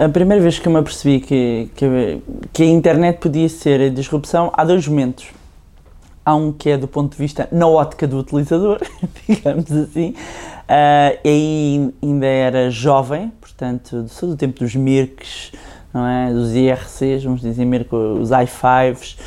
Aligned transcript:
A 0.00 0.08
primeira 0.08 0.42
vez 0.42 0.58
que 0.58 0.66
eu 0.66 0.72
me 0.72 0.78
apercebi 0.78 1.20
que, 1.20 1.68
que, 1.74 2.22
que 2.54 2.62
a 2.62 2.66
internet 2.66 3.18
podia 3.18 3.46
ser 3.50 3.82
a 3.82 3.88
disrupção, 3.90 4.50
há 4.54 4.64
dois 4.64 4.88
momentos. 4.88 5.26
Há 6.24 6.34
um 6.34 6.52
que 6.52 6.70
é 6.70 6.78
do 6.78 6.88
ponto 6.88 7.12
de 7.12 7.18
vista 7.18 7.46
na 7.52 7.66
ótica 7.66 8.08
do 8.08 8.16
utilizador, 8.16 8.80
digamos 9.28 9.70
assim, 9.70 10.12
uh, 10.12 11.18
e 11.22 11.28
aí 11.28 11.94
ainda 12.02 12.24
era 12.24 12.70
jovem, 12.70 13.30
portanto, 13.38 14.06
sou 14.08 14.30
do 14.30 14.36
tempo 14.38 14.60
dos 14.60 14.74
Mirks, 14.74 15.52
não 15.92 16.06
é? 16.06 16.32
dos 16.32 16.54
IRCs, 16.54 17.22
vamos 17.22 17.42
dizer 17.42 17.66
Mirk, 17.66 17.94
os 17.94 18.30
i5s, 18.30 19.18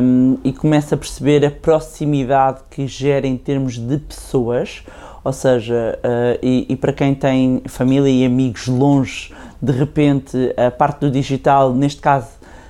um, 0.00 0.38
e 0.44 0.52
começa 0.52 0.94
a 0.94 0.98
perceber 0.98 1.44
a 1.44 1.50
proximidade 1.50 2.60
que 2.70 2.86
gera 2.86 3.26
em 3.26 3.36
termos 3.36 3.76
de 3.76 3.98
pessoas, 3.98 4.84
ou 5.28 5.32
seja, 5.32 5.98
uh, 5.98 6.38
e, 6.42 6.64
e, 6.70 6.74
para 6.74 6.90
quem 6.90 7.14
tem 7.14 7.60
família 7.66 8.08
e 8.08 8.24
amigos 8.24 8.66
longe, 8.66 9.30
de 9.60 9.72
repente 9.72 10.54
a 10.56 10.70
parte 10.70 11.00
do 11.00 11.10
digital, 11.10 11.74
neste 11.74 12.00
caso 12.00 12.28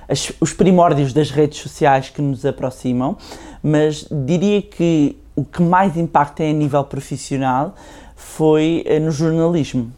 as, 0.09 0.29
os 0.41 0.51
primórdios 0.51 1.13
das 1.13 1.31
redes 1.31 1.57
sociais 1.59 2.09
que 2.09 2.21
nos 2.21 2.45
aproximam, 2.45 3.15
mas 3.63 4.05
diria 4.11 4.61
que 4.61 5.15
o 5.37 5.45
que 5.45 5.61
mais 5.61 5.95
impacta 5.95 6.43
é 6.43 6.49
a 6.49 6.53
nível 6.53 6.83
profissional 6.83 7.75
foi 8.13 8.83
uh, 8.85 8.99
no 8.99 9.11
jornalismo. 9.11 9.89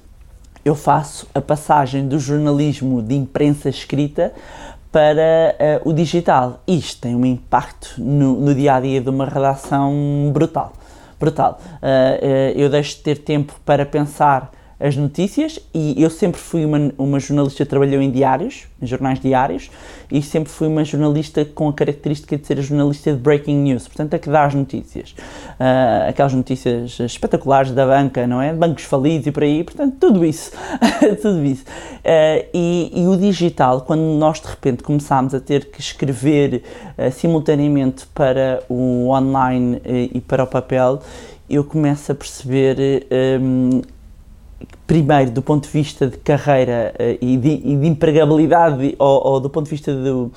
Eu 0.63 0.75
faço 0.75 1.27
a 1.33 1.41
passagem 1.41 2.07
do 2.07 2.19
jornalismo 2.19 3.01
de 3.01 3.15
imprensa 3.15 3.69
escrita 3.69 4.31
para 4.91 5.81
uh, 5.83 5.89
o 5.89 5.93
digital. 5.93 6.61
Isto 6.67 7.01
tem 7.01 7.15
um 7.15 7.25
impacto 7.25 7.95
no, 7.97 8.39
no, 8.39 8.53
dia 8.53 8.75
a 8.75 8.79
dia 8.79 9.01
de 9.01 9.09
uma 9.09 9.25
redação 9.25 10.29
brutal. 10.31 10.73
Brutal. 11.21 11.59
Uh, 11.61 11.85
uh, 11.85 12.59
eu 12.59 12.69
deixo 12.69 12.97
de 12.97 13.03
ter 13.03 13.19
tempo 13.19 13.53
para 13.63 13.85
pensar 13.85 14.51
as 14.81 14.97
notícias 14.97 15.59
e 15.73 16.01
eu 16.01 16.09
sempre 16.09 16.41
fui 16.41 16.65
uma, 16.65 16.91
uma 16.97 17.19
jornalista 17.19 17.63
que 17.63 17.69
trabalhou 17.69 18.01
em 18.01 18.09
diários, 18.09 18.63
em 18.81 18.87
jornais 18.87 19.19
diários, 19.19 19.69
e 20.11 20.21
sempre 20.23 20.51
fui 20.51 20.67
uma 20.67 20.83
jornalista 20.83 21.45
com 21.45 21.69
a 21.69 21.73
característica 21.73 22.35
de 22.35 22.47
ser 22.47 22.57
a 22.57 22.61
jornalista 22.61 23.13
de 23.13 23.19
breaking 23.19 23.57
news, 23.57 23.87
portanto, 23.87 24.15
a 24.15 24.19
que 24.19 24.29
dá 24.29 24.45
as 24.45 24.55
notícias. 24.55 25.11
Uh, 25.11 26.09
aquelas 26.09 26.33
notícias 26.33 26.99
espetaculares 26.99 27.71
da 27.71 27.85
banca, 27.85 28.25
não 28.25 28.41
é? 28.41 28.51
Bancos 28.53 28.83
falidos 28.83 29.27
e 29.27 29.31
por 29.31 29.43
aí, 29.43 29.63
portanto, 29.63 29.97
tudo 29.99 30.25
isso. 30.25 30.51
tudo 31.21 31.45
isso. 31.45 31.63
Uh, 31.63 32.47
e, 32.51 32.91
e, 32.95 33.07
o 33.07 33.15
digital, 33.15 33.81
quando 33.81 34.01
nós 34.01 34.41
de 34.41 34.47
repente 34.47 34.81
começámos 34.81 35.35
a 35.35 35.39
ter 35.39 35.65
que 35.65 35.79
escrever 35.79 36.63
uh, 36.97 37.11
simultaneamente 37.11 38.07
para 38.07 38.63
o 38.67 39.09
online 39.09 39.79
e 39.85 40.19
para 40.19 40.43
o 40.43 40.47
papel, 40.47 40.99
eu 41.49 41.63
começo 41.63 42.11
a 42.11 42.15
perceber 42.15 43.05
um, 43.39 43.81
primeiro 44.85 45.31
do 45.31 45.41
ponto 45.41 45.63
de 45.65 45.69
vista 45.69 46.07
de 46.07 46.17
carreira 46.17 46.93
uh, 46.99 47.17
e, 47.21 47.37
de, 47.37 47.49
e, 47.49 47.77
de, 47.77 47.87
empregabilidade 47.87 48.95
ou, 48.99 49.27
ou, 49.27 49.39
do 49.39 49.49
ponto 49.49 49.65
de 49.65 49.71
vista 49.71 49.93
do, 49.93 50.31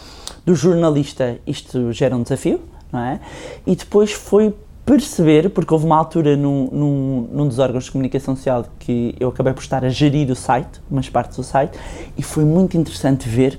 do, 0.44 0.54
jornalista 0.54 1.38
isto 1.46 1.92
gera 1.92 2.16
um 2.16 2.22
desafio, 2.22 2.60
não 2.92 3.00
é? 3.00 3.20
E 3.66 3.74
depois 3.74 4.12
foi 4.12 4.54
perceber, 4.84 5.48
porque 5.50 5.72
houve 5.72 5.86
uma 5.86 5.96
altura 5.96 6.36
num, 6.36 6.68
num, 6.70 7.28
num 7.32 7.48
dos 7.48 7.58
órgãos 7.58 7.84
de 7.84 7.90
comunicação 7.90 8.36
social 8.36 8.66
que 8.78 9.14
eu 9.18 9.28
acabei 9.28 9.52
por 9.52 9.62
estar 9.62 9.84
a 9.84 9.88
gerir 9.88 10.30
o 10.30 10.36
site, 10.36 10.80
umas 10.90 11.08
partes 11.08 11.36
do 11.36 11.42
site, 11.42 11.78
e 12.16 12.22
foi 12.22 12.44
muito 12.44 12.76
interessante 12.76 13.28
ver 13.28 13.58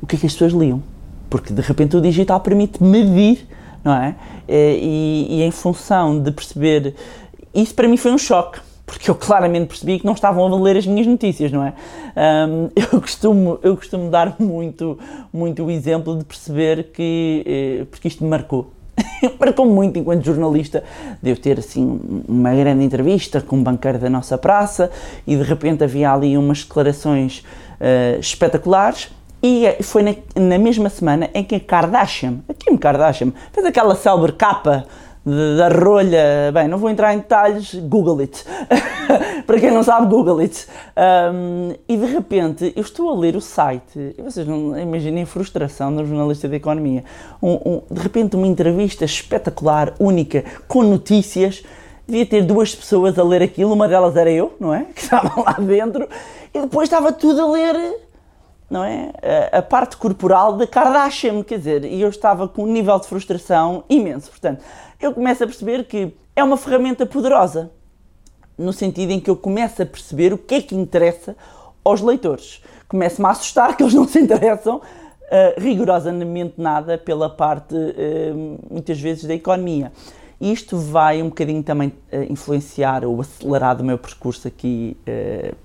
o 0.00 0.06
que 0.06 0.16
é 0.16 0.18
que 0.18 0.26
as 0.26 0.32
pessoas 0.32 0.52
liam, 0.52 0.82
porque 1.28 1.52
de 1.52 1.60
repente 1.60 1.96
o 1.96 2.00
digital 2.00 2.38
permite 2.40 2.82
medir, 2.82 3.46
não 3.82 3.94
é? 3.94 4.14
Eh, 4.46 4.78
e, 4.80 5.26
e 5.30 5.42
em 5.42 5.50
função 5.50 6.20
de 6.20 6.30
perceber, 6.30 6.94
isso 7.52 7.74
para 7.74 7.88
mim 7.88 7.96
foi 7.96 8.12
um 8.12 8.18
choque, 8.18 8.60
porque 8.94 9.10
eu 9.10 9.14
claramente 9.14 9.66
percebi 9.66 9.98
que 9.98 10.06
não 10.06 10.12
estavam 10.12 10.46
a 10.46 10.60
ler 10.60 10.76
as 10.76 10.86
minhas 10.86 11.06
notícias, 11.06 11.50
não 11.50 11.64
é? 11.64 11.74
Um, 12.48 12.70
eu, 12.92 13.00
costumo, 13.00 13.58
eu 13.62 13.76
costumo 13.76 14.08
dar 14.08 14.36
muito, 14.38 14.98
muito 15.32 15.64
o 15.64 15.70
exemplo 15.70 16.16
de 16.16 16.24
perceber 16.24 16.84
que, 16.92 17.42
eh, 17.44 17.86
porque 17.90 18.06
isto 18.06 18.22
me 18.22 18.30
marcou, 18.30 18.72
marcou 19.38 19.66
muito 19.66 19.98
enquanto 19.98 20.24
jornalista, 20.24 20.84
de 21.20 21.30
eu 21.30 21.36
ter 21.36 21.58
assim 21.58 22.00
uma 22.28 22.54
grande 22.54 22.84
entrevista 22.84 23.40
com 23.40 23.56
um 23.56 23.62
banqueiro 23.62 23.98
da 23.98 24.08
nossa 24.08 24.38
praça 24.38 24.90
e 25.26 25.36
de 25.36 25.42
repente 25.42 25.82
havia 25.82 26.12
ali 26.12 26.38
umas 26.38 26.62
declarações 26.62 27.40
uh, 27.80 28.20
espetaculares 28.20 29.10
e 29.42 29.82
foi 29.82 30.02
na, 30.02 30.14
na, 30.36 30.56
mesma 30.56 30.88
semana 30.88 31.28
em 31.34 31.42
que 31.42 31.56
a 31.56 31.60
Kardashian, 31.60 32.36
a 32.48 32.54
Kim 32.54 32.76
Kardashian, 32.76 33.32
fez 33.52 33.66
aquela 33.66 33.94
célebre 33.94 34.32
capa 34.32 34.86
da 35.24 35.68
rolha, 35.68 36.52
bem, 36.52 36.68
não 36.68 36.76
vou 36.76 36.90
entrar 36.90 37.14
em 37.14 37.18
detalhes, 37.18 37.74
Google 37.74 38.20
it. 38.20 38.44
Para 39.46 39.58
quem 39.58 39.70
não 39.70 39.82
sabe, 39.82 40.06
Google 40.06 40.40
it. 40.40 40.66
Um, 41.32 41.74
e 41.88 41.96
de 41.96 42.04
repente 42.04 42.72
eu 42.76 42.82
estou 42.82 43.08
a 43.08 43.14
ler 43.14 43.34
o 43.34 43.40
site, 43.40 44.14
e 44.18 44.20
vocês 44.20 44.46
não 44.46 44.78
imaginem 44.78 45.22
a 45.22 45.26
frustração 45.26 45.94
do 45.94 46.04
jornalista 46.04 46.46
de 46.46 46.56
economia. 46.56 47.04
Um, 47.42 47.52
um, 47.54 47.82
de 47.90 48.00
repente, 48.02 48.36
uma 48.36 48.46
entrevista 48.46 49.06
espetacular, 49.06 49.94
única, 49.98 50.44
com 50.68 50.82
notícias. 50.82 51.62
Devia 52.06 52.26
ter 52.26 52.42
duas 52.42 52.74
pessoas 52.74 53.18
a 53.18 53.24
ler 53.24 53.40
aquilo, 53.40 53.72
uma 53.72 53.88
delas 53.88 54.14
era 54.14 54.30
eu, 54.30 54.54
não 54.60 54.74
é? 54.74 54.84
Que 54.94 55.00
estava 55.00 55.40
lá 55.40 55.52
dentro, 55.58 56.06
e 56.52 56.60
depois 56.60 56.86
estava 56.86 57.10
tudo 57.12 57.40
a 57.40 57.50
ler 57.50 58.04
não 58.68 58.82
é? 58.82 59.12
A, 59.52 59.58
a, 59.58 59.62
parte 59.62 59.96
corporal 59.96 60.54
da 60.54 60.66
Kardashian, 60.66 61.42
quer 61.42 61.58
dizer, 61.58 61.84
e 61.84 62.00
eu 62.00 62.08
estava 62.08 62.48
com 62.48 62.64
um 62.64 62.66
nível 62.66 62.98
de 62.98 63.06
frustração 63.06 63.84
imenso. 63.88 64.30
Portanto, 64.30 64.64
eu 65.00 65.12
começo 65.12 65.44
a 65.44 65.46
perceber 65.46 65.84
que 65.84 66.14
é 66.36 66.42
uma 66.42 66.56
ferramenta 66.56 67.06
poderosa, 67.06 67.70
no 68.56 68.72
sentido 68.72 69.10
em 69.10 69.20
que 69.20 69.30
eu 69.30 69.36
começo 69.36 69.82
a 69.82 69.86
perceber 69.86 70.32
o 70.32 70.38
que 70.38 70.54
é 70.54 70.62
que 70.62 70.74
interessa 70.74 71.36
aos 71.84 72.00
leitores. 72.00 72.62
Começo-me 72.88 73.26
a 73.26 73.30
assustar 73.30 73.76
que 73.76 73.82
eles 73.82 73.94
não 73.94 74.06
se 74.06 74.18
interessam 74.18 74.76
uh, 74.76 75.60
rigorosamente 75.60 76.54
nada 76.56 76.96
pela 76.96 77.28
parte, 77.28 77.74
uh, 77.74 78.58
muitas 78.70 79.00
vezes, 79.00 79.24
da 79.24 79.34
economia. 79.34 79.92
Isto 80.40 80.76
vai 80.76 81.22
um 81.22 81.28
bocadinho 81.28 81.62
também 81.62 81.88
uh, 81.88 82.22
influenciar 82.30 83.04
ou 83.04 83.20
acelerar 83.20 83.80
o 83.80 83.84
meu 83.84 83.98
percurso 83.98 84.48
aqui 84.48 84.96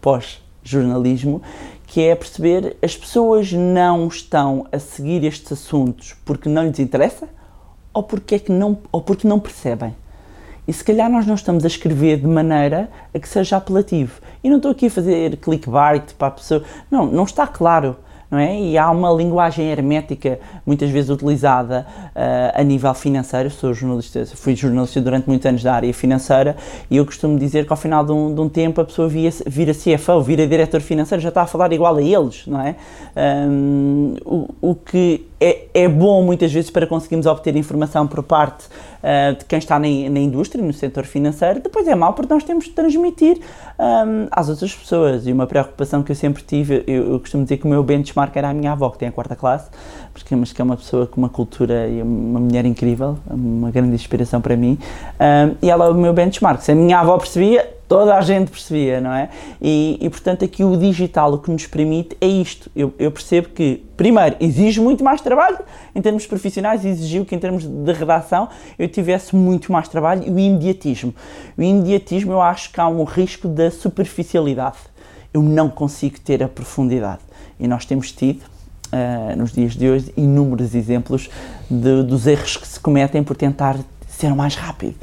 pós-jornalismo, 0.01 1.41
que 1.87 2.01
é 2.01 2.15
perceber 2.15 2.77
as 2.81 2.95
pessoas 2.95 3.51
não 3.51 4.07
estão 4.07 4.67
a 4.71 4.77
seguir 4.77 5.23
estes 5.23 5.51
assuntos 5.51 6.15
porque 6.23 6.47
não 6.47 6.63
lhes 6.63 6.79
interessa 6.79 7.27
ou 7.93 8.03
porque, 8.03 8.35
é 8.35 8.39
que 8.39 8.51
não, 8.51 8.77
ou 8.91 9.01
porque 9.01 9.27
não 9.27 9.39
percebem. 9.39 9.95
E 10.67 10.73
se 10.73 10.83
calhar 10.83 11.09
nós 11.09 11.25
não 11.25 11.35
estamos 11.35 11.63
a 11.63 11.67
escrever 11.67 12.17
de 12.17 12.27
maneira 12.27 12.89
a 13.13 13.19
que 13.19 13.27
seja 13.27 13.57
apelativo. 13.57 14.21
E 14.43 14.49
não 14.49 14.57
estou 14.57 14.71
aqui 14.71 14.85
a 14.85 14.91
fazer 14.91 15.37
clickbait 15.37 16.13
para 16.13 16.27
a 16.27 16.31
pessoa. 16.31 16.63
Não, 16.91 17.07
não 17.07 17.23
está 17.23 17.47
claro 17.47 17.95
não 18.29 18.37
é? 18.37 18.59
E 18.59 18.77
há 18.77 18.89
uma 18.91 19.11
linguagem 19.11 19.69
hermética 19.71 20.39
muitas 20.65 20.89
vezes 20.89 21.09
utilizada 21.09 21.85
uh, 22.15 22.59
a 22.59 22.63
nível 22.63 22.93
financeiro. 22.93 23.49
Sou 23.49 23.73
jornalista, 23.73 24.25
fui 24.35 24.55
jornalista 24.55 25.01
durante 25.01 25.27
muitos 25.27 25.45
anos 25.47 25.63
da 25.63 25.73
área 25.73 25.93
financeira 25.93 26.55
e 26.91 26.97
eu 26.97 27.05
costumo 27.05 27.39
dizer 27.39 27.65
que 27.65 27.73
ao 27.73 27.77
final 27.77 28.05
de 28.05 28.11
um, 28.11 28.33
de 28.33 28.39
um 28.39 28.47
tempo 28.47 28.81
a 28.81 28.85
pessoa 28.85 29.09
via, 29.09 29.31
vira 29.47 29.73
CFO, 29.73 30.21
vira 30.21 30.45
diretor 30.45 30.81
financeiro, 30.81 31.21
já 31.21 31.29
está 31.29 31.41
a 31.41 31.47
falar 31.47 31.73
igual 31.73 31.95
a 31.95 32.01
eles, 32.01 32.45
não 32.45 32.61
é? 32.61 32.75
Um, 33.17 34.15
o, 34.23 34.47
o 34.61 34.75
que 34.75 35.25
é, 35.39 35.67
é 35.73 35.87
bom 35.87 36.21
muitas 36.23 36.51
vezes 36.51 36.69
para 36.69 36.85
conseguirmos 36.85 37.25
obter 37.25 37.55
informação 37.55 38.05
por 38.05 38.21
parte 38.21 38.65
uh, 38.65 39.37
de 39.37 39.45
quem 39.45 39.57
está 39.57 39.79
na, 39.79 39.87
na, 39.87 40.19
indústria, 40.19 40.63
no 40.63 40.73
setor 40.73 41.05
financeiro, 41.05 41.61
depois 41.61 41.87
é 41.87 41.95
mau 41.95 42.13
porque 42.13 42.33
nós 42.33 42.43
temos 42.43 42.65
de 42.65 42.71
transmitir 42.71 43.39
um, 43.79 44.27
às 44.31 44.49
outras 44.49 44.73
pessoas. 44.75 45.25
E 45.25 45.31
uma 45.31 45.47
preocupação 45.47 46.03
que 46.03 46.11
eu 46.11 46.15
sempre 46.15 46.43
tive, 46.43 46.83
eu, 46.85 47.13
eu, 47.13 47.19
costumo 47.19 47.43
dizer 47.43 47.57
que 47.57 47.65
o 47.65 47.69
meu 47.69 47.81
benchmark 47.83 48.35
era 48.35 48.49
a 48.49 48.53
minha 48.53 48.73
avó, 48.73 48.89
que 48.89 48.97
tem 48.97 49.07
a 49.07 49.11
quarta 49.11 49.35
classe, 49.35 49.69
porque, 50.13 50.35
mas 50.35 50.51
que 50.51 50.61
é 50.61 50.63
uma 50.63 50.75
pessoa 50.75 51.07
com 51.07 51.17
uma 51.17 51.29
cultura 51.29 51.87
e 51.87 52.01
uma 52.01 52.39
mulher 52.39 52.65
incrível, 52.65 53.17
uma 53.29 53.71
grande 53.71 53.95
inspiração 53.95 54.41
para 54.41 54.57
mim, 54.57 54.77
um, 55.19 55.55
e 55.61 55.69
ela 55.69 55.85
é 55.85 55.89
o 55.89 55.95
meu 55.95 56.13
benchmark. 56.13 56.61
Se 56.61 56.71
a 56.71 56.75
minha 56.75 56.99
avó 56.99 57.17
percebia, 57.17 57.78
toda 57.89 58.15
a 58.15 58.21
gente 58.21 58.51
percebia, 58.51 59.01
não 59.01 59.11
é? 59.11 59.29
E, 59.59 59.97
e, 59.99 60.09
portanto 60.11 60.45
aqui 60.45 60.63
o 60.63 60.77
digital 60.77 61.33
o 61.33 61.39
que 61.39 61.49
nos 61.49 61.65
permite 61.65 62.15
é 62.21 62.27
isto. 62.27 62.69
Eu, 62.75 62.93
eu, 62.99 63.11
percebo 63.11 63.49
que, 63.49 63.83
primeiro, 63.97 64.35
exige 64.39 64.79
muito 64.79 65.03
mais 65.03 65.19
trabalho 65.21 65.57
em 65.95 66.01
termos 66.01 66.27
profissionais, 66.27 66.85
exigiu 66.85 67.25
que 67.25 67.35
em 67.35 67.39
termos 67.39 67.65
de 67.65 67.91
redação 67.91 68.47
eu 68.77 68.87
tivesse 68.87 69.35
muito 69.35 69.71
mais 69.71 69.87
trabalho 69.87 70.23
e 70.23 70.29
o 70.29 70.37
imediatismo. 70.37 71.15
O 71.57 71.63
imediatismo 71.63 72.31
eu 72.31 72.41
acho 72.41 72.71
que 72.71 72.79
há 72.79 72.87
um 72.87 73.03
risco 73.03 73.47
da 73.47 73.71
superficialidade. 73.71 74.77
Eu 75.33 75.41
não 75.41 75.67
consigo 75.67 76.19
ter 76.19 76.43
a 76.43 76.47
profundidade. 76.47 77.21
E 77.59 77.67
nós 77.67 77.85
temos 77.85 78.11
tido, 78.11 78.43
uh, 78.93 79.35
nos 79.35 79.51
dias 79.51 79.73
de 79.73 79.89
hoje, 79.89 80.13
inúmeros 80.15 80.75
exemplos 80.75 81.27
de, 81.69 82.03
dos 82.03 82.27
erros 82.27 82.55
que 82.55 82.67
se 82.67 82.79
cometem 82.79 83.23
por 83.23 83.35
tentar 83.35 83.77
ser 84.07 84.35
mais 84.35 84.53
rápido 84.55 84.95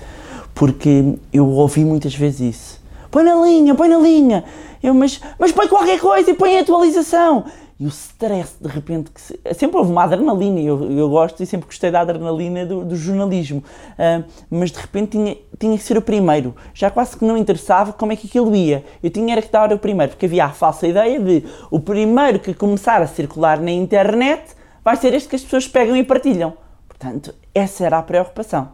porque 0.57 1.19
eu 1.31 1.47
ouvi 1.47 1.85
muitas 1.85 2.15
vezes 2.15 2.57
isso. 2.57 2.76
Põe 3.11 3.25
na 3.25 3.35
linha, 3.35 3.75
põe 3.75 3.89
na 3.89 3.99
linha. 3.99 4.45
Eu, 4.83 4.95
mas, 4.95 5.21
mas 5.39 5.53
põe 5.53 5.69
qualquer 5.69 5.99
coisa 5.99 6.31
e 6.31 6.35
põe 6.35 6.59
a 6.59 6.61
atualização. 6.61 7.45
e 7.79 7.85
o 7.85 7.89
stress 7.89 8.57
de 8.61 8.69
repente 8.69 9.11
que 9.11 9.21
se, 9.21 9.39
sempre 9.55 9.77
houve 9.77 9.91
uma 9.91 10.05
adrenalina 10.05 10.61
eu, 10.61 10.91
eu 10.91 11.11
gosto 11.11 11.43
e 11.43 11.47
sempre 11.47 11.67
gostei 11.67 11.91
da 11.91 12.01
adrenalina 12.01 12.65
do, 12.65 12.85
do 12.85 12.97
jornalismo. 12.97 13.63
Uh, 13.93 14.25
mas 14.49 14.71
de 14.71 14.79
repente 14.79 15.11
tinha, 15.11 15.37
tinha 15.59 15.77
que 15.77 15.85
ser 15.85 15.99
o 15.99 16.03
primeiro. 16.03 16.55
Já 16.73 16.91
quase 16.91 17.17
que 17.17 17.25
não 17.25 17.37
interessava 17.37 17.93
como 17.93 18.13
é 18.13 18.17
que 18.17 18.27
aquilo 18.27 18.55
ia. 18.55 18.85
Eu 19.03 19.11
tinha 19.11 19.33
era 19.33 19.43
que 19.43 19.51
dar 19.51 19.73
o 19.73 19.79
primeiro 19.79 20.13
porque 20.13 20.27
havia 20.27 20.47
a 20.47 20.51
falsa 20.51 20.87
ideia 20.87 21.21
de 21.21 21.45
o 21.71 21.81
primeiro 21.81 22.39
que 22.39 22.55
começar 22.55 23.03
a 23.03 23.07
circular 23.07 23.61
na 23.61 23.71
internet 23.71 24.55
vai 24.83 24.97
ser 24.97 25.13
este 25.13 25.29
que 25.29 25.37
as 25.37 25.43
pessoas 25.43 25.69
pegam 25.69 25.97
e 25.97 26.03
partilham. 26.05 26.55
Portanto 26.89 27.35
essa 27.55 27.85
era 27.85 27.99
a 27.99 28.03
preocupação. 28.03 28.69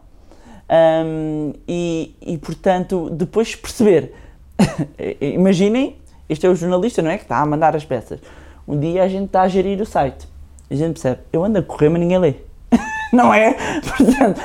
Um, 0.70 1.52
e, 1.67 2.17
e 2.20 2.38
portanto 2.38 3.11
depois 3.11 3.55
perceber 3.55 4.14
imaginem 5.21 5.97
este 6.29 6.47
é 6.47 6.49
o 6.49 6.55
jornalista 6.55 7.03
não 7.03 7.11
é 7.11 7.19
que 7.19 7.25
está 7.25 7.39
a 7.39 7.47
mandar 7.47 7.77
as 7.77 7.85
peças 7.85 8.21
um 8.67 8.79
dia 8.79 9.03
a 9.03 9.09
gente 9.09 9.27
está 9.27 9.43
a 9.43 9.49
gerir 9.49 9.81
o 9.81 9.87
site. 9.87 10.29
A 10.71 10.75
gente 10.75 10.95
percebe, 10.95 11.21
eu 11.33 11.45
ando 11.45 11.59
a 11.59 11.63
correr, 11.63 11.89
mas 11.89 12.01
ninguém 12.01 12.19
lê. 12.19 12.35
não 13.13 13.33
é? 13.35 13.55
Portanto, 13.85 14.41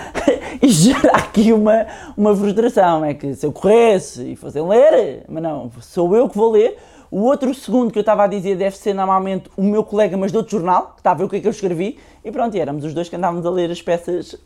e 0.62 0.68
gera 0.69 1.12
aqui 1.15 1.54
uma, 1.54 1.86
uma 2.15 2.36
frustração. 2.36 3.06
É 3.06 3.13
que 3.13 3.33
se 3.36 3.45
eu 3.45 3.51
corresse 3.51 4.31
e 4.31 4.36
fosse 4.36 4.59
ler, 4.59 5.24
mas 5.30 5.42
não, 5.42 5.71
sou 5.80 6.15
eu 6.15 6.27
que 6.27 6.38
vou 6.38 6.51
ler. 6.51 6.77
O 7.09 7.21
outro 7.21 7.54
segundo 7.54 7.92
que 7.92 7.98
eu 7.98 8.01
estava 8.01 8.25
a 8.25 8.27
dizer 8.27 8.57
deve 8.57 8.75
ser 8.75 8.94
normalmente 8.94 9.50
o 9.56 9.63
meu 9.63 9.83
colega, 9.83 10.18
mas 10.18 10.31
de 10.31 10.38
outro 10.38 10.57
jornal, 10.57 10.94
que 10.94 11.00
está 11.00 11.12
a 11.12 11.13
ver 11.13 11.24
o 11.24 11.30
que 11.30 11.38
é 11.38 11.39
que 11.39 11.48
eu 11.48 11.51
escrevi, 11.51 11.98
e 12.24 12.31
pronto, 12.31 12.57
e 12.57 12.59
éramos 12.59 12.83
os 12.83 12.94
dois 12.94 13.07
que 13.07 13.15
andávamos 13.15 13.45
a 13.45 13.50
ler 13.50 13.71
as 13.71 13.81
peças 13.81 14.33
uh, 14.33 14.38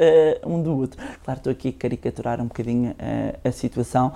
um 0.45 0.61
do 0.61 0.77
outro. 0.77 1.01
Claro, 1.23 1.39
estou 1.39 1.51
aqui 1.51 1.69
a 1.69 1.73
caricaturar 1.73 2.39
um 2.39 2.45
bocadinho 2.45 2.91
uh, 2.91 3.47
a 3.47 3.51
situação, 3.51 4.11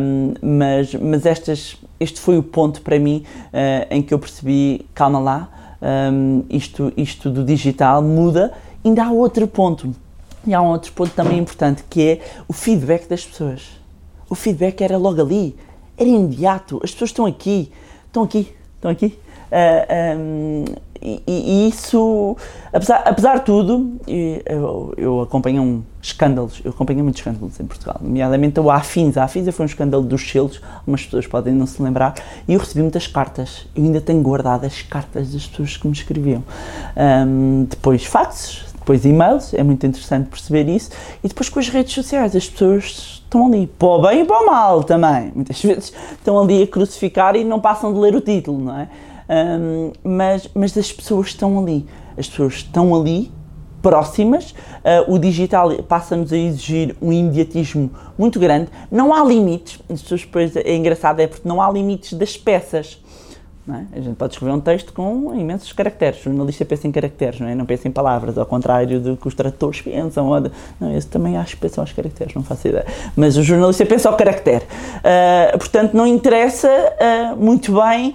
um, 0.00 0.34
mas, 0.40 0.94
mas 0.94 1.26
estas, 1.26 1.76
este 1.98 2.20
foi 2.20 2.38
o 2.38 2.42
ponto 2.42 2.82
para 2.82 2.98
mim 3.00 3.24
uh, 3.48 3.86
em 3.90 4.00
que 4.00 4.14
eu 4.14 4.18
percebi, 4.18 4.86
calma 4.94 5.18
lá, 5.18 5.48
um, 5.82 6.44
isto, 6.48 6.92
isto 6.96 7.30
do 7.30 7.44
digital 7.44 8.00
muda. 8.00 8.52
Ainda 8.84 9.04
há 9.04 9.10
outro 9.10 9.48
ponto, 9.48 9.92
e 10.46 10.54
há 10.54 10.62
um 10.62 10.68
outro 10.68 10.92
ponto 10.92 11.10
também 11.10 11.38
importante, 11.38 11.82
que 11.90 12.08
é 12.08 12.20
o 12.46 12.52
feedback 12.52 13.08
das 13.08 13.26
pessoas. 13.26 13.80
O 14.30 14.36
feedback 14.36 14.80
era 14.82 14.96
logo 14.96 15.20
ali 15.20 15.56
era 15.96 16.08
imediato. 16.08 16.80
As 16.82 16.90
pessoas 16.90 17.10
estão 17.10 17.26
aqui, 17.26 17.70
estão 18.06 18.22
aqui, 18.22 18.52
estão 18.76 18.90
aqui. 18.90 19.06
Uh, 19.06 19.86
ah, 19.88 20.16
um, 20.16 20.64
e, 21.02 21.20
e, 21.26 21.68
isso, 21.68 22.36
apesar, 22.72 23.02
apesar 23.04 23.38
de 23.38 23.44
tudo, 23.44 24.00
eu, 24.06 24.94
eu 24.96 25.20
acompanho 25.20 25.60
um 25.60 25.82
escândalos, 26.00 26.60
eu 26.64 26.70
acompanho 26.70 27.02
muitos 27.02 27.20
escândalos 27.20 27.58
em 27.58 27.66
Portugal, 27.66 27.98
nomeadamente 28.00 28.60
o 28.60 28.70
Afins. 28.70 29.16
A 29.16 29.24
Afins 29.24 29.52
foi 29.52 29.64
um 29.64 29.66
escândalo 29.66 30.04
dos 30.04 30.30
selos, 30.30 30.62
algumas 30.78 31.04
pessoas 31.04 31.26
podem 31.26 31.54
não 31.54 31.66
se 31.66 31.82
lembrar, 31.82 32.14
e 32.46 32.54
eu 32.54 32.60
recebi 32.60 32.82
muitas 32.82 33.08
cartas. 33.08 33.66
Eu 33.74 33.82
ainda 33.82 34.00
tenho 34.00 34.22
guardado 34.22 34.64
as 34.64 34.80
cartas 34.82 35.32
das 35.32 35.44
pessoas 35.44 35.76
que 35.76 35.88
me 35.88 35.92
escreviam. 35.92 36.44
Um, 36.96 37.64
depois 37.68 38.04
faxes, 38.04 38.71
depois 38.82 39.04
e-mails, 39.04 39.54
é 39.54 39.62
muito 39.62 39.86
interessante 39.86 40.28
perceber 40.28 40.68
isso, 40.68 40.90
e 41.22 41.28
depois 41.28 41.48
com 41.48 41.60
as 41.60 41.68
redes 41.68 41.94
sociais, 41.94 42.34
as 42.34 42.48
pessoas 42.48 43.22
estão 43.24 43.46
ali, 43.46 43.66
para 43.66 43.88
o 43.88 44.02
bem 44.02 44.22
e 44.22 44.24
para 44.24 44.42
o 44.42 44.46
mal 44.46 44.82
também. 44.82 45.32
Muitas 45.34 45.60
vezes 45.62 45.92
estão 46.12 46.38
ali 46.38 46.64
a 46.64 46.66
crucificar 46.66 47.36
e 47.36 47.44
não 47.44 47.60
passam 47.60 47.92
de 47.92 47.98
ler 47.98 48.14
o 48.14 48.20
título, 48.20 48.58
não 48.58 48.78
é? 48.78 48.88
Um, 49.30 49.92
mas, 50.02 50.48
mas 50.52 50.76
as 50.76 50.92
pessoas 50.92 51.28
estão 51.28 51.58
ali. 51.58 51.86
As 52.18 52.28
pessoas 52.28 52.54
estão 52.54 52.94
ali, 52.94 53.30
próximas. 53.82 54.50
Uh, 54.50 55.14
o 55.14 55.18
digital 55.18 55.70
passa-nos 55.82 56.32
a 56.32 56.36
exigir 56.36 56.96
um 57.02 57.12
imediatismo 57.12 57.90
muito 58.16 58.38
grande. 58.38 58.68
Não 58.90 59.12
há 59.12 59.24
limites. 59.24 59.80
As 59.90 60.02
pessoas 60.02 60.20
depois 60.22 60.56
é 60.56 60.74
engraçado 60.74 61.20
é 61.20 61.26
porque 61.26 61.48
não 61.48 61.60
há 61.60 61.70
limites 61.70 62.12
das 62.14 62.36
peças. 62.36 63.01
É? 63.68 63.98
A 63.98 64.00
gente 64.00 64.16
pode 64.16 64.32
escrever 64.32 64.54
um 64.54 64.60
texto 64.60 64.92
com 64.92 65.32
imensos 65.36 65.72
caracteres. 65.72 66.20
O 66.20 66.24
jornalista 66.24 66.64
pensa 66.64 66.88
em 66.88 66.92
caracteres, 66.92 67.38
não, 67.38 67.46
é? 67.46 67.54
não 67.54 67.64
pensa 67.64 67.86
em 67.86 67.92
palavras, 67.92 68.36
ao 68.36 68.44
contrário 68.44 68.98
do 68.98 69.16
que 69.16 69.28
os 69.28 69.34
tradutores 69.34 69.80
pensam. 69.80 70.26
Ou 70.28 70.40
de... 70.40 70.50
Não, 70.80 70.96
esse 70.96 71.06
também 71.06 71.36
acho 71.36 71.54
que 71.54 71.62
pensam 71.62 71.82
aos 71.82 71.92
caracteres, 71.92 72.34
não 72.34 72.42
faço 72.42 72.66
ideia. 72.66 72.86
Mas 73.14 73.36
o 73.36 73.42
jornalista 73.42 73.86
pensa 73.86 74.08
ao 74.08 74.16
caractere. 74.16 74.64
Uh, 74.64 75.58
portanto, 75.58 75.94
não 75.94 76.06
interessa 76.06 76.68
uh, 76.68 77.36
muito 77.36 77.72
bem 77.72 78.14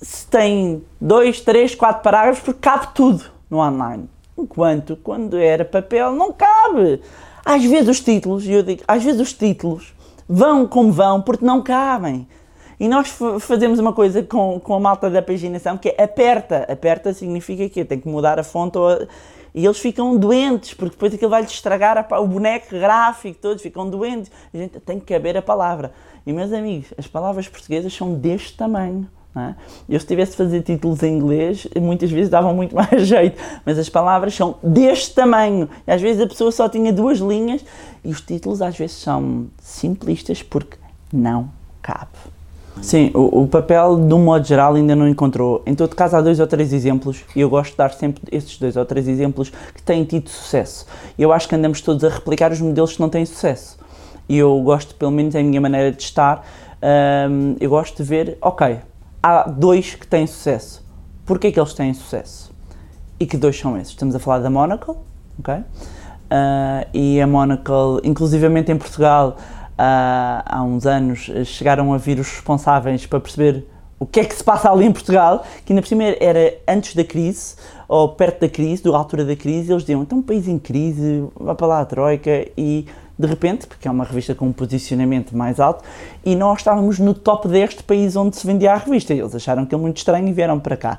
se 0.00 0.26
tem 0.26 0.82
dois, 0.98 1.40
três, 1.40 1.74
quatro 1.74 2.02
parágrafos, 2.02 2.42
porque 2.42 2.60
cabe 2.60 2.88
tudo 2.94 3.24
no 3.50 3.58
online. 3.58 4.08
Enquanto, 4.38 4.96
quando 4.96 5.36
era 5.36 5.64
papel, 5.64 6.12
não 6.12 6.32
cabe. 6.32 7.02
Às 7.44 7.64
vezes 7.64 7.88
os 7.88 8.00
títulos, 8.00 8.46
e 8.46 8.52
eu 8.52 8.62
digo, 8.62 8.82
às 8.88 9.02
vezes 9.02 9.20
os 9.20 9.32
títulos 9.34 9.92
vão 10.28 10.66
como 10.66 10.92
vão 10.92 11.20
porque 11.20 11.44
não 11.44 11.62
cabem. 11.62 12.26
E 12.78 12.88
nós 12.88 13.08
fazemos 13.40 13.78
uma 13.78 13.92
coisa 13.92 14.22
com, 14.22 14.60
com 14.60 14.74
a 14.74 14.80
malta 14.80 15.10
da 15.10 15.20
paginação 15.20 15.76
que 15.76 15.88
é 15.88 16.04
aperta. 16.04 16.64
Aperta 16.70 17.12
significa 17.12 17.68
que 17.68 17.84
tem 17.84 17.98
que 17.98 18.08
mudar 18.08 18.38
a 18.38 18.44
fonte 18.44 18.78
ou, 18.78 19.06
e 19.54 19.64
eles 19.64 19.78
ficam 19.78 20.16
doentes, 20.16 20.74
porque 20.74 20.94
depois 20.94 21.12
aquilo 21.12 21.30
vai-lhes 21.30 21.50
estragar 21.50 22.06
a, 22.08 22.20
o 22.20 22.26
boneco 22.28 22.68
gráfico, 22.70 23.38
todos 23.40 23.62
ficam 23.62 23.90
doentes. 23.90 24.30
A 24.52 24.56
gente 24.56 24.78
tem 24.80 25.00
que 25.00 25.12
caber 25.12 25.36
a 25.36 25.42
palavra. 25.42 25.92
E 26.26 26.32
meus 26.32 26.52
amigos, 26.52 26.92
as 26.96 27.06
palavras 27.06 27.48
portuguesas 27.48 27.92
são 27.92 28.14
deste 28.14 28.56
tamanho. 28.56 29.08
É? 29.36 29.54
Eu, 29.88 30.00
se 30.00 30.06
tivesse 30.06 30.32
de 30.32 30.36
fazer 30.36 30.62
títulos 30.62 31.02
em 31.02 31.16
inglês, 31.16 31.66
muitas 31.80 32.10
vezes 32.10 32.30
davam 32.30 32.54
muito 32.54 32.74
mais 32.76 33.06
jeito, 33.06 33.40
mas 33.64 33.78
as 33.78 33.88
palavras 33.88 34.34
são 34.34 34.56
deste 34.62 35.14
tamanho. 35.14 35.68
E 35.86 35.90
às 35.90 36.00
vezes 36.00 36.22
a 36.22 36.26
pessoa 36.26 36.52
só 36.52 36.68
tinha 36.68 36.92
duas 36.92 37.18
linhas 37.18 37.64
e 38.04 38.10
os 38.10 38.20
títulos 38.20 38.62
às 38.62 38.76
vezes 38.76 38.96
são 38.96 39.48
simplistas 39.60 40.42
porque 40.42 40.76
não 41.12 41.50
cabe. 41.82 42.37
Sim, 42.82 43.10
o, 43.14 43.42
o, 43.42 43.48
papel, 43.48 43.96
de 44.06 44.14
um 44.14 44.24
modo 44.24 44.46
geral, 44.46 44.74
ainda 44.74 44.94
não 44.94 45.08
encontrou. 45.08 45.62
Em 45.66 45.74
todo 45.74 45.94
caso, 45.94 46.16
há 46.16 46.20
dois 46.20 46.40
ou 46.40 46.46
três 46.46 46.72
exemplos, 46.72 47.24
e 47.34 47.40
eu 47.40 47.50
gosto 47.50 47.72
de 47.72 47.76
dar 47.76 47.92
sempre 47.92 48.22
esses 48.30 48.56
dois 48.58 48.76
ou 48.76 48.84
três 48.84 49.08
exemplos 49.08 49.50
que 49.74 49.82
têm 49.82 50.04
tido 50.04 50.28
sucesso. 50.28 50.86
Eu 51.18 51.32
acho 51.32 51.48
que 51.48 51.54
andamos 51.54 51.80
todos 51.80 52.04
a 52.04 52.08
replicar 52.08 52.52
os 52.52 52.60
modelos 52.60 52.94
que 52.94 53.00
não 53.00 53.08
têm 53.08 53.26
sucesso. 53.26 53.78
E 54.28 54.38
eu 54.38 54.60
gosto, 54.60 54.94
pelo 54.94 55.10
menos 55.10 55.34
é 55.34 55.40
a 55.40 55.42
minha 55.42 55.60
maneira 55.60 55.90
de 55.90 56.02
estar, 56.02 56.46
eu 57.60 57.70
gosto 57.70 57.96
de 57.96 58.02
ver, 58.02 58.38
ok, 58.40 58.78
há 59.22 59.48
dois 59.48 59.94
que 59.94 60.06
têm 60.06 60.26
sucesso. 60.26 60.86
Porquê 61.26 61.50
que 61.50 61.58
eles 61.58 61.74
têm 61.74 61.92
sucesso? 61.92 62.52
E 63.20 63.26
que 63.26 63.36
dois 63.36 63.58
são 63.58 63.76
esses? 63.76 63.90
Estamos 63.90 64.14
a 64.14 64.18
falar 64.18 64.38
da 64.38 64.48
Monocle, 64.48 64.94
ok? 65.38 65.54
Uh, 65.54 65.64
e 66.92 67.20
a 67.20 67.26
Monocle, 67.26 68.00
inclusivamente 68.04 68.70
em 68.70 68.76
Portugal, 68.76 69.36
há, 69.78 70.62
uns 70.62 70.84
anos 70.84 71.30
eh, 71.32 71.44
chegaram 71.44 71.94
a 71.94 71.98
vir 71.98 72.18
os 72.18 72.28
responsáveis 72.28 73.06
para 73.06 73.20
perceber 73.20 73.64
o 73.98 74.06
que 74.06 74.20
é 74.20 74.24
que 74.24 74.34
se 74.34 74.44
passa 74.44 74.70
ali 74.70 74.84
em 74.84 74.92
Portugal, 74.92 75.44
que 75.64 75.72
ainda 75.72 75.82
por 75.82 75.88
cima 75.88 76.04
era 76.04 76.54
antes 76.66 76.94
da 76.94 77.04
crise, 77.04 77.56
ou 77.88 78.10
perto 78.10 78.40
da 78.40 78.48
crise, 78.48 78.82
da 78.82 78.96
altura 78.96 79.24
da 79.24 79.34
crise, 79.34 79.72
eles 79.72 79.82
diziam, 79.82 80.02
então 80.02 80.18
um 80.18 80.22
país 80.22 80.46
em 80.46 80.58
crise, 80.58 81.24
vá 81.34 81.54
para 81.54 81.66
lá 81.66 81.80
a 81.80 81.84
Troika, 81.84 82.46
e 82.56 82.86
de 83.18 83.26
repente, 83.26 83.66
porque 83.66 83.88
é 83.88 83.90
uma 83.90 84.04
revista 84.04 84.34
com 84.34 84.46
um 84.46 84.52
posicionamento 84.52 85.36
mais 85.36 85.58
alto, 85.58 85.82
e 86.24 86.36
nós 86.36 86.58
estávamos 86.58 87.00
no 87.00 87.12
top 87.12 87.48
10 87.48 87.76
de 87.76 87.82
país 87.82 88.14
onde 88.14 88.36
se 88.36 88.46
vendia 88.46 88.72
a 88.72 88.76
revista, 88.76 89.12
e 89.12 89.18
eles 89.18 89.34
acharam 89.34 89.64
aquilo 89.64 89.80
muito 89.80 89.96
estranho 89.96 90.28
e 90.28 90.32
vieram 90.32 90.60
para 90.60 90.76
cá. 90.76 90.98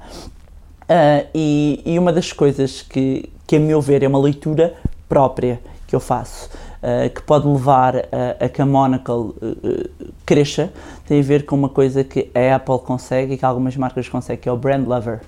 Uh, 0.83 1.27
e, 1.33 1.81
e, 1.85 1.99
uma 1.99 2.11
das 2.11 2.33
coisas 2.33 2.81
que, 2.81 3.29
que, 3.45 3.55
a 3.57 3.59
meu 3.59 3.79
ver, 3.79 4.01
é 4.01 4.07
uma 4.07 4.19
leitura 4.19 4.73
própria 5.07 5.61
que 5.87 5.95
eu 5.95 5.99
faço, 5.99 6.49
uh, 6.81 7.09
que 7.09 7.21
pode 7.21 7.47
levar 7.47 7.95
a, 7.95 8.45
a 8.45 8.49
que 8.49 8.61
a 8.61 8.65
Monocle 8.65 9.15
uh, 9.15 9.89
cresça, 10.25 10.71
tem 11.07 11.19
a 11.19 11.23
ver 11.23 11.45
com 11.45 11.55
uma 11.55 11.69
coisa 11.69 12.03
que 12.03 12.29
a 12.33 12.55
Apple 12.55 12.79
consegue 12.79 13.33
e 13.33 13.37
que 13.37 13.45
algumas 13.45 13.75
marcas 13.75 14.07
conseguem, 14.07 14.41
que 14.41 14.49
é 14.49 14.51
o 14.51 14.57
brand 14.57 14.87
lover. 14.87 15.21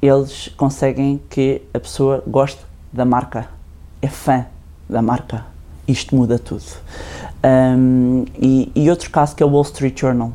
Eles 0.00 0.48
conseguem 0.56 1.20
que 1.28 1.62
a 1.74 1.80
pessoa 1.80 2.22
goste 2.26 2.60
da 2.92 3.04
marca, 3.04 3.48
é 4.00 4.08
fã 4.08 4.46
da 4.88 5.02
marca. 5.02 5.44
Isto 5.86 6.14
muda 6.14 6.38
tudo. 6.38 6.64
Um, 7.44 8.24
e, 8.38 8.70
e, 8.74 8.90
outro 8.90 9.10
caso 9.10 9.34
que 9.34 9.42
é 9.42 9.46
o 9.46 9.48
Wall 9.48 9.62
Street 9.62 9.98
Journal. 9.98 10.32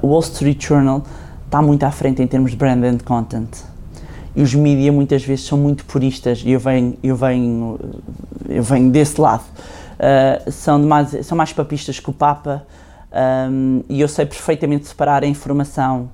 O 0.00 0.08
Wall 0.08 0.20
Street 0.20 0.64
Journal 0.64 1.02
está 1.44 1.60
muito 1.60 1.82
à 1.82 1.90
frente 1.90 2.22
em 2.22 2.26
termos 2.26 2.52
de 2.52 2.56
brand 2.56 2.82
and 2.84 2.98
content 3.04 3.71
e 4.34 4.42
os 4.42 4.54
mídias 4.54 4.94
muitas 4.94 5.22
vezes 5.24 5.44
são 5.44 5.58
muito 5.58 5.84
puristas 5.84 6.42
e 6.44 6.50
eu 6.50 6.60
venho, 6.60 6.96
eu 7.02 7.16
venho, 7.16 7.78
eu 8.48 8.62
venho 8.62 8.90
desse 8.90 9.20
lado. 9.20 9.44
Uh, 9.92 10.50
são, 10.50 10.80
demais, 10.80 11.26
são 11.26 11.36
mais 11.36 11.52
papistas 11.52 12.00
que 12.00 12.10
o 12.10 12.12
Papa 12.12 12.66
um, 13.50 13.82
e 13.88 14.00
eu 14.00 14.08
sei 14.08 14.24
perfeitamente 14.24 14.88
separar 14.88 15.22
a 15.22 15.26
informação 15.26 16.08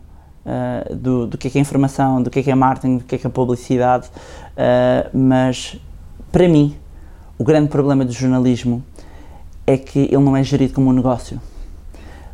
uh, 0.45 0.95
do, 0.95 1.27
do 1.29 1.39
que 1.39 1.47
é, 1.47 1.51
que 1.51 1.59
é 1.59 1.61
informação, 1.61 2.21
do 2.21 2.29
que 2.29 2.41
é, 2.41 2.43
que 2.43 2.51
é 2.51 2.55
marketing, 2.55 2.99
do 2.99 3.05
que 3.05 3.15
é, 3.15 3.19
que 3.19 3.27
é 3.27 3.31
publicidade, 3.31 4.09
uh, 4.09 5.17
mas 5.17 5.81
para 6.33 6.49
mim 6.49 6.77
o 7.39 7.45
grande 7.45 7.69
problema 7.69 8.05
do 8.05 8.13
jornalismo 8.13 8.83
é 9.65 9.77
que 9.77 10.01
ele 10.01 10.19
não 10.19 10.37
é 10.37 10.43
gerido 10.43 10.75
como 10.75 10.91
um 10.91 10.93
negócio. 10.93 11.41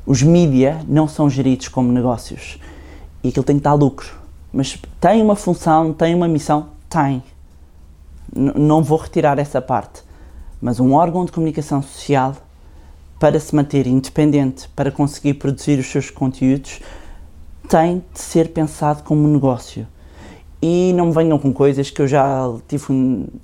Os 0.07 0.23
mídias 0.23 0.76
não 0.88 1.07
são 1.07 1.29
geridos 1.29 1.69
como 1.69 1.93
negócios 1.93 2.59
e 3.23 3.29
aquilo 3.29 3.45
tem 3.45 3.57
que 3.57 3.62
dar 3.62 3.75
lucro 3.75 4.24
mas 4.54 4.78
tem 5.00 5.20
uma 5.20 5.34
função, 5.34 5.92
tem 5.92 6.14
uma 6.14 6.28
missão? 6.28 6.68
Tem. 6.88 7.23
N 8.34 8.52
não 8.54 8.84
vou 8.84 8.99
retirar 8.99 9.37
essa 9.40 9.61
parte. 9.61 10.02
Mas 10.62 10.78
um 10.78 10.92
órgão 10.94 11.25
de 11.25 11.32
comunicação 11.32 11.82
social, 11.82 12.37
para 13.18 13.40
se 13.40 13.54
manter 13.54 13.88
independente, 13.88 14.68
para 14.68 14.92
conseguir 14.92 15.34
produzir 15.34 15.80
os 15.80 15.87
seus 15.87 16.08
conteúdos, 16.08 16.80
tem 17.68 18.04
de 18.12 18.20
ser 18.20 18.50
pensado 18.52 19.02
como 19.02 19.25
um 19.25 19.32
negócio. 19.32 19.88
E 20.66 20.94
não 20.94 21.09
me 21.09 21.12
venham 21.12 21.38
com 21.38 21.52
coisas 21.52 21.90
que 21.90 22.00
eu 22.00 22.09
já 22.09 22.50
tive 22.66 22.87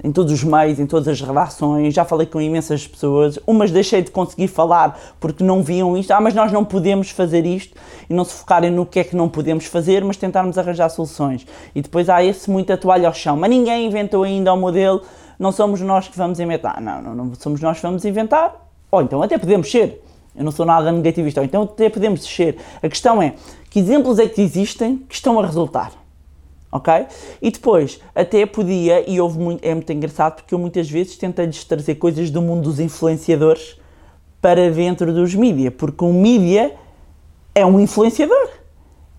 em 0.02 0.10
todos 0.10 0.32
os 0.32 0.42
meios, 0.42 0.80
em 0.80 0.86
todas 0.86 1.06
as 1.06 1.20
redações, 1.20 1.92
já 1.92 2.02
falei 2.02 2.26
com 2.26 2.40
imensas 2.40 2.86
pessoas, 2.86 3.38
umas 3.46 3.70
deixei 3.70 4.00
de 4.00 4.10
conseguir 4.10 4.48
falar 4.48 4.98
porque 5.20 5.44
não 5.44 5.62
viam 5.62 5.98
isto, 5.98 6.12
ah, 6.12 6.20
mas 6.22 6.32
nós 6.32 6.50
não 6.50 6.64
podemos 6.64 7.10
fazer 7.10 7.44
isto, 7.44 7.76
e 8.08 8.14
não 8.14 8.24
se 8.24 8.32
focarem 8.32 8.70
no 8.70 8.86
que 8.86 9.00
é 9.00 9.04
que 9.04 9.14
não 9.14 9.28
podemos 9.28 9.66
fazer, 9.66 10.02
mas 10.02 10.16
tentarmos 10.16 10.56
arranjar 10.56 10.88
soluções. 10.88 11.46
E 11.74 11.82
depois 11.82 12.08
há 12.08 12.24
esse 12.24 12.50
muito 12.50 12.72
a 12.72 12.76
toalha 12.78 13.06
ao 13.06 13.12
chão, 13.12 13.36
mas 13.36 13.50
ninguém 13.50 13.84
inventou 13.84 14.22
ainda 14.22 14.50
o 14.54 14.56
modelo, 14.56 15.02
não 15.38 15.52
somos 15.52 15.82
nós 15.82 16.08
que 16.08 16.16
vamos 16.16 16.40
inventar. 16.40 16.80
Não, 16.80 17.02
não, 17.02 17.14
não 17.14 17.34
somos 17.34 17.60
nós 17.60 17.76
que 17.76 17.82
vamos 17.82 18.02
inventar, 18.02 18.66
ou 18.90 19.02
então 19.02 19.22
até 19.22 19.36
podemos 19.36 19.70
ser. 19.70 20.02
Eu 20.34 20.42
não 20.42 20.52
sou 20.52 20.64
nada 20.64 20.90
negativista, 20.90 21.42
ou 21.42 21.44
então 21.44 21.64
até 21.64 21.90
podemos 21.90 22.24
ser. 22.24 22.56
A 22.82 22.88
questão 22.88 23.20
é, 23.20 23.34
que 23.68 23.78
exemplos 23.78 24.18
é 24.18 24.26
que 24.26 24.40
existem 24.40 24.96
que 25.06 25.14
estão 25.14 25.38
a 25.38 25.44
resultar? 25.44 25.99
Ok? 26.70 27.06
E 27.42 27.50
depois, 27.50 28.00
até 28.14 28.46
podia, 28.46 29.08
e 29.08 29.20
houve 29.20 29.38
muito, 29.38 29.64
é 29.64 29.74
muito 29.74 29.92
engraçado 29.92 30.36
porque 30.36 30.54
eu 30.54 30.58
muitas 30.58 30.88
vezes 30.90 31.16
tentei-lhes 31.16 31.64
trazer 31.64 31.96
coisas 31.96 32.30
do 32.30 32.40
mundo 32.40 32.62
dos 32.62 32.78
influenciadores 32.78 33.78
para 34.40 34.70
dentro 34.70 35.12
dos 35.12 35.34
mídia, 35.34 35.70
porque 35.70 36.04
um 36.04 36.12
mídia 36.12 36.74
é 37.54 37.64
um 37.66 37.78
influenciador, 37.78 38.48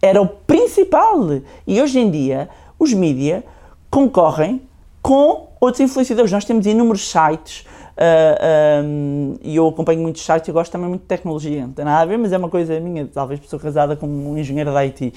era 0.01 0.22
o 0.22 0.27
principal. 0.27 1.20
E 1.67 1.81
hoje 1.81 2.00
em 2.00 2.10
dia, 2.10 2.50
os 2.79 2.93
mídia 2.93 3.43
concorrem 3.89 4.62
com 5.01 5.50
outros 5.60 5.81
influenciadores. 5.81 6.31
Nós 6.31 6.46
temos 6.46 6.65
inúmeros 6.65 7.10
sites 7.10 7.65
Uh, 8.01 8.03
ah, 8.03 8.81
um, 8.84 9.38
e 9.43 9.55
eu 9.55 9.67
acompanho 9.67 10.01
muitos 10.01 10.25
sites 10.25 10.48
e 10.48 10.51
gosto 10.51 10.72
também 10.72 10.89
muito 10.89 11.01
de 11.01 11.08
tecnologia, 11.08 11.67
não 11.67 11.74
tem 11.74 11.86
nada 11.86 12.01
a 12.01 12.05
ver, 12.05 12.17
mas 12.17 12.34
é 12.34 12.38
uma 12.38 12.50
coisa 12.50 12.79
minha, 12.79 13.05
talvez 13.05 13.39
pessoa 13.39 13.62
casada 13.62 13.96
com 13.96 14.08
um 14.08 14.36
engenheiro 14.36 14.74
da 14.74 14.79
IT. 14.79 15.10
Uh, 15.10 15.13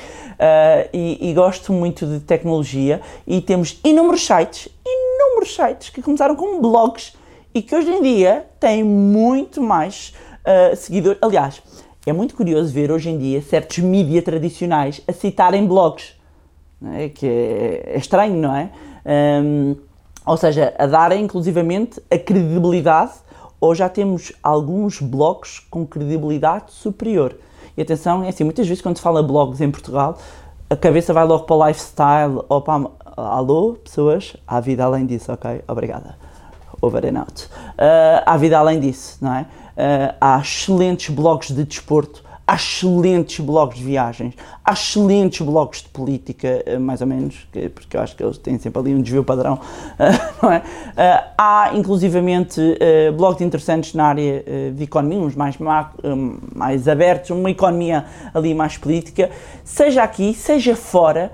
e, 0.92 1.30
e, 1.30 1.32
gosto 1.32 1.72
muito 1.72 2.04
de 2.06 2.20
tecnologia 2.20 3.00
e 3.26 3.40
temos 3.40 3.80
inúmeros 3.82 4.26
sites, 4.26 4.68
inúmeros 4.84 5.54
sites 5.54 5.88
que 5.88 6.02
começaram 6.02 6.36
como 6.36 6.60
blogs 6.60 7.14
e 7.54 7.62
que 7.62 7.74
hoje 7.74 7.88
em 7.88 8.02
dia 8.02 8.44
têm 8.60 8.84
muito 8.84 9.62
mais 9.62 10.12
uh, 10.42 10.76
seguidores. 10.76 11.18
Aliás, 11.22 11.62
é 12.04 12.12
muito 12.12 12.34
curioso 12.34 12.70
ver 12.70 12.92
hoje 12.92 13.08
em 13.08 13.16
dia 13.16 13.40
certos 13.40 13.78
mídias 13.78 14.24
tradicionais 14.24 15.00
a 15.08 15.12
citarem 15.12 15.66
blogs, 15.66 16.14
é? 16.92 17.08
que 17.08 17.26
é, 17.26 17.94
é, 17.94 17.96
estranho, 17.96 18.36
não 18.36 18.54
é? 18.54 18.70
Um, 19.42 19.74
ou 20.24 20.36
seja, 20.36 20.74
a 20.78 20.86
darem 20.86 21.24
inclusivamente 21.24 22.02
a 22.10 22.18
credibilidade, 22.18 23.12
ou 23.60 23.74
já 23.74 23.88
temos 23.88 24.32
alguns 24.42 25.00
blogs 25.00 25.58
com 25.70 25.86
credibilidade 25.86 26.72
superior. 26.72 27.36
E 27.76 27.82
atenção, 27.82 28.22
é 28.22 28.28
assim, 28.28 28.44
muitas 28.44 28.66
vezes 28.66 28.82
quando 28.82 28.96
se 28.96 29.02
fala 29.02 29.22
blogs 29.22 29.60
em 29.60 29.70
Portugal, 29.70 30.18
a 30.68 30.76
cabeça 30.76 31.12
vai 31.12 31.24
logo 31.24 31.44
para 31.44 31.56
o 31.56 31.66
lifestyle 31.66 32.42
ou 32.48 32.60
para. 32.60 32.88
Alô, 33.16 33.74
pessoas, 33.74 34.36
há 34.44 34.58
vida 34.58 34.84
além 34.84 35.06
disso, 35.06 35.32
ok? 35.32 35.62
Obrigada. 35.68 36.16
Over 36.80 37.06
and 37.06 37.20
out. 37.20 37.44
Uh, 37.44 38.22
há 38.26 38.36
vida 38.36 38.58
além 38.58 38.80
disso, 38.80 39.18
não 39.20 39.34
é? 39.34 39.42
Uh, 39.42 40.14
há 40.20 40.38
excelentes 40.40 41.14
blogs 41.14 41.54
de 41.54 41.64
desporto 41.64 42.23
Há 42.46 42.56
excelentes 42.56 43.40
blogs 43.40 43.78
de 43.78 43.84
viagens, 43.84 44.34
há 44.62 44.72
excelentes 44.72 45.40
blogs 45.40 45.82
de 45.82 45.88
política, 45.88 46.62
eh, 46.66 46.78
mais 46.78 47.00
ou 47.00 47.06
menos, 47.06 47.48
porque 47.74 47.96
eu 47.96 48.00
acho 48.02 48.14
que 48.14 48.22
eles 48.22 48.36
têm 48.36 48.58
sempre 48.58 48.80
ali 48.80 48.94
um 48.94 49.00
desvio 49.00 49.24
padrão, 49.24 49.58
não 50.42 50.52
é? 50.52 50.62
Eh, 50.94 51.24
há 51.38 51.70
inclusivamente 51.72 52.60
eh, 52.78 53.10
blogs 53.12 53.40
interessantes 53.40 53.94
na 53.94 54.04
área 54.04 54.44
de 54.74 54.84
economia, 54.84 55.20
uns 55.20 55.34
mais, 55.34 55.56
mais 56.54 56.86
abertos, 56.86 57.30
uma 57.30 57.50
economia 57.50 58.04
ali 58.34 58.54
mais 58.54 58.76
política, 58.76 59.30
seja 59.64 60.02
aqui, 60.02 60.34
seja 60.34 60.76
fora, 60.76 61.32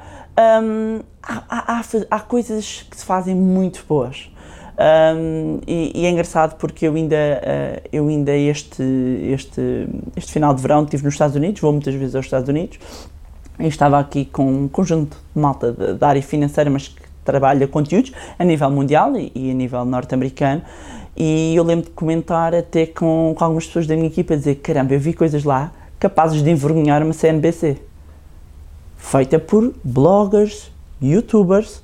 hum, 0.62 1.00
há, 1.22 1.80
há, 1.80 1.82
há 2.08 2.20
coisas 2.20 2.86
que 2.88 2.96
se 2.96 3.04
fazem 3.04 3.34
muito 3.34 3.84
boas. 3.88 4.30
Um, 4.80 5.60
e, 5.66 5.92
e, 5.94 6.06
é 6.06 6.10
engraçado 6.10 6.56
porque 6.56 6.88
eu 6.88 6.94
ainda, 6.94 7.14
uh, 7.14 7.88
eu 7.92 8.08
ainda 8.08 8.34
este, 8.34 8.82
este, 9.30 9.86
este 10.16 10.32
final 10.32 10.54
de 10.54 10.62
verão 10.62 10.84
estive 10.84 11.04
nos 11.04 11.12
Estados 11.12 11.36
Unidos, 11.36 11.60
vou 11.60 11.70
muitas 11.70 11.94
vezes 11.94 12.14
aos 12.14 12.24
Estados 12.24 12.48
Unidos, 12.48 12.78
e 13.58 13.66
estava 13.66 13.98
aqui 13.98 14.24
com 14.24 14.46
um 14.50 14.68
conjunto 14.68 15.18
de 15.34 15.40
malta 15.40 15.70
da 15.72 16.08
área 16.08 16.22
financeira, 16.22 16.70
mas 16.70 16.88
que 16.88 17.02
trabalha 17.26 17.68
conteúdos 17.68 18.10
a 18.38 18.44
nível 18.44 18.70
mundial 18.70 19.14
e, 19.18 19.30
e 19.34 19.50
a 19.50 19.54
nível 19.54 19.84
norte-americano. 19.84 20.62
E 21.14 21.54
eu 21.54 21.62
lembro 21.62 21.84
de 21.84 21.90
comentar 21.90 22.54
até 22.54 22.86
com, 22.86 23.34
com 23.36 23.44
algumas 23.44 23.66
pessoas 23.66 23.86
da 23.86 23.94
minha 23.94 24.06
equipa, 24.06 24.34
dizer: 24.34 24.54
caramba, 24.56 24.94
eu 24.94 25.00
vi 25.00 25.12
coisas 25.12 25.44
lá 25.44 25.72
capazes 25.98 26.42
de 26.42 26.48
envergonhar 26.48 27.02
uma 27.02 27.12
CNBC, 27.12 27.76
feita 28.96 29.38
por 29.38 29.74
bloggers, 29.84 30.72
youtubers, 31.02 31.82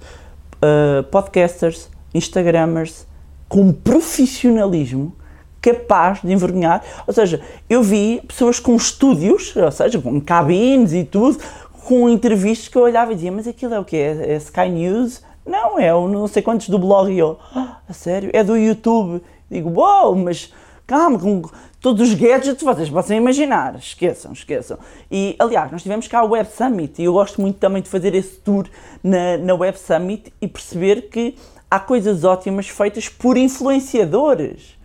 uh, 0.63 1.03
podcasters, 1.11 1.91
Instagramers 2.17 3.07
com 3.49 3.73
profissionalismo 3.73 5.15
capaz 5.61 6.21
de 6.23 6.33
envergonhar. 6.33 6.83
Ou 7.07 7.13
seja, 7.13 7.41
eu 7.69 7.83
vi 7.83 8.23
pessoas 8.27 8.61
com 8.61 8.77
estúdios, 8.77 9.55
ou 9.57 9.73
seja, 9.73 10.01
com 10.01 10.21
cabines 10.21 10.93
e 10.93 11.05
tudo, 11.05 11.39
com 11.85 12.09
entrevistas 12.09 12.69
que 12.69 12.77
eu 12.77 12.83
olhava 12.83 13.13
e 13.13 13.15
dizia, 13.15 13.33
mas 13.33 13.49
aquilo 13.49 13.75
é 13.75 13.81
o 13.81 13.85
quê? 13.85 13.97
É, 13.97 14.33
é 14.33 14.37
Sky 14.37 14.69
News? 14.69 15.23
Não, 15.45 15.79
é 15.79 15.95
o 15.95 16.09
não 16.09 16.27
sei 16.27 16.43
quantos 16.43 16.69
do 16.69 16.79
blog. 16.79 17.11
E 17.11 17.19
eu, 17.19 17.39
ah, 17.55 17.79
a 17.89 17.93
sério? 17.93 18.31
É 18.33 18.43
do 18.43 18.57
YouTube? 18.57 19.23
Digo, 19.51 19.71
wow, 19.71 20.15
mas 20.15 20.53
calma, 20.87 21.19
com 21.19 21.43
todos 21.81 22.09
os 22.09 22.15
gadgets 22.15 22.63
vocês 22.63 22.91
possam 22.91 23.17
imaginar. 23.17 23.77
Esqueçam, 23.77 24.33
esqueçam. 24.33 24.79
E, 25.11 25.37
aliás, 25.39 25.71
nós 25.71 25.83
tivemos 25.83 26.09
cá 26.09 26.25
o 26.25 26.31
Web 26.31 26.49
Summit 26.51 27.01
e 27.01 27.05
eu 27.05 27.13
gosto 27.13 27.41
muito 27.41 27.59
também 27.59 27.83
de 27.83 27.89
fazer 27.89 28.15
esse 28.15 28.37
tour 28.37 28.67
na, 29.03 29.37
na 29.37 29.55
Web 29.55 29.79
Summit 29.79 30.33
e 30.41 30.49
perceber 30.49 31.03
que 31.03 31.37
há 31.77 31.81
coisas 31.81 32.25
ótimas 32.25 32.69
feitas 32.69 33.09
por 33.09 33.37
influenciadores. 33.37 34.77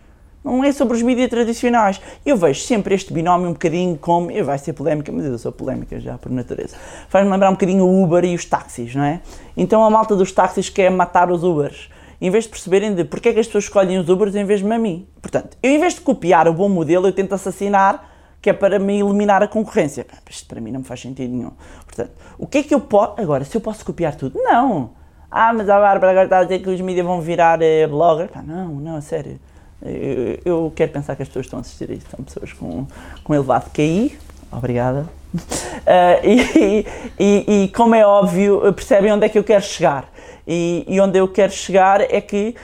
Não 0.44 0.62
é 0.64 0.72
sobre 0.72 0.96
os 0.96 1.02
mídias 1.02 1.30
tradicionais. 1.30 2.00
Eu 2.26 2.36
vejo 2.36 2.60
sempre 2.60 2.94
este 2.94 3.12
binómio 3.12 3.48
um 3.48 3.52
bocadinho 3.52 3.96
como. 3.96 4.30
Eu 4.30 4.44
vai 4.44 4.58
ser 4.58 4.72
polémica, 4.72 5.10
mas 5.12 5.24
eu 5.24 5.38
sou 5.38 5.52
polémica 5.52 6.00
já 6.00 6.18
por 6.18 6.30
natureza. 6.32 6.76
Faz-me 7.08 7.30
lembrar 7.30 7.48
um 7.48 7.52
bocadinho 7.52 7.84
o 7.84 8.02
Uber 8.02 8.24
e 8.24 8.34
os 8.34 8.44
táxis, 8.44 8.94
não 8.94 9.04
é? 9.04 9.20
Então 9.56 9.84
a 9.84 9.88
malta 9.88 10.16
dos 10.16 10.32
táxis 10.32 10.68
quer 10.68 10.90
matar 10.90 11.30
os 11.30 11.44
Ubers. 11.44 11.88
Em 12.20 12.30
vez 12.30 12.44
de 12.44 12.50
perceberem 12.50 12.94
de 12.94 13.04
porque 13.04 13.28
é 13.30 13.32
que 13.32 13.40
as 13.40 13.46
pessoas 13.46 13.64
escolhem 13.64 13.98
os 13.98 14.08
Ubers 14.08 14.34
em 14.34 14.44
vez 14.44 14.60
de 14.60 14.72
a 14.72 14.78
mim. 14.78 15.06
Portanto, 15.20 15.56
eu 15.62 15.70
em 15.70 15.78
vez 15.78 15.94
de 15.94 16.00
copiar 16.00 16.48
o 16.48 16.52
bom 16.52 16.68
modelo, 16.68 17.06
eu 17.06 17.12
tento 17.12 17.34
assassinar, 17.34 18.10
que 18.40 18.50
é 18.50 18.52
para 18.52 18.78
me 18.80 19.00
eliminar 19.00 19.42
a 19.44 19.48
concorrência. 19.48 20.06
Isto 20.28 20.46
para 20.46 20.60
mim 20.60 20.72
não 20.72 20.82
faz 20.82 21.00
sentido 21.00 21.32
nenhum. 21.32 21.52
Portanto, 21.84 22.12
o 22.36 22.46
que 22.48 22.58
é 22.58 22.62
que 22.64 22.74
eu 22.74 22.80
posso. 22.80 23.20
Agora, 23.20 23.44
se 23.44 23.56
eu 23.56 23.60
posso 23.60 23.84
copiar 23.84 24.16
tudo? 24.16 24.40
Não! 24.42 25.01
Ah, 25.34 25.50
mas 25.54 25.66
a 25.70 25.80
Bárbara 25.80 26.10
agora 26.10 26.24
está 26.26 26.38
a 26.40 26.42
dizer 26.42 26.58
que 26.58 26.68
os 26.68 26.78
mídias 26.82 27.06
vão 27.06 27.18
virar 27.22 27.62
eh, 27.62 27.86
blogger. 27.86 28.28
Pá, 28.28 28.42
não, 28.42 28.74
não, 28.74 29.00
sério. 29.00 29.40
Eu, 29.82 30.38
eu, 30.44 30.72
quero 30.76 30.92
pensar 30.92 31.16
que 31.16 31.22
as 31.22 31.28
pessoas 31.28 31.44
que 31.44 31.48
estão 31.48 31.58
a 31.58 31.62
assistir 31.62 31.90
a 31.90 31.94
isto 31.94 32.10
são 32.10 32.22
pessoas 32.22 32.52
com, 32.52 32.86
com 33.24 33.34
elevado 33.34 33.70
QI. 33.70 34.18
Obrigada. 34.52 35.08
Uh, 35.34 36.20
e, 36.22 36.86
e, 37.18 37.64
e, 37.64 37.68
como 37.68 37.94
é 37.94 38.06
óbvio, 38.06 38.60
percebem 38.74 39.10
onde 39.10 39.24
é 39.24 39.28
que 39.30 39.38
eu 39.38 39.42
quero 39.42 39.64
chegar. 39.64 40.06
E, 40.46 40.84
e 40.86 41.00
onde 41.00 41.18
eu 41.18 41.26
quero 41.26 41.50
chegar 41.50 42.02
é 42.02 42.20
que 42.20 42.54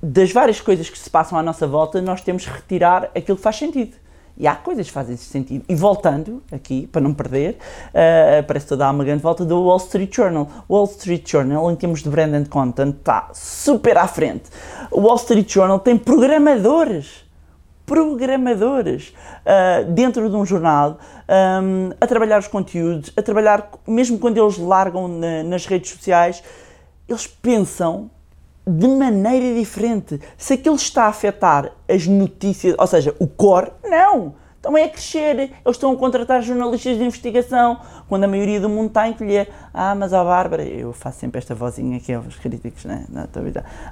das 0.00 0.30
várias 0.30 0.60
coisas 0.60 0.88
que 0.88 0.96
se 0.96 1.10
passam 1.10 1.36
à 1.36 1.42
nossa 1.42 1.66
volta, 1.66 2.00
nós 2.00 2.20
temos 2.20 2.44
que 2.44 2.50
retirar 2.52 3.10
aquilo 3.16 3.36
que 3.36 3.42
faz 3.42 3.56
sentido. 3.56 3.96
E 4.38 4.46
há 4.46 4.54
coisas 4.54 4.86
que 4.86 4.92
fazem 4.92 5.14
esse 5.14 5.24
sentido. 5.24 5.64
E 5.68 5.74
voltando 5.74 6.40
aqui, 6.52 6.86
para 6.86 7.00
não 7.00 7.12
perder, 7.12 7.58
uh, 7.88 8.46
parece 8.46 8.66
que 8.66 8.72
estou 8.72 8.76
a 8.76 8.78
dar 8.78 8.90
uma 8.92 9.02
grande 9.02 9.20
volta 9.20 9.44
do 9.44 9.60
Wall 9.64 9.78
Street 9.78 10.14
Journal. 10.14 10.48
O 10.68 10.76
Wall 10.76 10.84
Street 10.84 11.28
Journal, 11.28 11.70
em 11.70 11.74
termos 11.74 12.02
de 12.02 12.08
brand 12.08 12.32
and 12.32 12.44
content, 12.44 12.94
está 12.94 13.30
super 13.32 13.98
à 13.98 14.06
frente. 14.06 14.44
O 14.92 15.00
Wall 15.00 15.16
Street 15.16 15.52
Journal 15.52 15.80
tem 15.80 15.96
programadores 15.98 17.26
programadores 17.84 19.14
uh, 19.46 19.90
dentro 19.90 20.28
de 20.28 20.36
um 20.36 20.44
jornal 20.44 20.98
um, 21.26 21.90
a 21.98 22.06
trabalhar 22.06 22.38
os 22.38 22.46
conteúdos, 22.46 23.10
a 23.16 23.22
trabalhar, 23.22 23.70
mesmo 23.86 24.18
quando 24.18 24.36
eles 24.36 24.58
largam 24.58 25.08
na, 25.08 25.42
nas 25.42 25.64
redes 25.64 25.92
sociais, 25.92 26.42
eles 27.08 27.26
pensam 27.26 28.10
de 28.68 28.86
maneira 28.86 29.58
diferente. 29.58 30.20
Se 30.36 30.52
aquilo 30.54 30.76
está 30.76 31.04
a 31.04 31.08
afetar 31.08 31.72
as 31.88 32.06
notícias, 32.06 32.74
ou 32.78 32.86
seja, 32.86 33.14
o 33.18 33.26
core, 33.26 33.72
não. 33.82 34.34
Estão 34.56 34.74
a 34.74 34.88
crescer. 34.88 35.38
Eles 35.38 35.52
estão 35.66 35.92
a 35.92 35.96
contratar 35.96 36.42
jornalistas 36.42 36.98
de 36.98 37.04
investigação, 37.04 37.78
quando 38.08 38.24
a 38.24 38.28
maioria 38.28 38.60
do 38.60 38.68
mundo 38.68 38.88
está 38.88 39.02
a 39.02 39.08
encolher. 39.08 39.48
Ah, 39.72 39.94
mas 39.94 40.12
a 40.12 40.22
Bárbara, 40.22 40.64
eu 40.64 40.92
faço 40.92 41.20
sempre 41.20 41.38
esta 41.38 41.54
vozinha 41.54 41.96
aqui 41.96 42.12
aos 42.12 42.36
críticos, 42.36 42.84
né? 42.84 43.06
Não, 43.08 43.22
a 43.22 43.28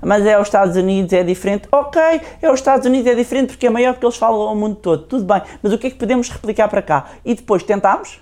mas 0.05 0.27
é 0.27 0.39
os 0.39 0.49
Estados 0.49 0.77
Unidos, 0.77 1.13
é 1.13 1.23
diferente. 1.23 1.69
Ok, 1.73 2.03
é 2.43 2.51
os 2.51 2.59
Estados 2.59 2.85
Unidos, 2.85 3.11
é 3.11 3.15
diferente 3.15 3.49
porque 3.49 3.67
é 3.67 3.71
maior 3.71 3.95
porque 3.95 4.05
eles 4.05 4.17
falam 4.17 4.41
ao 4.41 4.57
mundo 4.57 4.77
todo. 4.77 5.05
Tudo 5.05 5.25
bem, 5.25 5.41
mas 5.63 5.73
o 5.73 5.79
que 5.79 5.87
é 5.87 5.91
que 5.91 5.97
podemos 5.97 6.29
replicar 6.29 6.69
para 6.69 6.83
cá? 6.83 7.11
E 7.25 7.35
depois 7.35 7.63
tentamos? 7.63 8.21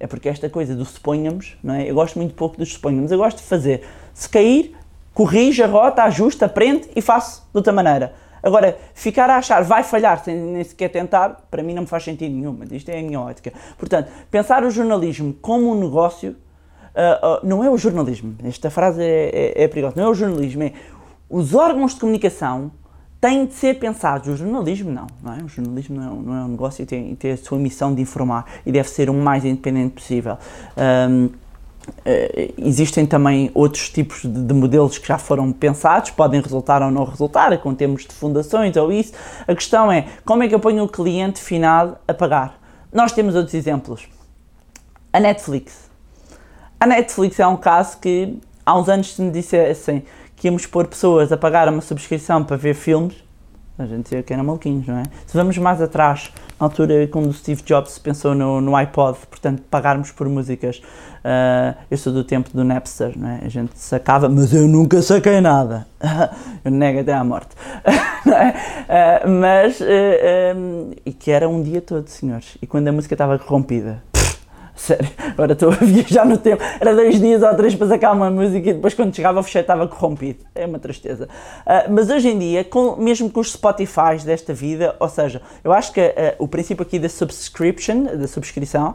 É 0.00 0.06
porque 0.06 0.28
esta 0.28 0.48
coisa 0.48 0.76
do 0.76 0.84
suponhamos, 0.84 1.56
não 1.62 1.74
é? 1.74 1.90
Eu 1.90 1.94
gosto 1.96 2.16
muito 2.18 2.32
pouco 2.34 2.56
dos 2.56 2.72
suponhamos, 2.72 3.10
eu 3.10 3.18
gosto 3.18 3.38
de 3.38 3.42
fazer. 3.42 3.82
Se 4.14 4.28
cair, 4.28 4.76
corrige 5.18 5.64
a 5.64 5.66
rota, 5.66 6.04
ajusta, 6.04 6.46
aprende 6.46 6.88
e 6.94 7.02
faço 7.02 7.42
de 7.50 7.56
outra 7.56 7.72
maneira. 7.72 8.14
Agora, 8.40 8.78
ficar 8.94 9.28
a 9.28 9.38
achar 9.38 9.64
vai 9.64 9.82
falhar 9.82 10.22
sem 10.22 10.36
nem 10.36 10.62
sequer 10.62 10.90
tentar, 10.90 11.44
para 11.50 11.60
mim 11.60 11.74
não 11.74 11.82
me 11.82 11.88
faz 11.88 12.04
sentido 12.04 12.32
nenhum, 12.32 12.54
mas 12.56 12.70
isto 12.70 12.88
é 12.88 13.00
a 13.00 13.02
minha 13.02 13.20
ótica. 13.20 13.52
Portanto, 13.76 14.12
pensar 14.30 14.62
o 14.62 14.70
jornalismo 14.70 15.34
como 15.42 15.72
um 15.72 15.80
negócio 15.80 16.36
uh, 16.94 17.26
uh, 17.26 17.40
não 17.42 17.64
é 17.64 17.68
o 17.68 17.76
jornalismo. 17.76 18.36
Esta 18.44 18.70
frase 18.70 19.02
é, 19.02 19.54
é, 19.56 19.64
é 19.64 19.66
perigosa. 19.66 19.96
Não 19.96 20.04
é 20.04 20.08
o 20.08 20.14
jornalismo, 20.14 20.62
é 20.62 20.72
os 21.28 21.52
órgãos 21.52 21.94
de 21.94 22.00
comunicação 22.00 22.70
têm 23.20 23.44
de 23.44 23.54
ser 23.54 23.74
pensados. 23.80 24.28
O 24.28 24.36
jornalismo 24.36 24.92
não, 24.92 25.08
não 25.20 25.34
é? 25.34 25.42
O 25.42 25.48
jornalismo 25.48 25.96
não 25.96 26.04
é, 26.04 26.22
não 26.22 26.34
é 26.36 26.44
um 26.44 26.48
negócio 26.48 26.84
e 26.84 26.86
tem, 26.86 27.16
tem, 27.16 27.32
a 27.32 27.36
sua 27.36 27.58
missão 27.58 27.92
de 27.92 28.00
informar 28.00 28.46
e 28.64 28.70
deve 28.70 28.88
ser 28.88 29.10
o 29.10 29.14
mais 29.14 29.44
independente 29.44 29.94
possível. 29.94 30.38
Um, 31.10 31.28
existem 32.56 33.06
também 33.06 33.50
outros 33.54 33.88
tipos 33.90 34.22
de, 34.22 34.28
de, 34.28 34.54
modelos 34.54 34.98
que 34.98 35.06
já 35.06 35.18
foram 35.18 35.52
pensados, 35.52 36.10
podem 36.10 36.40
resultar 36.40 36.82
ou 36.82 36.90
não 36.90 37.04
resultar, 37.04 37.56
com 37.58 37.74
termos 37.74 38.04
de 38.04 38.14
fundações 38.14 38.76
ou 38.76 38.92
isso. 38.92 39.12
A 39.46 39.54
questão 39.54 39.90
é 39.90 40.06
como 40.24 40.42
é 40.42 40.48
que 40.48 40.54
eu 40.54 40.60
ponho 40.60 40.84
o 40.84 40.88
cliente 40.88 41.40
final 41.40 42.00
a 42.06 42.14
pagar? 42.14 42.58
Nós 42.92 43.12
temos 43.12 43.34
outros 43.34 43.54
exemplos. 43.54 44.08
A 45.12 45.20
Netflix. 45.20 45.88
A 46.80 46.86
Netflix 46.86 47.40
é 47.40 47.46
um 47.46 47.56
caso 47.56 47.98
que 47.98 48.38
há 48.64 48.78
uns 48.78 48.88
anos 48.88 49.14
se 49.14 49.22
me 49.22 49.30
dissessem 49.30 50.04
que 50.36 50.46
íamos 50.46 50.66
pôr 50.66 50.86
pessoas 50.86 51.32
a 51.32 51.36
pagar 51.36 51.68
uma 51.68 51.80
subscrição 51.80 52.44
para 52.44 52.56
ver 52.56 52.74
filmes, 52.74 53.16
a 53.78 53.86
gente 53.86 54.04
dizia 54.04 54.22
que 54.22 54.32
era 54.32 54.42
maluquinhos, 54.42 54.86
não 54.86 54.98
é? 54.98 55.04
Se 55.26 55.36
vamos 55.36 55.56
mais 55.58 55.80
atrás, 55.80 56.32
na 56.58 56.66
altura 56.66 57.06
quando 57.08 57.28
o 57.28 57.32
Steve 57.32 57.62
Jobs 57.62 57.98
pensou 57.98 58.34
no, 58.34 58.60
no 58.60 58.74
iPod, 58.74 59.18
portanto, 59.30 59.62
pagarmos 59.70 60.10
por 60.10 60.28
músicas, 60.28 60.82
uh, 61.18 61.76
eu 61.90 61.96
sou 61.96 62.12
do 62.12 62.24
tempo 62.24 62.50
do 62.52 62.64
Napster, 62.64 63.12
não 63.16 63.28
é? 63.28 63.40
A 63.44 63.48
gente 63.48 63.78
sacava, 63.78 64.28
mas 64.28 64.52
eu 64.52 64.66
nunca 64.66 65.00
saquei 65.02 65.40
nada. 65.40 65.86
eu 66.64 66.70
nego 66.70 67.00
até 67.00 67.12
à 67.12 67.22
morte. 67.22 67.50
é? 67.86 69.24
uh, 69.24 69.30
mas, 69.30 69.80
uh, 69.80 69.84
um, 70.56 70.90
e 71.06 71.12
que 71.12 71.30
era 71.30 71.48
um 71.48 71.62
dia 71.62 71.80
todo, 71.80 72.08
senhores. 72.08 72.58
E 72.60 72.66
quando 72.66 72.88
a 72.88 72.92
música 72.92 73.14
estava 73.14 73.38
corrompida, 73.38 74.02
Sério, 74.78 75.10
agora 75.18 75.54
estou 75.54 75.70
a 75.72 75.74
viajar 75.84 76.24
no 76.24 76.38
tempo. 76.38 76.62
Era 76.80 76.94
dois 76.94 77.20
dias 77.20 77.42
ou 77.42 77.52
três 77.56 77.74
para 77.74 77.88
sacar 77.88 78.14
uma 78.14 78.30
música 78.30 78.70
e 78.70 78.72
depois 78.72 78.94
quando 78.94 79.14
chegava 79.14 79.40
o 79.40 79.42
fecheiro 79.42 79.64
estava 79.64 79.88
corrompido. 79.88 80.44
É 80.54 80.64
uma 80.64 80.78
tristeza. 80.78 81.24
Uh, 81.66 81.92
mas 81.92 82.08
hoje 82.08 82.28
em 82.28 82.38
dia, 82.38 82.62
com, 82.62 82.94
mesmo 82.94 83.28
com 83.28 83.40
os 83.40 83.52
Spotify 83.52 84.24
desta 84.24 84.54
vida, 84.54 84.94
ou 85.00 85.08
seja, 85.08 85.42
eu 85.64 85.72
acho 85.72 85.92
que 85.92 86.00
uh, 86.00 86.14
o 86.38 86.46
princípio 86.46 86.84
aqui 86.84 86.96
da 87.00 87.08
subscription, 87.08 88.04
da 88.04 88.28
subscrição, 88.28 88.94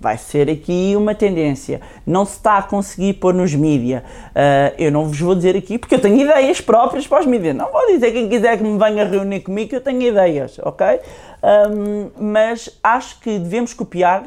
vai 0.00 0.18
ser 0.18 0.50
aqui 0.50 0.94
uma 0.96 1.14
tendência. 1.14 1.80
Não 2.04 2.26
se 2.26 2.32
está 2.32 2.58
a 2.58 2.62
conseguir 2.62 3.14
pôr 3.14 3.32
nos 3.32 3.54
mídia. 3.54 4.02
Uh, 4.30 4.74
eu 4.76 4.90
não 4.90 5.06
vos 5.06 5.20
vou 5.20 5.36
dizer 5.36 5.56
aqui 5.56 5.78
porque 5.78 5.94
eu 5.94 6.00
tenho 6.00 6.20
ideias 6.20 6.60
próprias 6.60 7.06
para 7.06 7.20
os 7.20 7.26
mídias. 7.26 7.54
Não 7.54 7.70
vou 7.70 7.86
dizer 7.86 8.10
quem 8.10 8.28
quiser 8.28 8.58
que 8.58 8.64
me 8.64 8.76
venha 8.76 9.04
reunir 9.04 9.40
comigo 9.42 9.76
eu 9.76 9.80
tenho 9.80 10.02
ideias, 10.02 10.58
ok? 10.58 10.98
Um, 11.70 12.10
mas 12.32 12.68
acho 12.82 13.20
que 13.20 13.38
devemos 13.38 13.72
copiar 13.72 14.24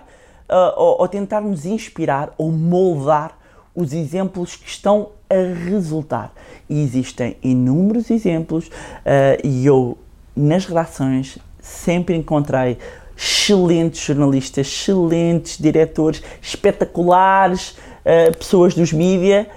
uh, 0.50 0.74
ou, 0.76 1.02
ou 1.02 1.08
tentar 1.08 1.42
nos 1.42 1.66
inspirar 1.66 2.34
ou 2.38 2.52
moldar 2.52 3.38
os 3.76 3.94
exemplos 3.94 4.56
que 4.56 4.68
estão 4.68 5.10
a 5.30 5.70
resultar. 5.70 6.34
E 6.70 6.82
existem 6.82 7.38
inúmeros 7.44 8.10
exemplos 8.10 8.68
uh, 8.68 9.40
e 9.44 9.66
eu, 9.66 9.98
nas 10.36 10.66
redações, 10.66 11.38
sempre 11.60 12.16
encontrei 12.16 12.78
excelentes 13.16 14.02
jornalistas, 14.02 14.68
excelentes 14.68 15.58
diretores, 15.58 16.24
espetaculares 16.42 17.72
uh, 18.06 18.38
pessoas 18.38 18.74
dos 18.74 18.94
mídia, 18.94 19.48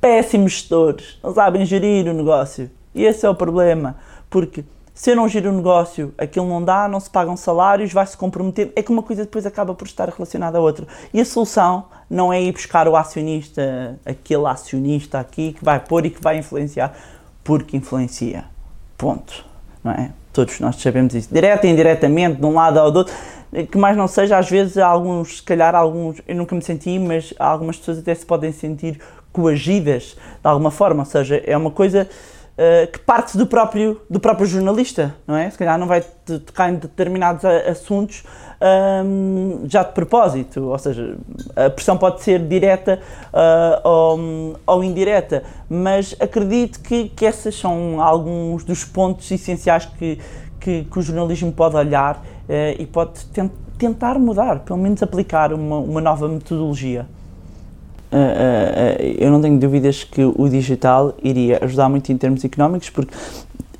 péssimos 0.00 0.52
gestores, 0.52 1.18
não 1.22 1.32
sabem 1.32 1.64
gerir 1.64 2.06
o 2.06 2.12
negócio. 2.12 2.70
E 2.94 3.04
esse 3.04 3.24
é 3.24 3.28
o 3.28 3.34
problema, 3.34 3.96
porque 4.28 4.64
se 4.94 5.10
eu 5.10 5.16
não 5.16 5.28
giro 5.28 5.50
o 5.50 5.52
negócio, 5.52 6.14
aquilo 6.16 6.48
não 6.48 6.62
dá, 6.62 6.86
não 6.86 7.00
se 7.00 7.10
pagam 7.10 7.36
salários, 7.36 7.92
vai-se 7.92 8.16
comprometer. 8.16 8.72
É 8.76 8.82
que 8.82 8.92
uma 8.92 9.02
coisa 9.02 9.24
depois 9.24 9.44
acaba 9.44 9.74
por 9.74 9.88
estar 9.88 10.08
relacionada 10.08 10.56
à 10.56 10.60
outra. 10.60 10.86
E 11.12 11.20
a 11.20 11.24
solução 11.24 11.86
não 12.08 12.32
é 12.32 12.40
ir 12.40 12.52
buscar 12.52 12.86
o 12.86 12.94
acionista, 12.94 13.98
aquele 14.06 14.46
acionista 14.46 15.18
aqui 15.18 15.52
que 15.52 15.64
vai 15.64 15.80
pôr 15.80 16.06
e 16.06 16.10
que 16.10 16.22
vai 16.22 16.38
influenciar, 16.38 16.94
porque 17.42 17.76
influencia. 17.76 18.44
Ponto. 18.96 19.44
Não 19.82 19.90
é? 19.90 20.12
Todos 20.32 20.60
nós 20.60 20.76
sabemos 20.76 21.12
isso. 21.12 21.28
Direta 21.32 21.66
e 21.66 21.70
indiretamente, 21.70 22.40
de 22.40 22.46
um 22.46 22.54
lado 22.54 22.78
ao 22.78 22.92
outro. 22.92 23.12
Que 23.70 23.76
mais 23.76 23.96
não 23.96 24.06
seja, 24.06 24.38
às 24.38 24.48
vezes, 24.48 24.78
alguns, 24.78 25.38
se 25.38 25.42
calhar, 25.42 25.74
alguns, 25.74 26.22
eu 26.26 26.36
nunca 26.36 26.54
me 26.54 26.62
senti, 26.62 27.00
mas 27.00 27.34
algumas 27.36 27.76
pessoas 27.78 27.98
até 27.98 28.14
se 28.14 28.24
podem 28.24 28.52
sentir 28.52 29.00
coagidas 29.32 30.16
de 30.40 30.48
alguma 30.48 30.70
forma. 30.70 31.02
Ou 31.02 31.06
seja, 31.06 31.42
é 31.44 31.56
uma 31.56 31.72
coisa 31.72 32.08
uh, 32.58 32.90
que 32.90 32.98
parte 33.00 33.36
do 33.36 33.46
próprio, 33.46 34.00
do 34.08 34.20
próprio 34.20 34.46
jornalista, 34.46 35.14
não 35.26 35.36
é? 35.36 35.50
Se 35.50 35.58
calhar 35.58 35.78
não 35.78 35.86
vai 35.86 36.02
tocar 36.46 36.70
em 36.70 36.76
determinados 36.76 37.44
assuntos 37.44 38.24
um, 39.04 39.64
já 39.68 39.82
de 39.82 39.92
propósito, 39.92 40.68
ou 40.68 40.78
seja, 40.78 41.16
a 41.54 41.68
pressão 41.70 41.96
pode 41.96 42.22
ser 42.22 42.40
direta 42.40 43.00
uh, 43.32 43.88
ou, 43.88 44.56
ou, 44.66 44.84
indireta, 44.84 45.42
mas 45.68 46.16
acredito 46.18 46.80
que, 46.80 47.08
que 47.10 47.24
esses 47.24 47.58
são 47.58 48.00
alguns 48.00 48.64
dos 48.64 48.84
pontos 48.84 49.30
essenciais 49.30 49.84
que, 49.84 50.18
que, 50.60 50.84
que 50.84 50.98
o 50.98 51.02
jornalismo 51.02 51.52
pode 51.52 51.76
olhar 51.76 52.16
uh, 52.16 52.80
e 52.80 52.86
pode 52.86 53.26
tentar 53.78 54.18
mudar, 54.18 54.60
pelo 54.60 54.78
menos 54.78 55.02
aplicar 55.02 55.52
uma, 55.52 55.78
uma 55.78 56.00
nova 56.00 56.28
metodologia. 56.28 57.06
Uh, 58.14 58.16
uh, 58.16 59.16
eu 59.18 59.28
não 59.28 59.42
tenho 59.42 59.58
dúvidas 59.58 60.04
que 60.04 60.22
o 60.24 60.48
digital 60.48 61.16
iria 61.20 61.58
ajudar 61.64 61.88
muito 61.88 62.12
em 62.12 62.16
termos 62.16 62.44
económicos, 62.44 62.88
porque 62.88 63.12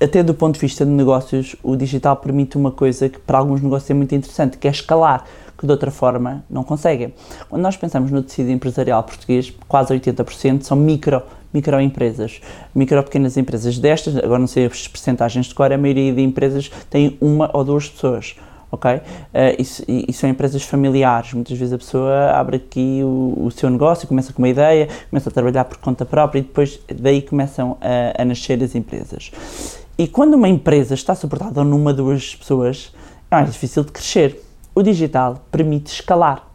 até 0.03 0.25
do 0.25 0.35
ponto 0.35 0.55
de 0.55 0.61
vista 0.61 0.85
de 0.85 0.90
negócios, 0.90 1.55
o 1.62 1.77
digital 1.77 2.16
permite 2.16 2.57
uma 2.57 2.73
coisa 2.73 3.09
que 3.09 3.20
para 3.20 3.38
alguns 3.38 3.62
negócios 3.62 3.88
é 3.88 3.94
muito 3.94 4.12
interessante, 4.12 4.59
que 4.59 4.66
é 4.66 4.70
escalar, 4.73 5.25
que 5.57 5.64
de 5.64 5.70
outra 5.70 5.92
forma 5.92 6.44
não 6.51 6.64
conseguem. 6.64 7.14
Quando 7.49 7.62
nós 7.62 7.77
pensamos 7.77 8.11
no 8.11 8.25
tecido 8.25 8.51
empresarial 8.51 9.05
português, 9.05 9.53
quase 9.68 9.94
80% 9.94 10.62
são 10.62 10.77
micro 10.77 11.23
microempresas, 11.53 12.40
micro 12.75 13.01
pequenas 13.05 13.37
empresas 13.37 13.79
destas, 13.79 14.16
agora 14.16 14.40
não 14.40 14.49
sei 14.49 14.66
as 14.66 14.88
percentagens 14.88 15.47
de 15.47 15.55
cor, 15.55 15.73
a 15.73 15.79
maioria 15.79 16.12
de 16.12 16.20
empresas 16.20 16.68
tem 16.90 17.16
uma 17.20 17.49
ou 17.53 17.62
duas 17.62 17.88
pessoas 17.88 18.35
ok? 18.75 18.97
Uh, 18.97 19.01
e, 20.09 20.13
são 20.13 20.29
empresas 20.29 20.63
familiares. 20.63 21.33
Muitas 21.33 21.57
vezes 21.57 21.73
a 21.73 21.79
pessoa 21.79 22.31
abre 22.33 22.57
aqui 22.57 23.01
o, 23.03 23.47
o, 23.47 23.51
seu 23.51 23.71
negócio, 23.71 24.07
começa 24.07 24.33
com 24.33 24.43
uma 24.43 24.49
ideia, 24.49 24.89
começa 25.09 25.29
a 25.29 25.33
trabalhar 25.33 25.65
por 25.65 25.79
conta 25.79 26.05
própria 26.05 26.41
e 26.41 26.43
depois 26.43 26.81
daí 26.89 27.23
começam 27.23 27.77
a, 27.81 28.23
a 28.23 28.25
nascer 28.25 28.63
as 28.63 28.75
empresas. 28.75 29.31
E 29.97 30.09
quando 30.09 30.35
uma 30.35 30.49
empresa 30.49 30.95
está 30.95 31.15
suportada 31.15 31.63
numa 31.63 31.93
duas 31.93 32.35
pessoas, 32.35 32.93
é 33.31 33.37
mais 33.37 33.53
difícil 33.53 33.85
de 33.85 33.93
crescer. 33.93 34.41
O 34.75 34.83
digital 34.83 35.41
permite 35.51 35.93
escalar, 35.93 36.49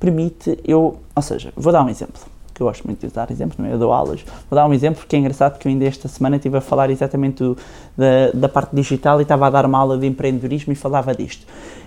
permite 0.00 0.58
eu, 0.64 0.98
ou 1.14 1.22
seja, 1.22 1.52
vou 1.54 1.72
dar 1.72 1.84
um 1.84 1.88
exemplo 1.88 2.27
que 2.58 2.62
eu 2.62 2.66
gosto 2.66 2.84
muito 2.84 3.00
de 3.00 3.06
usar 3.06 3.30
exemplos, 3.30 3.56
não 3.58 3.66
é? 3.66 3.72
Eu 3.72 3.78
dou 3.78 3.92
aulas. 3.92 4.22
Vou 4.50 4.56
dar 4.56 4.66
um 4.66 4.74
exemplo 4.74 5.06
que 5.08 5.16
é 5.16 5.18
engraçado, 5.18 5.52
porque 5.52 5.66
eu 5.66 5.72
ainda 5.72 5.86
esta 5.86 6.08
semana 6.08 6.36
estive 6.36 6.58
a 6.58 6.60
falar 6.60 6.90
exatamente 6.90 7.42
do, 7.42 7.56
da, 7.96 8.30
da 8.34 8.48
parte 8.48 8.74
digital 8.74 9.20
e 9.20 9.22
estava 9.22 9.46
a 9.46 9.50
dar 9.50 9.64
uma 9.64 9.78
aula 9.78 9.96
de 9.96 10.06
empreendedorismo 10.06 10.72
e 10.72 10.76
falava 10.76 11.14
disto. 11.14 11.46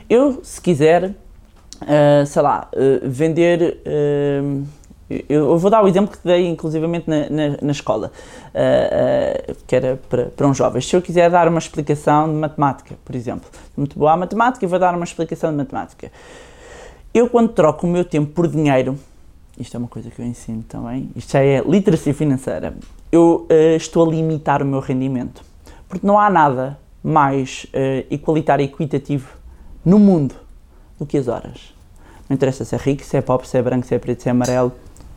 Eu, 0.10 0.39
se 0.43 0.60
quiser, 0.60 1.10
uh, 1.10 2.25
sei 2.25 2.41
lá, 2.41 2.69
uh, 2.73 3.10
vender. 3.10 3.81
Uh, 3.86 4.63
eu 5.27 5.57
vou 5.57 5.69
dar 5.69 5.84
o 5.84 5.89
exemplo 5.89 6.17
que 6.17 6.25
dei 6.25 6.47
inclusivamente 6.47 7.10
na, 7.10 7.29
na, 7.29 7.57
na 7.62 7.71
escola, 7.73 8.13
que 9.67 9.75
era 9.75 9.99
para, 10.10 10.27
para 10.27 10.47
uns 10.47 10.55
jovens. 10.55 10.88
Se 10.88 10.95
eu 10.95 11.01
quiser 11.01 11.29
dar 11.29 11.49
uma 11.49 11.60
explicação 11.60 12.29
de 12.29 12.36
matemática, 12.36 12.95
por 13.03 13.13
exemplo, 13.13 13.49
muito 13.75 13.99
boa 13.99 14.13
a 14.13 14.15
matemática, 14.15 14.65
vou 14.65 14.79
dar 14.79 14.95
uma 14.95 15.03
explicação 15.03 15.51
de 15.51 15.57
matemática. 15.57 16.10
Eu, 17.13 17.27
quando 17.27 17.49
troco 17.49 17.86
o 17.86 17.89
meu 17.89 18.05
tempo 18.05 18.31
por 18.31 18.47
dinheiro, 18.47 18.97
isto 19.62 19.76
é 19.76 19.78
uma 19.78 19.88
coisa 19.88 20.10
que 20.10 20.21
eu 20.21 20.26
ensino 20.26 20.63
também, 20.63 21.10
isto 21.15 21.32
já 21.32 21.39
é 21.39 21.62
literacia 21.62 22.13
financeira, 22.13 22.76
eu 23.12 23.47
uh, 23.50 23.76
estou 23.76 24.08
a 24.08 24.12
limitar 24.12 24.62
o 24.62 24.65
meu 24.65 24.80
rendimento. 24.80 25.43
Porque 25.88 26.06
não 26.06 26.19
há 26.19 26.30
nada 26.30 26.80
mais 27.04 27.65
uh, 27.65 28.06
igualitário 28.10 28.63
e 28.63 28.65
equitativo 28.65 29.30
no 29.84 30.00
mundo 30.00 30.36
do 30.97 31.06
que 31.06 31.17
as 31.17 31.28
horas. 31.28 31.74
Não 32.30 32.36
interessa 32.36 32.63
se 32.63 32.74
é 32.76 32.78
rico, 32.78 33.04
se 33.04 33.17
é 33.17 33.21
pobre, 33.21 33.47
se 33.47 33.58
é 33.58 33.62
branco, 33.62 33.86
se 33.86 33.93
é 33.93 34.00
preto, 34.00 34.24
se 34.24 34.30
é 34.30 34.32
amarelo, 34.32 34.71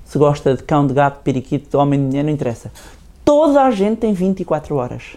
se 0.05 0.19
gosta 0.19 0.57
de 0.57 0.63
cão, 0.63 0.87
de 0.87 0.95
gato, 0.95 1.19
de 1.19 1.23
periquito, 1.23 1.71
de 1.71 1.77
homem 1.77 2.01
de 2.01 2.07
dinheiro, 2.09 2.27
não 2.27 2.35
interessa. 2.35 2.73
Toda 3.25 3.63
a 3.63 3.71
gente 3.71 3.99
tem 3.99 4.13
24 4.13 4.75
horas. 4.77 5.17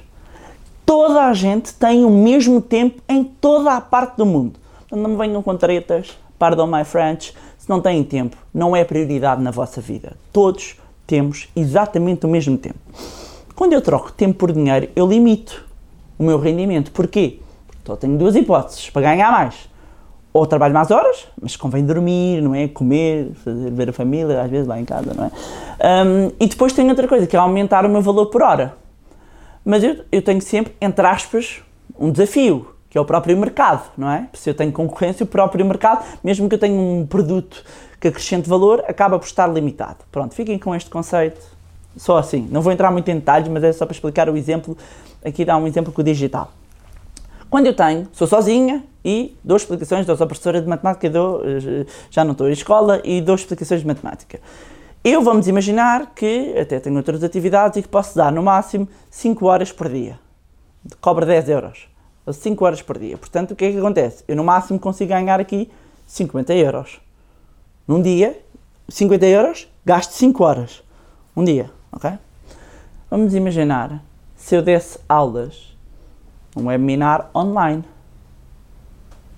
Toda 0.85 1.25
a 1.25 1.33
gente 1.33 1.73
tem 1.73 2.05
o 2.05 2.09
mesmo 2.09 2.61
tempo 2.61 3.01
em 3.09 3.23
toda 3.23 3.73
a 3.73 3.81
parte 3.81 4.15
do 4.17 4.25
mundo. 4.25 4.59
Não 4.91 5.09
me 5.09 5.17
venham 5.17 5.43
com 5.43 5.57
tretas, 5.57 6.17
pardon 6.39 6.67
my 6.67 6.85
French, 6.85 7.33
se 7.67 7.69
não 7.69 7.81
têm 7.81 8.01
tempo, 8.01 8.37
não 8.53 8.73
é 8.73 8.85
prioridade 8.85 9.43
na 9.43 9.51
vossa 9.51 9.81
vida. 9.81 10.13
Todos 10.31 10.77
temos 11.05 11.49
exatamente 11.53 12.25
o 12.25 12.29
mesmo 12.29 12.57
tempo. 12.57 12.77
Quando 13.53 13.73
eu 13.73 13.81
troco 13.81 14.09
tempo 14.09 14.35
por 14.35 14.53
dinheiro, 14.53 14.87
eu 14.95 15.05
limito 15.05 15.65
o 16.17 16.23
meu 16.23 16.39
rendimento. 16.39 16.93
Porquê? 16.93 17.39
Porque 17.67 17.81
só 17.85 17.97
tenho 17.97 18.17
duas 18.17 18.37
hipóteses 18.37 18.89
para 18.89 19.01
ganhar 19.01 19.29
mais. 19.33 19.69
Ou 20.31 20.45
trabalho 20.45 20.73
mais 20.73 20.91
horas, 20.91 21.27
mas 21.41 21.57
convém 21.57 21.85
dormir, 21.85 22.41
não 22.41 22.55
é? 22.55 22.69
Comer, 22.69 23.33
fazer, 23.43 23.69
ver 23.69 23.89
a 23.89 23.93
família, 23.93 24.41
às 24.41 24.49
vezes 24.49 24.65
lá 24.65 24.79
em 24.79 24.85
casa, 24.85 25.13
não 25.13 25.25
é? 25.25 25.31
Um, 26.05 26.31
e 26.39 26.47
depois 26.47 26.71
tenho 26.71 26.87
outra 26.87 27.05
coisa, 27.05 27.27
que 27.27 27.35
é 27.35 27.39
aumentar 27.39 27.85
o 27.85 27.89
meu 27.89 28.01
valor 28.01 28.27
por 28.27 28.41
hora. 28.41 28.75
Mas 29.65 29.83
eu, 29.83 30.05
eu 30.09 30.21
tenho 30.21 30.41
sempre, 30.41 30.73
entre 30.79 31.05
aspas, 31.05 31.61
um 31.99 32.11
desafio, 32.11 32.76
que 32.97 32.99
é 32.99 33.01
o 33.01 33.05
próprio 33.05 33.37
mercado, 33.37 33.91
não 33.95 34.09
é? 34.09 34.27
Se 34.33 34.49
eu 34.49 34.55
tenho 34.55 34.71
concorrência, 34.71 35.23
o 35.23 35.27
próprio 35.27 35.63
mercado, 35.63 36.03
mesmo 36.23 36.49
que 36.49 36.55
eu 36.55 36.59
tenha 36.59 36.73
um 36.73 37.05
produto 37.05 37.63
que 37.99 38.07
acrescente 38.07 38.49
valor, 38.49 38.83
acaba 38.87 39.19
por 39.19 39.25
estar 39.25 39.45
limitado. 39.45 39.97
Pronto, 40.11 40.33
fiquem 40.33 40.57
com 40.57 40.73
este 40.73 40.89
conceito, 40.89 41.39
só 41.95 42.17
assim. 42.17 42.47
Não 42.49 42.59
vou 42.59 42.73
entrar 42.73 42.89
muito 42.89 43.07
em 43.09 43.15
detalhes, 43.15 43.47
mas 43.49 43.63
é 43.63 43.71
só 43.71 43.85
para 43.85 43.93
explicar 43.93 44.29
o 44.29 44.35
exemplo. 44.35 44.75
Aqui 45.23 45.45
dá 45.45 45.55
um 45.57 45.67
exemplo 45.67 45.93
com 45.93 46.01
o 46.01 46.03
digital. 46.03 46.51
Quando 47.51 47.67
eu 47.67 47.75
tenho, 47.75 48.07
sou 48.13 48.25
sozinha 48.25 48.83
e 49.05 49.37
dou 49.43 49.57
explicações, 49.57 50.03
dou 50.03 50.17
sou 50.17 50.25
professora 50.25 50.59
de 50.59 50.67
matemática, 50.67 51.07
dou, 51.07 51.43
eh, 51.45 51.85
já 52.09 52.25
não 52.25 52.31
estou 52.31 52.49
em 52.49 52.53
escola 52.53 52.99
e 53.03 53.21
dou 53.21 53.35
explicações 53.35 53.81
de 53.81 53.87
matemática. 53.87 54.39
Eu 55.03 55.21
vamos 55.21 55.47
imaginar 55.47 56.13
que 56.15 56.57
até 56.59 56.79
tenho 56.79 56.97
outras 56.97 57.23
atividades 57.23 57.77
e 57.77 57.83
que 57.83 57.87
posso 57.87 58.17
dar 58.17 58.31
no 58.31 58.41
máximo 58.41 58.89
5 59.11 59.45
horas 59.45 59.71
por 59.71 59.87
dia. 59.87 60.19
Cobra 60.99 61.27
10 61.27 61.49
euros. 61.49 61.96
5 62.33 62.65
horas 62.65 62.81
por 62.81 62.97
dia. 62.97 63.17
Portanto, 63.17 63.51
o 63.51 63.55
que 63.55 63.65
é 63.65 63.71
que 63.71 63.77
acontece? 63.77 64.23
Eu 64.27 64.35
no 64.35 64.43
máximo 64.43 64.79
consigo 64.79 65.09
ganhar 65.09 65.39
aqui 65.39 65.69
50 66.05 66.53
euros. 66.53 66.99
Num 67.87 68.01
dia, 68.01 68.41
50 68.89 69.25
euros, 69.25 69.67
gasto 69.85 70.11
5 70.11 70.43
horas. 70.43 70.83
Um 71.35 71.43
dia, 71.43 71.69
ok? 71.91 72.11
Vamos 73.09 73.33
imaginar 73.33 74.03
se 74.35 74.55
eu 74.55 74.61
desse 74.61 74.99
aulas, 75.07 75.75
um 76.55 76.67
webinar 76.67 77.29
online. 77.35 77.83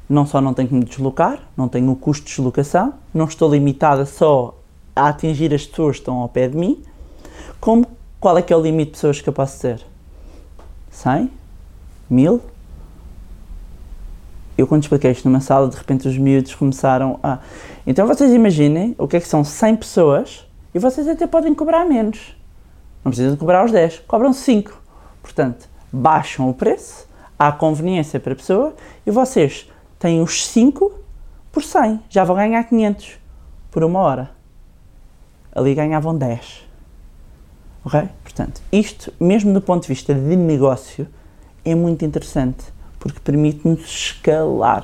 Não 0.07 0.25
só 0.25 0.41
não 0.41 0.53
tenho 0.53 0.67
que 0.67 0.73
me 0.73 0.83
deslocar, 0.83 1.39
não 1.55 1.67
tenho 1.67 1.91
o 1.91 1.95
custo 1.95 2.25
de 2.25 2.35
deslocação, 2.35 2.95
não 3.13 3.25
estou 3.25 3.51
limitada 3.51 4.05
só 4.05 4.57
a 4.95 5.09
atingir 5.09 5.53
as 5.53 5.65
pessoas 5.65 5.97
que 5.97 6.01
estão 6.01 6.17
ao 6.17 6.29
pé 6.29 6.47
de 6.47 6.57
mim, 6.57 6.83
como 7.59 7.85
qual 8.19 8.37
é 8.37 8.41
que 8.41 8.51
é 8.51 8.55
o 8.55 8.61
limite 8.61 8.87
de 8.87 8.91
pessoas 8.93 9.21
que 9.21 9.29
eu 9.29 9.33
posso 9.33 9.61
ter? 9.61 9.85
100? 10.91 11.31
1000? 12.09 12.41
Eu 14.59 14.67
quando 14.67 14.83
expliquei 14.83 15.09
isto 15.11 15.25
numa 15.25 15.39
sala, 15.39 15.69
de 15.69 15.77
repente 15.77 16.05
os 16.05 16.17
miúdos 16.17 16.53
começaram 16.53 17.17
a... 17.23 17.39
Então 17.87 18.05
vocês 18.05 18.33
imaginem 18.33 18.93
o 18.97 19.07
que 19.07 19.15
é 19.15 19.19
que 19.21 19.27
são 19.27 19.41
100 19.41 19.77
pessoas 19.77 20.45
e 20.75 20.79
vocês 20.79 21.07
até 21.07 21.25
podem 21.25 21.55
cobrar 21.55 21.85
menos. 21.85 22.35
Não 23.01 23.09
precisam 23.09 23.37
cobrar 23.37 23.63
os 23.63 23.71
10, 23.71 23.99
cobram 23.99 24.33
5. 24.33 24.77
Portanto, 25.21 25.69
baixam 25.93 26.49
o 26.49 26.53
preço, 26.53 27.07
há 27.39 27.53
conveniência 27.53 28.19
para 28.19 28.33
a 28.33 28.35
pessoa 28.35 28.75
e 29.07 29.11
vocês 29.11 29.71
têm 29.97 30.21
os 30.21 30.45
5 30.47 30.91
por 31.53 31.63
100, 31.63 32.01
já 32.09 32.25
vão 32.25 32.35
ganhar 32.35 32.61
500 32.65 33.17
por 33.71 33.81
uma 33.85 33.99
hora. 33.99 34.29
Ali 35.55 35.73
ganhavam 35.73 36.17
10. 36.17 36.67
Ok? 37.85 38.09
Portanto, 38.23 38.61
isto, 38.73 39.13
mesmo 39.21 39.53
do 39.53 39.61
ponto 39.61 39.83
de 39.83 39.87
vista 39.87 40.13
de 40.13 40.35
negócio, 40.35 41.07
é 41.63 41.73
muito 41.73 42.03
interessante 42.03 42.77
porque 42.99 43.19
permite-nos 43.23 43.79
escalar. 43.79 44.83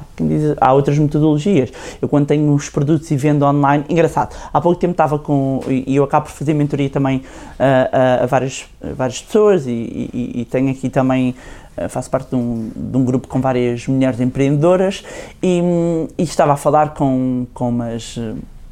Há 0.59 0.73
outras 0.73 0.97
metodologias. 0.97 1.71
Eu, 2.01 2.07
quando 2.07 2.25
tenho 2.25 2.53
os 2.53 2.69
produtos 2.69 3.11
e 3.11 3.17
vendo 3.17 3.45
online, 3.45 3.83
engraçado, 3.89 4.35
há 4.51 4.61
pouco 4.61 4.79
tempo 4.79 4.91
estava 4.91 5.19
com, 5.19 5.59
e 5.67 5.95
eu 5.95 6.03
acabo 6.03 6.27
por 6.27 6.31
fazer 6.31 6.53
mentoria 6.53 6.89
também 6.89 7.17
uh, 7.17 8.23
a, 8.23 8.25
várias, 8.25 8.65
a 8.81 8.93
várias 8.93 9.21
pessoas, 9.21 9.67
e, 9.67 9.71
e, 9.71 10.31
e 10.41 10.45
tenho 10.45 10.71
aqui 10.71 10.89
também 10.89 11.35
uh, 11.77 11.89
faço 11.89 12.09
parte 12.09 12.29
de 12.29 12.35
um, 12.35 12.71
de 12.73 12.97
um, 12.97 13.03
grupo 13.03 13.27
com 13.27 13.41
várias 13.41 13.85
mulheres 13.87 14.19
empreendedoras 14.21 15.03
e, 15.43 15.61
e 16.17 16.23
estava 16.23 16.53
a 16.53 16.57
falar 16.57 16.93
com, 16.93 17.45
com 17.53 17.67
umas, 17.67 18.17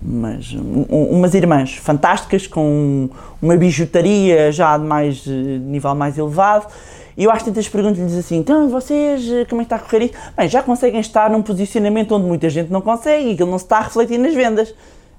umas, 0.01 0.56
umas 0.89 1.34
irmãs 1.34 1.75
fantásticas 1.75 2.47
com 2.47 3.10
uma 3.41 3.58
bijutaria 3.58 4.51
já 4.53 4.77
de 4.77 4.86
mais 4.86 5.25
nível 5.25 5.93
mais 5.95 6.17
elevado 6.17 6.67
e 7.17 7.23
eu 7.23 7.32
às 7.32 7.43
tantas 7.43 7.67
pergunto-lhes 7.67 8.15
assim, 8.15 8.38
então 8.38 8.69
vocês, 8.69 9.30
eh, 9.30 9.45
como 9.45 9.62
é 9.62 9.65
que 9.65 9.73
está 9.73 9.76
a 9.76 9.80
correr 9.80 10.06
isso? 10.06 10.13
Bem, 10.36 10.47
já 10.47 10.63
conseguem 10.63 10.99
estar 10.99 11.30
num 11.30 11.41
posicionamento 11.41 12.13
onde 12.13 12.26
muita 12.26 12.49
gente 12.49 12.71
não 12.71 12.82
consegue 12.82 13.30
e 13.30 13.38
que 13.38 13.43
não 13.43 13.58
se 13.58 13.65
está 13.65 13.78
a 13.78 13.82
refletir 13.82 14.17
nas 14.17 14.34
vendas. 14.34 14.73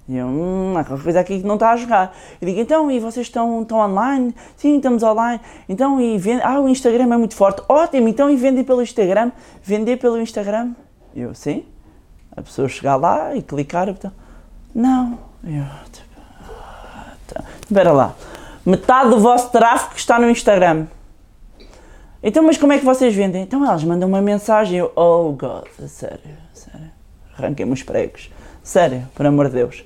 E 0.06 0.16
eu, 0.16 0.26
hum, 0.26 0.74
há 0.76 0.84
qualquer 0.84 1.02
coisa 1.02 1.20
aqui 1.20 1.40
que 1.40 1.46
não 1.46 1.54
está 1.54 1.70
a 1.70 1.76
jogar. 1.76 2.14
Eu 2.40 2.46
digo, 2.46 2.60
então, 2.60 2.90
e 2.90 3.00
vocês 3.00 3.26
estão, 3.26 3.62
estão 3.62 3.78
online? 3.78 4.34
Sim, 4.56 4.76
estamos 4.76 5.02
online. 5.02 5.40
Então, 5.66 5.98
e 5.98 6.18
vende... 6.18 6.42
Ah, 6.42 6.60
o 6.60 6.68
Instagram 6.68 7.14
é 7.14 7.16
muito 7.16 7.34
forte. 7.34 7.62
Ótimo, 7.68 8.08
então, 8.08 8.28
e 8.28 8.36
vendem 8.36 8.64
pelo 8.64 8.82
Instagram? 8.82 9.32
Vender 9.62 9.96
pelo 9.96 10.20
Instagram? 10.20 10.72
Eu, 11.16 11.34
sim. 11.34 11.64
A 12.36 12.42
pessoa 12.42 12.68
chegar 12.68 12.96
lá 12.96 13.34
e 13.34 13.40
clicar, 13.40 13.88
então, 13.88 14.12
não. 14.74 15.18
Eu, 15.42 15.64
tipo, 15.90 16.20
ah, 16.50 17.12
tá. 17.26 17.44
espera 17.62 17.92
lá. 17.92 18.14
Metade 18.66 19.08
do 19.10 19.20
vosso 19.20 19.50
tráfego 19.50 19.94
está 19.96 20.18
no 20.18 20.28
Instagram. 20.28 20.86
Então, 22.26 22.42
mas 22.42 22.56
como 22.56 22.72
é 22.72 22.78
que 22.78 22.84
vocês 22.86 23.14
vendem? 23.14 23.42
Então 23.42 23.62
elas 23.62 23.84
mandam 23.84 24.08
uma 24.08 24.22
mensagem, 24.22 24.78
eu, 24.78 24.90
oh 24.96 25.30
God, 25.32 25.66
sério, 25.86 26.18
sério, 26.54 26.90
arranquem-me 27.36 27.74
os 27.74 27.82
pregos, 27.82 28.30
sério, 28.62 29.06
por 29.14 29.26
amor 29.26 29.48
de 29.48 29.56
Deus. 29.56 29.84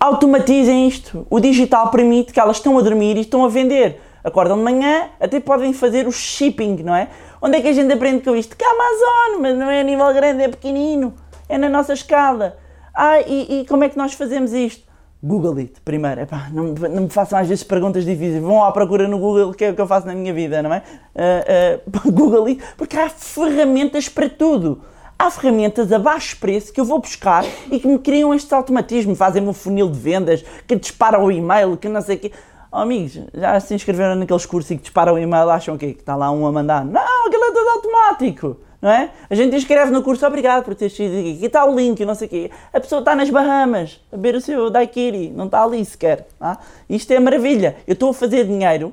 Automatizem 0.00 0.88
isto. 0.88 1.26
O 1.28 1.38
digital 1.38 1.90
permite 1.90 2.32
que 2.32 2.40
elas 2.40 2.56
estão 2.56 2.78
a 2.78 2.80
dormir 2.80 3.18
e 3.18 3.20
estão 3.20 3.44
a 3.44 3.48
vender. 3.48 4.00
Acordam 4.24 4.56
de 4.56 4.64
manhã, 4.64 5.10
até 5.20 5.38
podem 5.38 5.74
fazer 5.74 6.06
o 6.06 6.12
shipping, 6.12 6.76
não 6.82 6.94
é? 6.94 7.08
Onde 7.42 7.58
é 7.58 7.60
que 7.60 7.68
a 7.68 7.72
gente 7.74 7.92
aprende 7.92 8.24
com 8.24 8.34
isto? 8.34 8.56
Que 8.56 8.64
a 8.64 8.70
Amazon, 8.70 9.42
mas 9.42 9.58
não 9.58 9.68
é 9.68 9.80
a 9.80 9.84
nível 9.84 10.10
grande, 10.14 10.42
é 10.42 10.48
pequenino, 10.48 11.12
é 11.46 11.58
na 11.58 11.68
nossa 11.68 11.92
escala. 11.92 12.56
Ah, 12.94 13.20
e, 13.20 13.60
e 13.60 13.66
como 13.66 13.84
é 13.84 13.90
que 13.90 13.98
nós 13.98 14.14
fazemos 14.14 14.54
isto? 14.54 14.89
Google 15.22 15.58
it 15.58 15.80
primeiro. 15.84 16.22
Epá, 16.22 16.48
não, 16.52 16.64
não, 16.72 17.02
me 17.02 17.10
façam 17.10 17.38
às 17.38 17.46
vezes 17.46 17.62
perguntas 17.62 18.04
difíceis. 18.04 18.42
Vão 18.42 18.64
à 18.64 18.72
procura 18.72 19.06
no 19.06 19.18
Google, 19.18 19.52
que 19.52 19.64
é 19.64 19.70
o 19.70 19.74
que 19.74 19.80
eu 19.80 19.86
faço 19.86 20.06
na 20.06 20.14
minha 20.14 20.32
vida, 20.32 20.62
não 20.62 20.72
é? 20.72 20.82
Uh, 21.14 21.88
uh, 22.06 22.10
Google 22.12 22.46
it, 22.46 22.62
porque 22.76 22.96
há 22.96 23.08
ferramentas 23.08 24.08
para 24.08 24.28
tudo. 24.28 24.82
Há 25.18 25.30
ferramentas 25.30 25.92
a 25.92 25.98
baixo 25.98 26.38
preço 26.38 26.72
que 26.72 26.80
eu 26.80 26.84
vou 26.84 26.98
buscar 26.98 27.44
e 27.70 27.78
que 27.78 27.86
me 27.86 27.98
criam 27.98 28.32
este 28.32 28.54
automatismo, 28.54 29.14
fazem-me 29.14 29.48
um 29.48 29.52
funil 29.52 29.90
de 29.90 29.98
vendas, 29.98 30.42
que 30.66 30.74
disparam 30.74 31.22
o 31.24 31.30
e-mail, 31.30 31.76
que 31.76 31.88
não 31.88 32.00
sei 32.00 32.16
o 32.16 32.18
quê. 32.18 32.32
Oh, 32.72 32.78
amigos, 32.78 33.20
já 33.34 33.60
se 33.60 33.74
inscreveram 33.74 34.14
naqueles 34.14 34.46
cursos 34.46 34.70
e 34.70 34.76
que 34.76 34.82
disparam 34.82 35.14
o 35.14 35.18
e-mail, 35.18 35.50
acham 35.50 35.74
o 35.74 35.78
quê? 35.78 35.92
Que 35.92 36.00
está 36.00 36.16
lá 36.16 36.30
um 36.30 36.46
a 36.46 36.52
mandar? 36.52 36.84
Não, 36.84 37.26
aquilo 37.26 37.44
é 37.44 37.52
tudo 37.52 37.68
automático 37.68 38.69
não 38.80 38.90
é? 38.90 39.10
A 39.28 39.34
gente 39.34 39.54
inscreve 39.54 39.90
no 39.90 40.02
curso, 40.02 40.26
obrigado 40.26 40.64
por 40.64 40.74
ter 40.74 40.88
sido 40.88 41.12
aqui, 41.18 41.36
aqui 41.36 41.46
está 41.46 41.64
o 41.64 41.74
link, 41.74 42.04
não 42.04 42.14
sei 42.14 42.26
o 42.26 42.30
quê. 42.30 42.50
A 42.72 42.80
pessoa 42.80 43.00
está 43.00 43.14
nas 43.14 43.28
Bahamas 43.28 44.00
a 44.10 44.16
beber 44.16 44.36
o 44.36 44.40
seu 44.40 44.70
daiquiri, 44.70 45.30
não 45.30 45.46
está 45.46 45.62
ali 45.62 45.84
sequer. 45.84 46.26
Tá? 46.38 46.58
Isto 46.88 47.12
é 47.12 47.20
maravilha. 47.20 47.76
Eu 47.86 47.92
estou 47.92 48.10
a 48.10 48.14
fazer 48.14 48.46
dinheiro, 48.46 48.92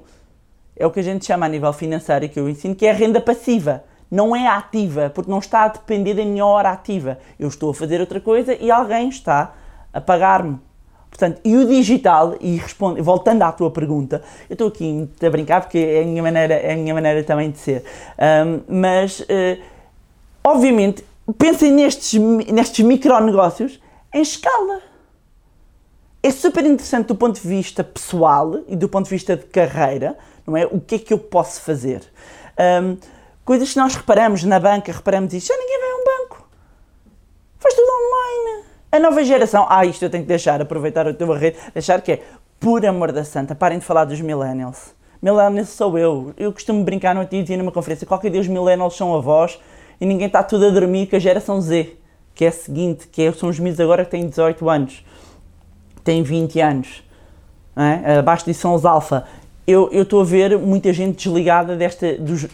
é 0.76 0.86
o 0.86 0.91
que 0.91 1.00
a 1.00 1.04
gente 1.04 1.26
chama 1.26 1.45
a 1.45 1.50
nível 1.50 1.71
financeiro 1.71 2.28
que 2.28 2.39
eu 2.39 2.50
ensino, 2.50 2.76
que 2.76 2.86
é 2.86 2.91
renda 2.91 3.21
passiva. 3.21 3.84
Não 4.10 4.36
é 4.36 4.47
ativa, 4.47 5.10
porque 5.13 5.30
não 5.30 5.39
está 5.39 5.63
a 5.63 5.67
depender 5.69 6.13
da 6.13 6.23
minha 6.23 6.45
hora 6.45 6.71
ativa. 6.71 7.17
Eu 7.39 7.47
estou 7.47 7.71
a 7.71 7.73
fazer 7.73 8.00
outra 8.00 8.19
coisa 8.19 8.56
e 8.56 8.69
alguém 8.69 9.10
está 9.10 9.54
a 9.93 10.00
pagar-me. 10.00 10.60
Portanto, 11.10 11.41
e 11.43 11.56
o 11.56 11.65
digital, 11.65 12.36
e 12.39 12.58
responde, 12.58 13.02
voltando 13.02 13.41
à 13.41 13.52
tua 13.52 13.71
pergunta, 13.71 14.21
eu 14.50 14.54
estou 14.54 14.67
aqui 14.67 15.10
a 15.26 15.30
brincar 15.30 15.62
porque 15.62 15.80
é 15.80 16.04
a 16.04 16.06
minha 16.06 16.21
maneira, 16.21 16.54
é 16.54 16.73
a 16.73 16.76
minha 16.76 16.93
maneira 16.93 17.23
também 17.23 17.50
de 17.50 17.58
ser, 17.58 17.84
um, 18.45 18.82
mas 18.82 19.21
uh, 19.21 19.26
obviamente, 20.47 21.03
pensem 21.38 21.71
nestes, 21.71 22.13
nestes 22.13 22.86
micronegócios 22.86 23.79
em 24.13 24.21
escala. 24.21 24.81
É 26.23 26.31
super 26.31 26.65
interessante 26.65 27.07
do 27.07 27.15
ponto 27.15 27.39
de 27.39 27.47
vista 27.47 27.83
pessoal 27.83 28.60
e 28.67 28.75
do 28.75 28.89
ponto 28.89 29.05
de 29.05 29.12
vista 29.12 29.36
de 29.36 29.45
carreira, 29.45 30.17
não 30.45 30.55
é? 30.55 30.65
O 30.65 30.79
que 30.79 30.95
é 30.95 30.99
que 30.99 31.13
eu 31.13 31.19
posso 31.19 31.62
fazer? 31.62 32.01
Um, 32.57 32.97
coisas 33.45 33.71
que 33.71 33.79
nós 33.79 33.95
reparamos 33.95 34.43
na 34.43 34.60
banca, 34.60 34.91
reparamos 34.91 35.33
isto, 35.33 35.47
já 35.47 35.57
ninguém 35.57 35.79
vai 35.79 35.89
a 35.89 35.95
um 35.95 36.05
banco. 36.05 36.49
Faz 37.60 37.75
tudo 37.75 37.88
online. 37.88 38.63
A 38.91 38.99
nova 38.99 39.23
geração, 39.23 39.65
ah, 39.69 39.86
isto 39.86 40.03
eu 40.03 40.10
tenho 40.10 40.23
que 40.23 40.29
deixar, 40.29 40.62
aproveitar 40.62 41.07
o 41.07 41.13
teu 41.13 41.31
rede, 41.33 41.57
deixar 41.73 42.01
que 42.01 42.13
é, 42.13 42.23
por 42.60 42.86
amor 42.86 43.12
da 43.12 43.23
santa, 43.23 43.53
parem 43.53 43.79
de 43.79 43.86
falar 43.86 44.05
dos 44.05 44.19
millennials. 44.21 44.95
Millennials 45.21 45.69
sou 45.69 45.97
eu. 45.97 46.33
Eu 46.38 46.51
costumo 46.51 46.83
brincar 46.83 47.13
no 47.13 47.25
dia 47.25 47.57
numa 47.57 47.71
conferência, 47.71 48.07
qualquer 48.07 48.31
dia 48.31 48.41
os 48.41 48.47
millennials 48.47 48.95
são 48.95 49.13
avós 49.15 49.60
e 49.99 50.05
ninguém 50.05 50.27
está 50.27 50.43
tudo 50.43 50.67
a 50.67 50.69
dormir 50.69 51.07
com 51.07 51.15
a 51.15 51.19
geração 51.19 51.60
Z, 51.62 51.95
que 52.36 52.45
é 52.45 52.49
a 52.49 52.51
seguinte, 52.51 53.07
que 53.07 53.21
é, 53.21 53.31
são 53.31 53.49
os 53.49 53.60
miúdos 53.60 53.79
agora 53.79 54.05
que 54.05 54.12
têm 54.12 54.27
18 54.27 54.69
anos, 54.69 55.05
têm 56.03 56.23
20 56.23 56.60
anos, 56.60 57.03
é? 57.75 58.17
abaixo 58.17 58.45
disso 58.45 58.62
são 58.62 58.73
os 58.73 58.86
alfa. 58.86 59.25
Eu 59.65 59.89
estou 59.91 60.21
a 60.21 60.23
ver 60.23 60.57
muita 60.57 60.93
gente 60.93 61.23
desligada 61.23 61.75
desta, 61.75 62.17
dos 62.17 62.47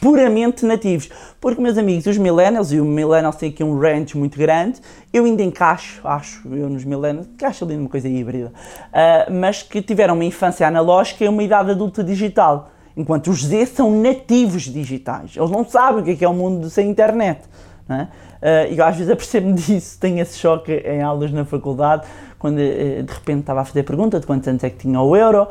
puramente 0.00 0.64
nativos, 0.64 1.10
porque 1.40 1.60
meus 1.60 1.76
amigos, 1.76 2.06
os 2.06 2.16
millennials, 2.16 2.72
e 2.72 2.80
o 2.80 2.84
millennials 2.84 3.36
tem 3.36 3.50
aqui 3.50 3.62
um 3.62 3.78
range 3.78 4.16
muito 4.16 4.38
grande, 4.38 4.80
eu 5.12 5.24
ainda 5.24 5.42
encaixo, 5.42 6.00
acho 6.04 6.48
eu 6.54 6.68
nos 6.70 6.84
millennials, 6.84 7.26
encaixo 7.26 7.64
ali 7.64 7.76
numa 7.76 7.88
coisa 7.88 8.08
híbrida, 8.08 8.46
uh, 8.48 9.32
mas 9.32 9.62
que 9.62 9.82
tiveram 9.82 10.14
uma 10.14 10.24
infância 10.24 10.66
analógica 10.66 11.24
e 11.24 11.28
uma 11.28 11.42
idade 11.42 11.72
adulta 11.72 12.02
digital. 12.02 12.70
Enquanto 12.96 13.30
os 13.30 13.44
Z 13.44 13.66
são 13.66 13.90
nativos 14.00 14.62
digitais. 14.62 15.36
Eles 15.36 15.50
não 15.50 15.64
sabem 15.64 16.02
o 16.02 16.04
que 16.04 16.10
é, 16.10 16.16
que 16.16 16.24
é 16.24 16.28
o 16.28 16.34
mundo 16.34 16.68
sem 16.68 16.88
internet. 16.88 17.40
é? 17.88 18.08
Uh, 18.40 18.72
eu 18.74 18.84
às 18.84 18.96
vezes 18.96 19.12
apercebo-me 19.12 19.52
disso, 19.60 19.98
tenho 20.00 20.18
esse 20.18 20.38
choque 20.38 20.72
em 20.72 21.02
aulas 21.02 21.30
na 21.30 21.44
faculdade, 21.44 22.06
quando 22.38 22.56
uh, 22.56 23.02
de 23.02 23.12
repente 23.12 23.40
estava 23.40 23.60
a 23.60 23.64
fazer 23.66 23.82
pergunta 23.82 24.18
de 24.18 24.26
quantos 24.26 24.48
anos 24.48 24.64
é 24.64 24.70
que 24.70 24.78
tinha 24.78 24.98
o 24.98 25.14
euro 25.14 25.46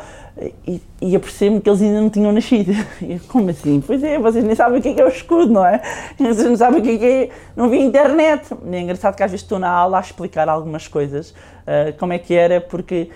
e, 0.66 0.82
e 1.00 1.16
apercebo-me 1.16 1.62
que 1.62 1.70
eles 1.70 1.84
ainda 1.84 2.02
não 2.02 2.10
tinham 2.10 2.32
nascido. 2.32 2.72
E, 3.00 3.20
como 3.20 3.50
assim? 3.50 3.82
Pois 3.86 4.04
é, 4.04 4.18
vocês 4.18 4.44
nem 4.44 4.56
sabem 4.56 4.80
o 4.80 4.82
que 4.82 4.90
é, 4.90 4.94
que 4.96 5.02
é 5.02 5.06
o 5.06 5.08
escudo, 5.08 5.54
não 5.54 5.66
é? 5.66 5.82
Vocês 6.18 6.50
não 6.50 6.58
sabem 6.58 6.80
o 6.80 6.84
que 6.84 6.90
é, 6.90 6.98
que 6.98 7.06
é 7.06 7.30
não 7.56 7.70
vi 7.70 7.80
internet. 7.80 8.50
E 8.66 8.76
é 8.76 8.80
engraçado 8.80 9.16
que 9.16 9.24
às 9.24 9.30
vezes 9.30 9.44
estou 9.44 9.60
na 9.60 9.70
aula 9.70 9.98
a 9.98 10.02
explicar 10.02 10.50
algumas 10.50 10.88
coisas, 10.88 11.30
uh, 11.30 11.96
como 12.00 12.14
é 12.14 12.18
que 12.18 12.34
era, 12.34 12.60
porque 12.60 13.10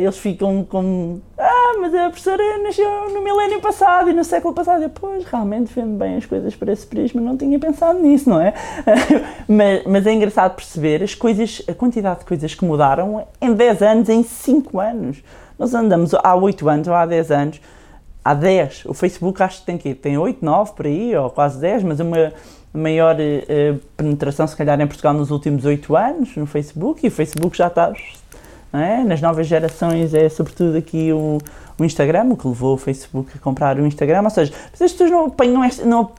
eles 0.00 0.16
ficam 0.16 0.64
com 0.64 1.20
ah, 1.36 1.55
mas 1.80 1.94
a 1.94 2.10
professora 2.10 2.42
nasceu 2.62 3.10
no 3.10 3.22
milénio 3.22 3.60
passado 3.60 4.10
e 4.10 4.12
no 4.12 4.24
século 4.24 4.54
passado. 4.54 4.82
Eu, 4.82 4.90
pois, 4.90 5.24
realmente 5.24 5.72
vendo 5.74 5.98
bem 5.98 6.16
as 6.16 6.26
coisas 6.26 6.54
por 6.54 6.68
esse 6.68 6.86
prisma, 6.86 7.20
não 7.20 7.36
tinha 7.36 7.58
pensado 7.58 7.98
nisso, 7.98 8.28
não 8.28 8.40
é? 8.40 8.54
mas, 9.48 9.84
mas, 9.84 10.06
é 10.06 10.12
engraçado 10.12 10.54
perceber 10.54 11.02
as 11.02 11.14
coisas, 11.14 11.62
a 11.68 11.74
quantidade 11.74 12.20
de 12.20 12.26
coisas 12.26 12.54
que 12.54 12.64
mudaram 12.64 13.26
em 13.40 13.52
10 13.52 13.82
anos, 13.82 14.08
em 14.08 14.22
5 14.22 14.80
anos. 14.80 15.22
Nós 15.58 15.74
andamos 15.74 16.14
há 16.14 16.34
8 16.34 16.68
anos 16.68 16.88
ou 16.88 16.94
há 16.94 17.06
10 17.06 17.30
anos, 17.30 17.60
há 18.24 18.34
10. 18.34 18.84
O 18.86 18.94
Facebook 18.94 19.42
acho 19.42 19.60
que 19.60 19.66
tem 19.66 19.78
que 19.78 19.94
Tem 19.94 20.18
8, 20.18 20.44
9 20.44 20.72
por 20.72 20.86
aí, 20.86 21.16
ou 21.16 21.30
quase 21.30 21.60
10, 21.60 21.82
mas 21.82 22.00
uma 22.00 22.32
maior 22.72 23.16
uh, 23.16 23.80
penetração, 23.96 24.46
se 24.46 24.54
calhar, 24.54 24.80
em 24.80 24.86
Portugal 24.86 25.14
nos 25.14 25.30
últimos 25.30 25.64
8 25.64 25.96
anos 25.96 26.36
no 26.36 26.46
Facebook, 26.46 27.04
e 27.04 27.08
o 27.08 27.10
Facebook 27.10 27.56
já 27.56 27.68
está 27.68 27.92
é? 28.72 29.04
Nas 29.04 29.20
novas 29.20 29.46
gerações 29.46 30.12
é 30.14 30.28
sobretudo 30.28 30.76
aqui 30.76 31.12
o, 31.12 31.38
o 31.78 31.84
Instagram, 31.84 32.32
o 32.32 32.36
que 32.36 32.46
levou 32.46 32.74
o 32.74 32.76
Facebook 32.76 33.30
a 33.34 33.38
comprar 33.38 33.78
o 33.78 33.86
Instagram, 33.86 34.22
ou 34.24 34.30
seja, 34.30 34.52
as 34.72 34.78
pessoas 34.78 35.10
não 35.10 35.26
apanham, 35.26 35.62
não, 35.84 36.12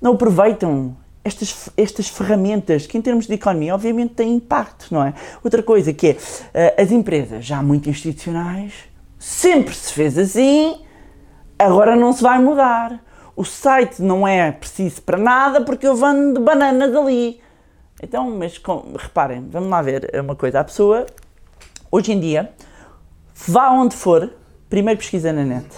não 0.00 0.12
aproveitam 0.12 0.96
estas, 1.24 1.70
estas 1.76 2.08
ferramentas 2.08 2.86
que 2.86 2.98
em 2.98 3.02
termos 3.02 3.26
de 3.26 3.34
economia 3.34 3.74
obviamente 3.74 4.14
têm 4.14 4.34
impacto, 4.34 4.88
não 4.92 5.02
é? 5.02 5.14
Outra 5.42 5.62
coisa 5.62 5.92
que 5.92 6.08
é, 6.08 6.16
eh, 6.52 6.82
as 6.82 6.92
empresas 6.92 7.44
já 7.44 7.62
muito 7.62 7.88
institucionais, 7.88 8.74
sempre 9.18 9.74
se 9.74 9.92
fez 9.92 10.18
assim, 10.18 10.76
agora 11.58 11.96
não 11.96 12.12
se 12.12 12.22
vai 12.22 12.38
mudar. 12.38 13.02
O 13.34 13.44
site 13.44 14.00
não 14.00 14.28
é 14.28 14.52
preciso 14.52 15.02
para 15.02 15.18
nada 15.18 15.62
porque 15.62 15.86
eu 15.86 15.96
vendo 15.96 16.40
bananas 16.40 16.94
ali. 16.94 17.40
Então, 18.02 18.30
mas 18.30 18.58
com, 18.58 18.94
reparem, 18.96 19.48
vamos 19.50 19.70
lá 19.70 19.80
ver 19.80 20.10
uma 20.20 20.36
coisa, 20.36 20.60
a 20.60 20.64
pessoa 20.64 21.06
Hoje 21.96 22.10
em 22.10 22.18
dia, 22.18 22.50
vá 23.46 23.70
onde 23.70 23.94
for, 23.94 24.28
primeiro 24.68 24.98
pesquisa 24.98 25.32
na 25.32 25.44
net. 25.44 25.68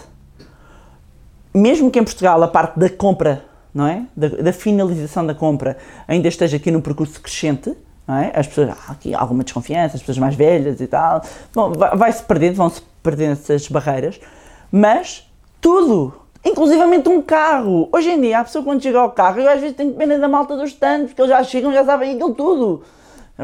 Mesmo 1.52 1.90
que 1.90 1.98
em 1.98 2.04
Portugal 2.04 2.42
a 2.42 2.48
parte 2.48 2.78
da 2.78 2.88
compra, 2.88 3.44
não 3.74 3.86
é? 3.86 4.06
Da, 4.16 4.28
da 4.28 4.50
finalização 4.50 5.26
da 5.26 5.34
compra 5.34 5.76
ainda 6.08 6.26
esteja 6.26 6.56
aqui 6.56 6.70
num 6.70 6.80
percurso 6.80 7.20
crescente, 7.20 7.76
não 8.08 8.16
é? 8.16 8.32
As 8.34 8.46
pessoas, 8.46 8.70
há 8.70 8.92
aqui 8.92 9.14
alguma 9.14 9.44
desconfiança, 9.44 9.96
as 9.96 10.00
pessoas 10.00 10.16
mais 10.16 10.34
velhas 10.34 10.80
e 10.80 10.86
tal. 10.86 11.20
Bom, 11.54 11.72
vai-se 11.72 12.22
perdendo, 12.22 12.54
vão-se 12.54 12.80
perdendo 13.02 13.32
essas 13.32 13.68
barreiras, 13.68 14.18
mas 14.72 15.30
tudo, 15.60 16.14
inclusivamente 16.42 17.10
um 17.10 17.20
carro. 17.20 17.90
Hoje 17.92 18.08
em 18.08 18.18
dia, 18.22 18.38
a 18.38 18.44
pessoa 18.44 18.64
quando 18.64 18.82
chega 18.82 19.00
ao 19.00 19.10
carro, 19.10 19.40
eu 19.40 19.50
às 19.50 19.60
vezes 19.60 19.76
tenho 19.76 19.92
pena 19.92 20.18
da 20.18 20.28
malta 20.28 20.56
dos 20.56 20.70
stands, 20.70 21.08
porque 21.08 21.20
eles 21.20 21.30
já 21.30 21.44
chegam, 21.44 21.74
já 21.74 21.84
sabem 21.84 22.14
aquilo 22.14 22.32
tudo 22.32 22.82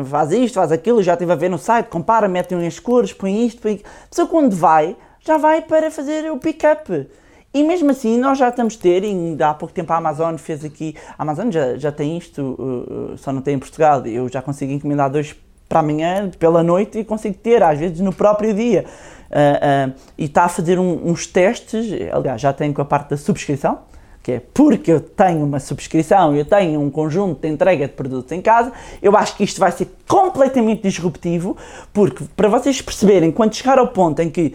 faz 0.05 0.33
isto, 0.33 0.55
faz 0.55 0.72
aquilo, 0.72 1.02
já 1.02 1.12
estive 1.12 1.33
a 1.33 1.37
ver 1.37 1.50
no 1.50 1.59
site, 1.59 1.87
compara, 1.87 2.28
mete 2.28 2.55
em 2.55 2.70
cores, 2.81 3.12
põe 3.12 3.46
isto, 3.46 3.61
põe... 3.61 3.81
A 4.05 4.09
pessoa 4.09 4.26
quando 4.26 4.57
vai, 4.57 4.96
já 5.20 5.37
vai 5.37 5.61
para 5.61 5.90
fazer 5.90 6.31
o 6.31 6.38
pick-up. 6.38 7.07
E 7.55 7.62
mesmo 7.62 7.90
assim, 7.90 8.18
nós 8.18 8.38
já 8.38 8.48
estamos 8.48 8.76
a 8.76 8.83
ter, 8.83 9.02
ainda 9.02 9.50
há 9.50 9.55
pouco 9.55 9.74
tempo 9.74 9.92
a 9.92 9.96
Amazon 9.96 10.37
fez 10.37 10.64
aqui, 10.64 10.96
a 11.18 11.22
Amazon 11.22 11.50
já, 11.50 11.76
já 11.76 11.92
tem 11.92 12.16
isto, 12.16 12.40
uh, 12.40 13.12
uh, 13.12 13.18
só 13.18 13.31
não 13.31 13.42
tem 13.42 13.57
em 13.57 13.59
Portugal, 13.59 14.07
eu 14.07 14.26
já 14.26 14.40
consigo 14.40 14.72
encomendar 14.72 15.11
dois 15.11 15.37
para 15.68 15.81
amanhã, 15.81 16.31
pela 16.38 16.62
noite, 16.62 16.98
e 16.98 17.05
consigo 17.05 17.35
ter, 17.35 17.62
às 17.62 17.78
vezes 17.78 18.00
no 18.00 18.12
próprio 18.12 18.55
dia. 18.55 18.87
Uh, 19.31 19.90
uh, 19.90 19.94
e 20.16 20.24
está 20.24 20.44
a 20.44 20.48
fazer 20.48 20.78
um, 20.78 21.11
uns 21.11 21.26
testes, 21.26 21.88
aliás, 22.11 22.40
já 22.40 22.55
tem 22.55 22.72
com 22.72 22.81
a 22.81 22.85
parte 22.87 23.11
da 23.11 23.16
subscrição, 23.18 23.81
que 24.22 24.32
é 24.32 24.42
porque 24.54 24.92
eu 24.92 25.00
tenho 25.00 25.44
uma 25.44 25.58
subscrição, 25.58 26.35
eu 26.35 26.44
tenho 26.44 26.80
um 26.80 26.90
conjunto 26.90 27.40
de 27.40 27.48
entrega 27.48 27.88
de 27.88 27.94
produtos 27.94 28.30
em 28.30 28.40
casa, 28.40 28.72
eu 29.02 29.16
acho 29.16 29.37
que 29.37 29.42
isto 29.42 29.58
vai 29.58 29.72
ser 29.72 29.88
completamente 30.06 30.82
disruptivo, 30.82 31.56
porque 31.92 32.24
para 32.37 32.48
vocês 32.48 32.80
perceberem, 32.80 33.32
quando 33.32 33.54
chegar 33.54 33.78
ao 33.78 33.88
ponto 33.88 34.22
em 34.22 34.30
que 34.30 34.54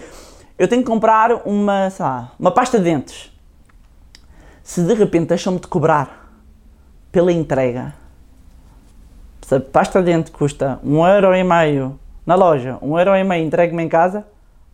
eu 0.57 0.67
tenho 0.67 0.81
que 0.81 0.87
comprar 0.87 1.45
uma, 1.45 1.91
lá, 1.99 2.31
uma 2.39 2.51
pasta 2.51 2.77
de 2.77 2.85
dentes, 2.85 3.31
se 4.63 4.81
de 4.81 4.93
repente 4.93 5.27
deixam-me 5.27 5.59
de 5.59 5.67
cobrar 5.67 6.31
pela 7.11 7.31
entrega, 7.31 7.93
se 9.41 9.55
a 9.55 9.59
pasta 9.59 10.01
de 10.01 10.11
dente 10.11 10.31
custa 10.31 10.79
um 10.83 11.05
euro 11.05 11.33
e 11.35 11.43
meio 11.43 11.99
na 12.25 12.35
loja, 12.35 12.77
um 12.81 12.97
euro 12.97 13.15
e 13.15 13.23
meio 13.23 13.45
entregue-me 13.45 13.83
em 13.83 13.89
casa, 13.89 14.25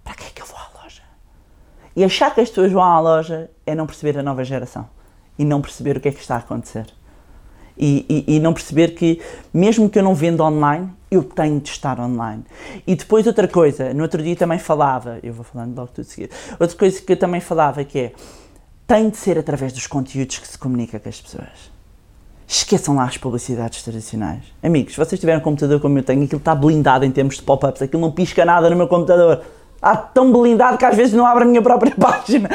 para 0.03 0.13
que 0.15 0.23
é 0.25 0.29
que 0.29 0.41
eu 0.41 0.45
vou 0.45 0.57
à 0.57 0.83
loja? 0.83 1.01
E 1.95 2.03
achar 2.03 2.33
que 2.33 2.41
as 2.41 2.49
pessoas 2.49 2.71
vão 2.71 2.83
à 2.83 2.99
loja 2.99 3.49
é 3.65 3.75
não 3.75 3.85
perceber 3.85 4.17
a 4.17 4.23
nova 4.23 4.43
geração 4.43 4.87
e 5.37 5.45
não 5.45 5.61
perceber 5.61 5.97
o 5.97 5.99
que 5.99 6.09
é 6.09 6.11
que 6.11 6.19
está 6.19 6.35
a 6.35 6.39
acontecer. 6.39 6.87
E, 7.77 8.05
e, 8.27 8.35
e, 8.35 8.39
não 8.39 8.53
perceber 8.53 8.89
que, 8.89 9.19
mesmo 9.51 9.89
que 9.89 9.97
eu 9.97 10.03
não 10.03 10.13
venda 10.13 10.43
online, 10.43 10.91
eu 11.09 11.23
tenho 11.23 11.59
de 11.59 11.69
estar 11.69 11.99
online. 11.99 12.43
E 12.85 12.95
depois, 12.95 13.25
outra 13.25 13.47
coisa, 13.47 13.93
no 13.93 14.03
outro 14.03 14.21
dia 14.21 14.35
também 14.35 14.59
falava, 14.59 15.19
eu 15.23 15.33
vou 15.33 15.43
falando 15.43 15.75
logo 15.75 15.89
tudo 15.91 16.05
seguir, 16.05 16.29
outra 16.59 16.77
coisa 16.77 17.01
que 17.01 17.11
eu 17.11 17.17
também 17.17 17.41
falava 17.41 17.83
que 17.83 17.99
é, 17.99 18.13
tem 18.85 19.09
de 19.09 19.17
ser 19.17 19.39
através 19.39 19.73
dos 19.73 19.87
conteúdos 19.87 20.37
que 20.37 20.47
se 20.47 20.57
comunica 20.57 20.99
com 20.99 21.09
as 21.09 21.19
pessoas. 21.19 21.73
Esqueçam 22.47 22.95
lá 22.95 23.05
as 23.05 23.17
publicidades 23.17 23.81
tradicionais. 23.81 24.43
Amigos, 24.61 24.95
vocês 24.95 25.19
tiverem 25.19 25.39
um 25.39 25.43
computador 25.43 25.79
como 25.79 25.97
eu 25.97 26.03
tenho, 26.03 26.23
aquilo 26.23 26.37
está 26.37 26.53
blindado 26.53 27.05
em 27.05 27.11
termos 27.11 27.37
de 27.37 27.41
pop-ups, 27.41 27.81
aquilo 27.81 28.01
não 28.01 28.11
pisca 28.11 28.45
nada 28.45 28.69
no 28.69 28.75
meu 28.75 28.87
computador. 28.87 29.43
Está 29.83 29.97
tão 29.97 30.31
blindado 30.31 30.77
que 30.77 30.85
às 30.85 30.95
vezes 30.95 31.13
não 31.13 31.25
abre 31.25 31.43
a 31.43 31.45
minha 31.45 31.61
própria 31.61 31.93
página. 31.99 32.47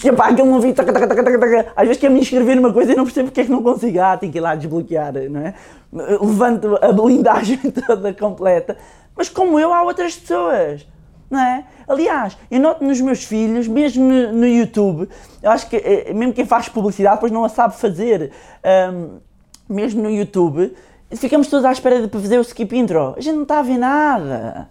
que 0.00 0.12
pá, 0.12 0.28
aquele 0.28 0.48
não 0.48 0.58
vi, 0.58 0.74
às 1.76 1.86
vezes 1.86 2.00
quer-me 2.00 2.18
inscrever 2.18 2.56
numa 2.56 2.72
coisa 2.72 2.92
e 2.92 2.96
não 2.96 3.04
percebo 3.04 3.28
porque 3.28 3.42
é 3.42 3.44
que 3.44 3.50
não 3.50 3.62
consigo, 3.62 4.00
ah, 4.00 4.16
tenho 4.16 4.32
que 4.32 4.38
ir 4.38 4.40
lá 4.40 4.54
desbloquear, 4.54 5.12
não 5.30 5.40
é? 5.40 5.54
Levanto 5.92 6.78
a 6.80 6.90
blindagem 6.92 7.58
toda 7.86 8.12
completa, 8.14 8.78
mas 9.14 9.28
como 9.28 9.60
eu, 9.60 9.74
há 9.74 9.82
outras 9.82 10.16
pessoas, 10.16 10.86
não 11.30 11.38
é? 11.38 11.64
Aliás, 11.86 12.38
eu 12.50 12.60
noto 12.60 12.82
nos 12.82 13.02
meus 13.02 13.24
filhos, 13.24 13.68
mesmo 13.68 14.02
no, 14.02 14.32
no 14.32 14.46
YouTube, 14.46 15.10
eu 15.42 15.50
acho 15.50 15.68
que 15.68 15.76
eh, 15.76 16.12
mesmo 16.14 16.32
quem 16.32 16.46
faz 16.46 16.70
publicidade 16.70 17.16
depois 17.16 17.32
não 17.32 17.44
a 17.44 17.50
sabe 17.50 17.76
fazer, 17.76 18.32
um, 18.92 19.18
mesmo 19.68 20.02
no 20.02 20.10
YouTube, 20.10 20.72
ficamos 21.16 21.48
todos 21.48 21.64
à 21.64 21.72
espera 21.72 22.06
de 22.06 22.08
fazer 22.08 22.38
o 22.38 22.42
skip 22.42 22.76
intro, 22.76 23.14
a 23.16 23.20
gente 23.20 23.34
não 23.34 23.42
está 23.42 23.60
a 23.60 23.62
ver 23.62 23.78
nada. 23.78 24.68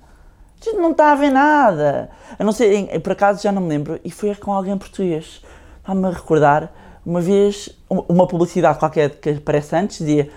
A 0.59 0.65
gente 0.65 0.77
não 0.77 0.91
está 0.91 1.11
a 1.11 1.15
ver 1.15 1.29
nada. 1.29 2.09
A 2.37 2.43
não 2.43 2.51
ser, 2.51 2.99
por 3.01 3.11
acaso 3.11 3.41
já 3.41 3.51
não 3.51 3.61
me 3.61 3.69
lembro, 3.69 3.99
e 4.03 4.11
foi 4.11 4.33
com 4.35 4.51
alguém 4.51 4.77
português. 4.77 5.41
Está-me 5.79 6.05
a 6.07 6.09
recordar, 6.09 6.71
uma 7.05 7.21
vez, 7.21 7.69
uma 7.89 8.27
publicidade 8.27 8.77
qualquer 8.77 9.11
que 9.11 9.29
aparece 9.29 9.75
antes 9.75 9.99
dizia, 9.99 10.29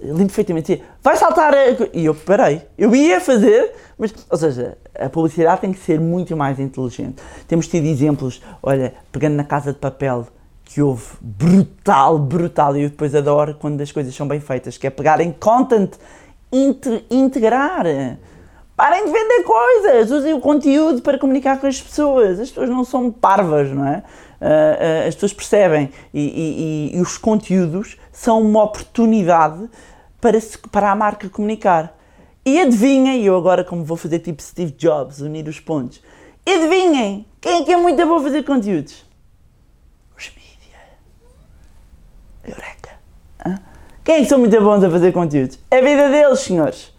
lembro 0.00 0.26
perfeitamente, 0.26 0.72
dizia, 0.72 0.84
vai 1.02 1.16
saltar. 1.16 1.54
E 1.92 2.04
eu 2.04 2.14
parei. 2.14 2.62
Eu 2.76 2.94
ia 2.94 3.20
fazer, 3.20 3.72
mas, 3.98 4.14
ou 4.30 4.38
seja, 4.38 4.78
a 4.94 5.08
publicidade 5.08 5.62
tem 5.62 5.72
que 5.72 5.80
ser 5.80 5.98
muito 5.98 6.36
mais 6.36 6.60
inteligente. 6.60 7.20
Temos 7.48 7.66
tido 7.66 7.86
exemplos, 7.86 8.42
olha, 8.62 8.94
pegando 9.10 9.34
na 9.34 9.44
casa 9.44 9.72
de 9.72 9.78
papel, 9.78 10.26
que 10.66 10.82
houve 10.82 11.06
brutal, 11.22 12.18
brutal, 12.18 12.76
e 12.76 12.82
eu 12.82 12.90
depois 12.90 13.14
adoro 13.14 13.54
quando 13.54 13.80
as 13.80 13.90
coisas 13.90 14.14
são 14.14 14.28
bem 14.28 14.40
feitas, 14.40 14.76
que 14.76 14.86
é 14.86 14.90
pegar 14.90 15.20
em 15.20 15.32
content, 15.32 15.94
integrar. 17.10 17.86
Parem 18.76 19.06
de 19.06 19.10
vender 19.10 19.42
coisas, 19.42 20.10
usem 20.10 20.34
o 20.34 20.40
conteúdo 20.40 21.00
para 21.00 21.18
comunicar 21.18 21.58
com 21.58 21.66
as 21.66 21.80
pessoas. 21.80 22.38
As 22.38 22.50
pessoas 22.50 22.68
não 22.68 22.84
são 22.84 23.10
parvas, 23.10 23.70
não 23.70 23.86
é? 23.86 24.02
Uh, 24.38 24.44
uh, 24.44 25.08
as 25.08 25.14
pessoas 25.14 25.32
percebem 25.32 25.90
e, 26.12 26.20
e, 26.92 26.96
e, 26.96 27.00
os 27.00 27.16
conteúdos 27.16 27.96
são 28.12 28.42
uma 28.42 28.64
oportunidade 28.64 29.66
para, 30.20 30.38
se, 30.38 30.58
para 30.58 30.90
a 30.90 30.94
marca 30.94 31.26
comunicar. 31.30 31.96
E 32.44 32.60
adivinhem, 32.60 33.24
eu 33.24 33.34
agora 33.34 33.64
como 33.64 33.82
vou 33.82 33.96
fazer 33.96 34.18
tipo 34.18 34.42
Steve 34.42 34.72
Jobs, 34.72 35.20
unir 35.20 35.48
os 35.48 35.58
pontos, 35.58 36.02
adivinhem, 36.46 37.26
quem 37.40 37.62
é 37.62 37.64
que 37.64 37.72
é 37.72 37.76
muito 37.78 38.06
bom 38.06 38.20
fazer 38.20 38.42
conteúdos? 38.42 39.06
Os 40.16 40.30
mídia. 40.36 40.78
Eureka. 42.46 42.90
Hã? 43.44 43.58
Quem 44.04 44.16
é 44.16 44.18
que 44.20 44.26
são 44.26 44.38
muito 44.38 44.60
bons 44.60 44.84
a 44.84 44.90
fazer 44.90 45.12
conteúdos? 45.12 45.58
É 45.70 45.78
a 45.78 45.82
vida 45.82 46.08
deles, 46.08 46.40
senhores. 46.40 46.94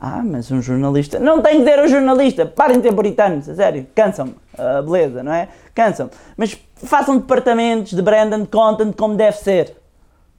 Ah, 0.00 0.20
mas 0.24 0.50
um 0.50 0.60
jornalista. 0.60 1.20
Não 1.20 1.40
tem 1.40 1.60
que 1.60 1.64
ter 1.64 1.78
um 1.78 1.86
jornalista. 1.86 2.44
Parem 2.44 2.78
de 2.78 2.82
ter 2.82 2.92
puritanos, 2.92 3.48
a 3.48 3.54
sério. 3.54 3.86
Cansam-me. 3.94 4.34
Uh, 4.54 4.82
beleza, 4.82 5.22
não 5.22 5.32
é? 5.32 5.48
Cansam-me. 5.72 6.10
Mas 6.36 6.58
façam 6.74 7.18
departamentos 7.18 7.92
de 7.92 8.02
brand 8.02 8.32
and 8.32 8.46
content 8.46 8.96
como 8.96 9.14
deve 9.14 9.38
ser. 9.38 9.76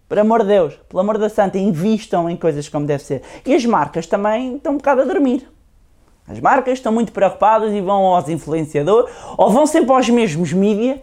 Por 0.10 0.20
amor 0.20 0.42
de 0.42 0.50
Deus, 0.50 0.74
pelo 0.90 1.00
amor 1.00 1.18
da 1.18 1.30
santa, 1.30 1.58
invistam 1.58 2.30
em 2.30 2.36
coisas 2.36 2.68
como 2.68 2.86
deve 2.86 3.04
ser. 3.04 3.22
E 3.46 3.56
as 3.56 3.66
marcas 3.66 4.06
também 4.06 4.58
estão 4.58 4.74
um 4.74 4.78
bocado 4.78 5.02
a 5.02 5.06
dormir. 5.06 5.48
As 6.28 6.40
marcas 6.40 6.74
estão 6.74 6.92
muito 6.92 7.12
preocupadas 7.12 7.74
e 7.74 7.82
vão 7.82 8.04
aos 8.04 8.30
influenciadores, 8.30 9.14
ou 9.38 9.50
vão 9.50 9.66
sempre 9.66 9.92
aos 9.92 10.10
mesmos 10.10 10.54
mídia, 10.54 11.02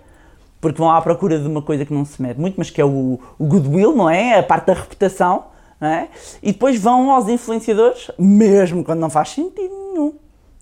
porque 0.60 0.78
vão 0.78 0.90
à 0.90 1.00
procura 1.00 1.38
de 1.38 1.46
uma 1.46 1.62
coisa 1.62 1.84
que 1.84 1.92
não 1.92 2.04
se 2.04 2.20
mede 2.20 2.40
muito, 2.40 2.56
mas 2.56 2.70
que 2.70 2.80
é 2.80 2.84
o, 2.84 3.18
o 3.38 3.46
goodwill, 3.46 3.94
não 3.94 4.10
é? 4.10 4.38
A 4.38 4.42
parte 4.42 4.66
da 4.66 4.74
reputação, 4.74 5.44
não 5.80 5.88
é? 5.88 6.08
E 6.42 6.52
depois 6.52 6.78
vão 6.78 7.10
aos 7.10 7.28
influenciadores, 7.28 8.10
mesmo 8.18 8.84
quando 8.84 9.00
não 9.00 9.10
faz 9.10 9.30
sentido 9.30 9.74
nenhum. 9.92 10.14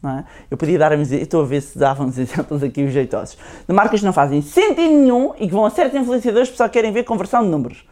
É? 0.05 0.23
Eu 0.49 0.57
podia 0.57 0.79
dar 0.79 0.93
a 0.93 0.97
estou 0.97 1.43
a 1.43 1.45
ver 1.45 1.61
se 1.61 1.77
davam 1.77 2.07
uns 2.07 2.17
exemplos 2.19 2.63
aqui 2.63 2.85
os 2.85 2.93
jeitosos, 2.93 3.37
de 3.67 3.75
marcas 3.75 3.99
que 3.99 4.07
não 4.07 4.13
fazem 4.13 4.41
sentido 4.41 4.81
nenhum 4.81 5.33
e 5.37 5.49
que 5.49 5.53
vão 5.53 5.65
a 5.65 5.71
certos 5.71 6.01
influenciadores 6.01 6.49
porque 6.49 6.63
só 6.63 6.69
querem 6.69 6.93
ver 6.93 7.03
conversão 7.03 7.43
de 7.43 7.49
números. 7.49 7.85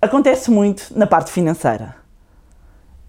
Acontece 0.00 0.50
muito 0.50 0.88
na 0.96 1.06
parte 1.06 1.30
financeira. 1.30 1.94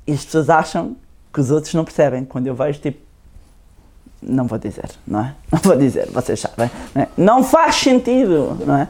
E 0.05 0.11
as 0.11 0.25
pessoas 0.25 0.49
acham 0.49 0.97
que 1.33 1.39
os 1.39 1.49
outros 1.49 1.73
não 1.73 1.85
percebem. 1.85 2.25
Quando 2.25 2.47
eu 2.47 2.53
vejo, 2.53 2.79
tipo, 2.79 2.99
não 4.25 4.47
vou 4.47 4.57
dizer, 4.57 4.89
não 5.05 5.19
é? 5.19 5.35
Não 5.51 5.59
vou 5.59 5.75
dizer, 5.75 6.09
vocês 6.09 6.39
sabem. 6.39 6.69
Não, 6.93 7.01
é? 7.01 7.07
não 7.17 7.43
faz 7.43 7.75
sentido, 7.75 8.57
não 8.65 8.77
é? 8.77 8.87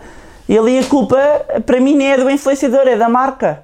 E 0.47 0.57
ali 0.57 0.77
a 0.77 0.83
culpa, 0.83 1.17
para 1.65 1.79
mim, 1.79 1.95
nem 1.95 2.11
é 2.11 2.17
do 2.17 2.29
influenciador, 2.29 2.87
é 2.87 2.97
da 2.97 3.07
marca. 3.07 3.63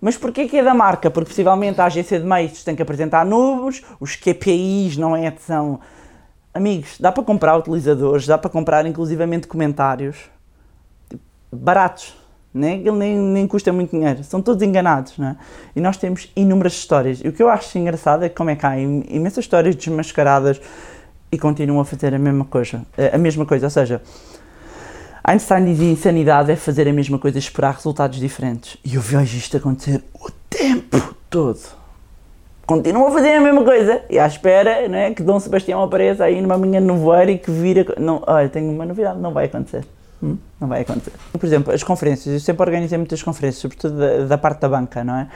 Mas 0.00 0.16
porquê 0.16 0.46
que 0.46 0.58
é 0.58 0.62
da 0.62 0.74
marca? 0.74 1.10
Porque 1.10 1.28
possivelmente 1.28 1.80
a 1.80 1.86
agência 1.86 2.18
de 2.18 2.26
meios 2.26 2.62
tem 2.62 2.76
que 2.76 2.82
apresentar 2.82 3.24
números, 3.24 3.82
os 4.00 4.16
KPIs 4.16 4.96
não 4.96 5.16
é 5.16 5.32
são... 5.38 5.80
Amigos, 6.52 6.96
dá 6.98 7.12
para 7.12 7.22
comprar 7.22 7.58
utilizadores, 7.58 8.26
dá 8.26 8.38
para 8.38 8.48
comprar 8.48 8.86
inclusivamente 8.86 9.46
comentários 9.46 10.16
baratos, 11.52 12.14
né? 12.52 12.76
ele 12.76 12.92
nem, 12.92 13.16
nem 13.18 13.46
custa 13.46 13.72
muito 13.72 13.90
dinheiro, 13.90 14.24
são 14.24 14.40
todos 14.40 14.62
enganados. 14.62 15.18
Né? 15.18 15.36
E 15.74 15.80
nós 15.80 15.98
temos 15.98 16.30
inúmeras 16.34 16.72
histórias. 16.72 17.20
E 17.22 17.28
o 17.28 17.32
que 17.32 17.42
eu 17.42 17.50
acho 17.50 17.76
engraçado 17.76 18.24
é 18.24 18.28
como 18.28 18.48
é 18.48 18.56
que 18.56 18.64
há 18.64 18.78
imensas 18.78 19.44
histórias 19.44 19.76
desmascaradas 19.76 20.60
e 21.30 21.38
continuam 21.38 21.80
a 21.80 21.84
fazer 21.84 22.14
a 22.14 22.18
mesma 22.18 22.44
coisa. 22.44 22.82
A 23.12 23.18
mesma 23.18 23.44
coisa, 23.44 23.66
ou 23.66 23.70
seja, 23.70 24.00
Einstein 25.28 25.64
dizia 25.64 25.90
insanidade 25.90 26.52
é 26.52 26.56
fazer 26.56 26.86
a 26.86 26.92
mesma 26.92 27.18
coisa 27.18 27.36
e 27.36 27.40
esperar 27.40 27.74
resultados 27.74 28.18
diferentes. 28.18 28.78
E 28.84 28.94
eu 28.94 29.00
vejo 29.00 29.36
isto 29.36 29.56
acontecer 29.56 30.04
o 30.14 30.30
tempo 30.48 31.16
todo. 31.28 31.58
Continuam 32.64 33.08
a 33.08 33.10
fazer 33.10 33.34
a 33.34 33.40
mesma 33.40 33.64
coisa 33.64 34.02
e 34.08 34.18
à 34.18 34.26
espera 34.26 34.88
não 34.88 34.96
é, 34.96 35.12
que 35.12 35.22
Dom 35.22 35.38
Sebastião 35.38 35.82
apareça 35.82 36.24
aí 36.24 36.40
numa 36.40 36.56
manhã 36.56 36.80
de 36.80 36.86
nevoeiro 36.86 37.32
e 37.32 37.38
que 37.38 37.50
vira. 37.50 37.84
Não, 37.98 38.22
olha, 38.26 38.48
tenho 38.48 38.70
uma 38.70 38.84
novidade, 38.84 39.20
não 39.20 39.32
vai 39.32 39.46
acontecer. 39.46 39.84
Hum? 40.22 40.38
Não 40.58 40.68
vai 40.68 40.80
acontecer. 40.80 41.12
Por 41.32 41.44
exemplo, 41.44 41.72
as 41.72 41.82
conferências, 41.82 42.32
eu 42.32 42.40
sempre 42.40 42.62
organizei 42.62 42.96
muitas 42.96 43.22
conferências, 43.22 43.60
sobretudo 43.60 43.98
da, 43.98 44.24
da 44.24 44.38
parte 44.38 44.60
da 44.60 44.68
banca, 44.68 45.04
não 45.04 45.14
é? 45.14 45.28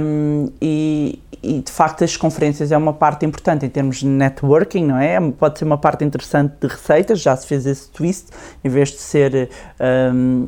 Um, 0.00 0.50
e, 0.62 1.20
e, 1.42 1.60
de 1.60 1.72
facto 1.72 2.04
as 2.04 2.16
conferências 2.16 2.70
é 2.70 2.76
uma 2.76 2.92
parte 2.92 3.26
importante 3.26 3.66
em 3.66 3.68
termos 3.68 3.98
de 3.98 4.06
networking, 4.06 4.84
não 4.84 4.98
é? 4.98 5.20
Pode 5.32 5.58
ser 5.58 5.64
uma 5.64 5.78
parte 5.78 6.04
interessante 6.04 6.54
de 6.60 6.68
receitas, 6.68 7.20
já 7.20 7.36
se 7.36 7.46
fez 7.46 7.66
esse 7.66 7.90
twist, 7.90 8.28
em 8.62 8.68
vez 8.68 8.90
de 8.90 8.98
ser 8.98 9.50
um, 10.14 10.46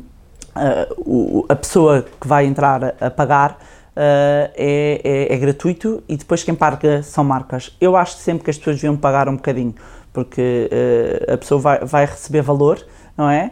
a, 0.55 1.53
a, 1.53 1.55
pessoa 1.55 2.05
que 2.19 2.27
vai 2.27 2.45
entrar 2.45 2.95
a 3.01 3.09
pagar. 3.09 3.59
Uh, 3.97 4.53
é, 4.55 5.01
é, 5.03 5.33
é, 5.33 5.37
gratuito 5.37 6.03
e 6.07 6.15
depois 6.15 6.43
quem 6.43 6.53
paga 6.53 7.01
são 7.01 7.23
marcas. 7.23 7.75
Eu 7.81 7.97
acho 7.97 8.15
sempre 8.17 8.43
que 8.43 8.51
as 8.51 8.57
pessoas 8.59 8.75
deviam 8.75 8.95
pagar 8.95 9.27
um 9.27 9.37
bocadinho, 9.37 9.73
porque 10.13 10.69
uh, 10.71 11.33
a 11.33 11.37
pessoa 11.37 11.59
vai, 11.59 11.79
vai 11.79 12.05
receber 12.05 12.43
valor, 12.43 12.77
não 13.17 13.29
é? 13.29 13.51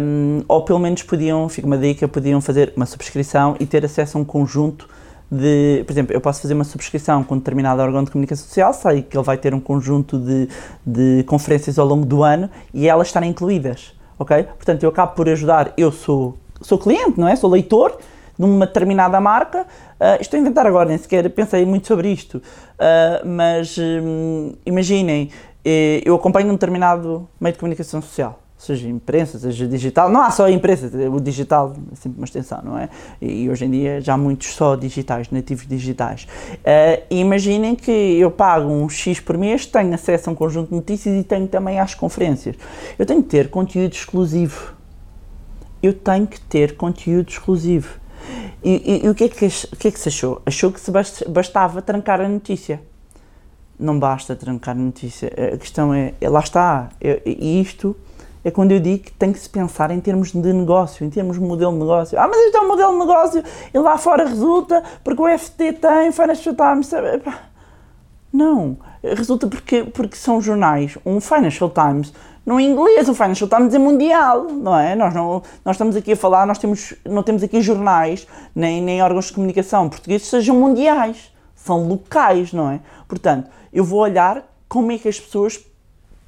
Um, 0.00 0.42
ou 0.48 0.64
pelo 0.64 0.78
menos 0.78 1.02
podiam, 1.02 1.48
fica 1.48 1.66
uma 1.66 1.76
dica, 1.76 2.08
podiam 2.08 2.40
fazer 2.40 2.72
uma 2.76 2.86
subscrição 2.86 3.54
e 3.60 3.66
ter 3.66 3.84
acesso 3.84 4.16
a 4.16 4.20
um 4.20 4.24
conjunto 4.24 4.88
de, 5.30 5.82
por 5.84 5.92
exemplo, 5.92 6.14
eu 6.14 6.20
posso 6.20 6.40
fazer 6.42 6.54
uma 6.54 6.64
subscrição 6.64 7.24
com 7.24 7.34
um 7.34 7.38
determinado 7.38 7.82
órgão 7.82 8.04
de 8.04 8.10
comunicação 8.10 8.46
social, 8.46 8.72
sei 8.72 9.02
que 9.02 9.16
ele 9.16 9.24
vai 9.24 9.36
ter 9.36 9.54
um 9.54 9.60
conjunto 9.60 10.18
de, 10.18 10.48
de 10.86 11.24
conferências 11.24 11.78
ao 11.78 11.86
longo 11.86 12.06
do 12.06 12.22
ano 12.22 12.48
e 12.72 12.88
elas 12.88 13.08
estarem 13.08 13.30
incluídas, 13.30 13.94
ok? 14.18 14.44
Portanto, 14.44 14.82
eu 14.82 14.88
acabo 14.88 15.14
por 15.14 15.28
ajudar, 15.28 15.72
eu 15.76 15.90
sou, 15.90 16.38
sou 16.60 16.78
cliente, 16.78 17.18
não 17.18 17.28
é? 17.28 17.36
Sou 17.36 17.50
leitor 17.50 17.98
de 18.38 18.44
uma 18.44 18.66
determinada 18.66 19.20
marca, 19.20 19.62
uh, 19.62 20.20
estou 20.20 20.38
a 20.38 20.40
inventar 20.40 20.66
agora, 20.66 20.88
nem 20.88 20.98
sequer 20.98 21.28
pensei 21.30 21.64
muito 21.64 21.86
sobre 21.86 22.08
isto, 22.08 22.36
uh, 22.38 23.26
mas 23.26 23.76
um, 23.78 24.54
imaginem, 24.66 25.30
eh, 25.64 26.02
eu 26.04 26.14
acompanho 26.14 26.48
um 26.48 26.52
determinado 26.52 27.28
meio 27.40 27.52
de 27.52 27.58
comunicação 27.58 28.02
social, 28.02 28.40
seja 28.64 28.88
imprensa, 28.88 29.38
seja 29.38 29.66
digital, 29.66 30.08
não 30.08 30.20
há 30.20 30.30
só 30.30 30.46
a 30.46 30.50
imprensa, 30.50 30.90
o 31.10 31.20
digital 31.20 31.74
é 31.92 31.96
sempre 31.96 32.18
uma 32.18 32.24
extensão, 32.24 32.60
não 32.64 32.78
é? 32.78 32.88
E 33.20 33.48
hoje 33.48 33.64
em 33.64 33.70
dia 33.70 34.00
já 34.00 34.14
há 34.14 34.16
muitos 34.16 34.54
só 34.54 34.76
digitais, 34.76 35.30
nativos 35.30 35.66
digitais. 35.66 36.26
Uh, 36.54 37.02
imaginem 37.10 37.74
que 37.74 37.90
eu 37.90 38.30
pago 38.30 38.68
um 38.68 38.88
X 38.88 39.20
por 39.20 39.36
mês, 39.36 39.66
tenho 39.66 39.92
acesso 39.94 40.30
a 40.30 40.32
um 40.32 40.36
conjunto 40.36 40.68
de 40.68 40.74
notícias 40.74 41.18
e 41.18 41.22
tenho 41.22 41.46
também 41.46 41.78
às 41.78 41.94
conferências. 41.94 42.56
Eu 42.98 43.06
tenho 43.06 43.22
que 43.22 43.28
ter 43.28 43.50
conteúdo 43.50 43.92
exclusivo. 43.92 44.74
Eu 45.82 45.92
tenho 45.92 46.26
que 46.26 46.40
ter 46.40 46.76
conteúdo 46.76 47.28
exclusivo. 47.28 48.00
E, 48.62 49.00
e, 49.02 49.06
e 49.06 49.08
o, 49.08 49.14
que 49.14 49.24
é 49.24 49.28
que, 49.28 49.46
o 49.46 49.76
que 49.76 49.88
é 49.88 49.90
que 49.90 50.00
se 50.00 50.08
achou? 50.08 50.40
Achou 50.46 50.72
que 50.72 50.80
se 50.80 50.90
bastava 51.28 51.82
trancar 51.82 52.20
a 52.20 52.28
notícia 52.28 52.80
não 53.78 53.98
basta 53.98 54.36
trancar 54.36 54.76
a 54.76 54.78
notícia. 54.78 55.30
A 55.52 55.56
questão 55.56 55.92
é, 55.92 56.14
lá 56.22 56.40
está, 56.40 56.90
e 57.02 57.60
isto 57.60 57.96
é 58.44 58.50
quando 58.50 58.72
eu 58.72 58.80
digo 58.80 59.04
que 59.04 59.12
tem 59.12 59.32
que 59.32 59.38
se 59.38 59.48
pensar 59.48 59.90
em 59.90 60.00
termos 60.00 60.32
de 60.32 60.52
negócio, 60.52 61.04
em 61.04 61.10
termos 61.10 61.38
de 61.38 61.42
modelo 61.42 61.72
de 61.72 61.78
negócio. 61.78 62.18
Ah, 62.18 62.28
mas 62.28 62.38
isto 62.44 62.56
é 62.56 62.60
um 62.60 62.68
modelo 62.68 62.92
de 62.92 62.98
negócio 62.98 63.44
e 63.72 63.78
lá 63.78 63.96
fora 63.96 64.26
resulta 64.26 64.82
porque 65.02 65.22
o 65.22 65.38
FT 65.38 65.72
tem 65.72 66.12
Financial 66.12 66.54
Times. 66.54 66.90
Não, 68.32 68.76
resulta 69.02 69.46
porque, 69.46 69.84
porque 69.84 70.16
são 70.16 70.40
jornais. 70.40 70.98
Um 71.06 71.20
Financial 71.20 71.70
Times 71.70 72.12
não 72.44 72.58
é 72.58 72.62
inglês, 72.62 73.08
o 73.08 73.14
Financial 73.14 73.48
Times 73.48 73.72
é 73.72 73.78
mundial, 73.78 74.44
não 74.44 74.78
é? 74.78 74.94
Nós, 74.94 75.14
não, 75.14 75.42
nós 75.64 75.76
estamos 75.76 75.96
aqui 75.96 76.12
a 76.12 76.16
falar, 76.16 76.46
nós 76.46 76.58
temos, 76.58 76.92
não 77.06 77.22
temos 77.22 77.42
aqui 77.42 77.62
jornais, 77.62 78.26
nem, 78.54 78.82
nem 78.82 79.02
órgãos 79.02 79.26
de 79.26 79.32
comunicação 79.32 79.88
portugueses 79.88 80.26
sejam 80.26 80.54
mundiais, 80.54 81.32
são 81.54 81.88
locais, 81.88 82.52
não 82.52 82.70
é? 82.70 82.80
Portanto, 83.08 83.48
eu 83.72 83.82
vou 83.82 84.00
olhar 84.00 84.44
como 84.68 84.92
é 84.92 84.98
que 84.98 85.08
as 85.08 85.18
pessoas 85.18 85.64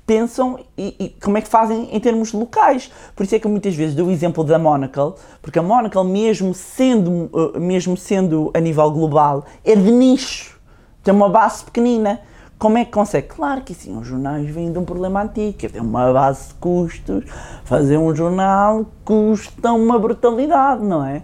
pensam 0.06 0.58
e, 0.78 0.94
e, 0.98 1.08
como 1.20 1.36
é 1.36 1.40
que 1.40 1.48
fazem 1.48 1.94
em 1.94 1.98
termos 1.98 2.32
locais. 2.32 2.90
Por 3.14 3.24
isso 3.24 3.34
é 3.34 3.38
que 3.38 3.48
muitas 3.48 3.74
vezes 3.74 3.94
dou 3.94 4.06
o 4.06 4.10
exemplo 4.10 4.44
da 4.44 4.58
Monocle, 4.58 5.14
porque 5.42 5.58
a 5.58 5.62
Monocle, 5.62 6.04
mesmo 6.04 6.54
sendo, 6.54 7.28
uh, 7.32 7.60
mesmo 7.60 7.96
sendo 7.96 8.50
a 8.54 8.60
nível 8.60 8.90
global, 8.90 9.44
é 9.64 9.74
de 9.74 9.90
nicho, 9.90 10.58
tem 11.02 11.12
uma 11.12 11.28
base 11.28 11.64
pequenina. 11.64 12.20
Como 12.58 12.78
é 12.78 12.86
que 12.86 12.90
consegue? 12.90 13.28
Claro 13.28 13.60
que 13.60 13.74
sim, 13.74 13.98
os 13.98 14.06
jornais 14.06 14.48
vêm 14.48 14.72
de 14.72 14.78
um 14.78 14.84
problema 14.84 15.22
antigo, 15.22 15.58
é 15.74 15.80
uma 15.80 16.10
base 16.10 16.48
de 16.48 16.54
custos, 16.54 17.24
fazer 17.64 17.98
um 17.98 18.14
jornal 18.14 18.86
custa 19.04 19.72
uma 19.72 19.98
brutalidade, 19.98 20.82
não 20.82 21.04
é? 21.04 21.20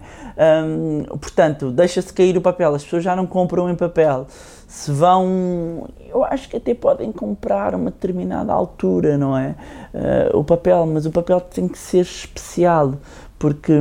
Portanto, 1.19 1.71
deixa-se 1.71 2.13
cair 2.13 2.37
o 2.37 2.41
papel, 2.41 2.75
as 2.75 2.83
pessoas 2.83 3.03
já 3.03 3.15
não 3.15 3.25
compram 3.25 3.67
em 3.67 3.73
papel 3.73 4.27
se 4.73 4.91
vão, 4.91 5.87
eu 6.09 6.23
acho 6.23 6.49
que 6.49 6.57
até 6.57 6.73
podem 6.73 7.11
comprar 7.11 7.75
uma 7.75 7.91
determinada 7.91 8.51
altura, 8.51 9.19
não 9.19 9.37
é? 9.37 9.55
Uh, 9.93 10.39
o 10.39 10.43
papel, 10.43 10.87
mas 10.87 11.05
o 11.05 11.11
papel 11.11 11.39
tem 11.39 11.67
que 11.67 11.77
ser 11.77 12.01
especial, 12.01 12.95
porque 13.37 13.71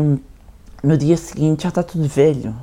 no 0.84 0.98
dia 0.98 1.16
seguinte 1.16 1.62
já 1.62 1.70
está 1.70 1.82
tudo 1.82 2.06
velho. 2.06 2.54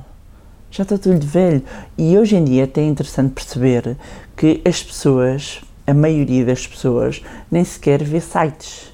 Já 0.70 0.84
está 0.84 0.96
tudo 0.96 1.26
velho. 1.26 1.64
E 1.98 2.16
hoje 2.16 2.36
em 2.36 2.44
dia 2.44 2.62
é 2.62 2.64
até 2.66 2.82
interessante 2.82 3.32
perceber 3.32 3.96
que 4.36 4.62
as 4.64 4.80
pessoas, 4.80 5.60
a 5.84 5.92
maioria 5.92 6.44
das 6.44 6.68
pessoas, 6.68 7.20
nem 7.50 7.64
sequer 7.64 8.00
vê 8.04 8.20
sites. 8.20 8.92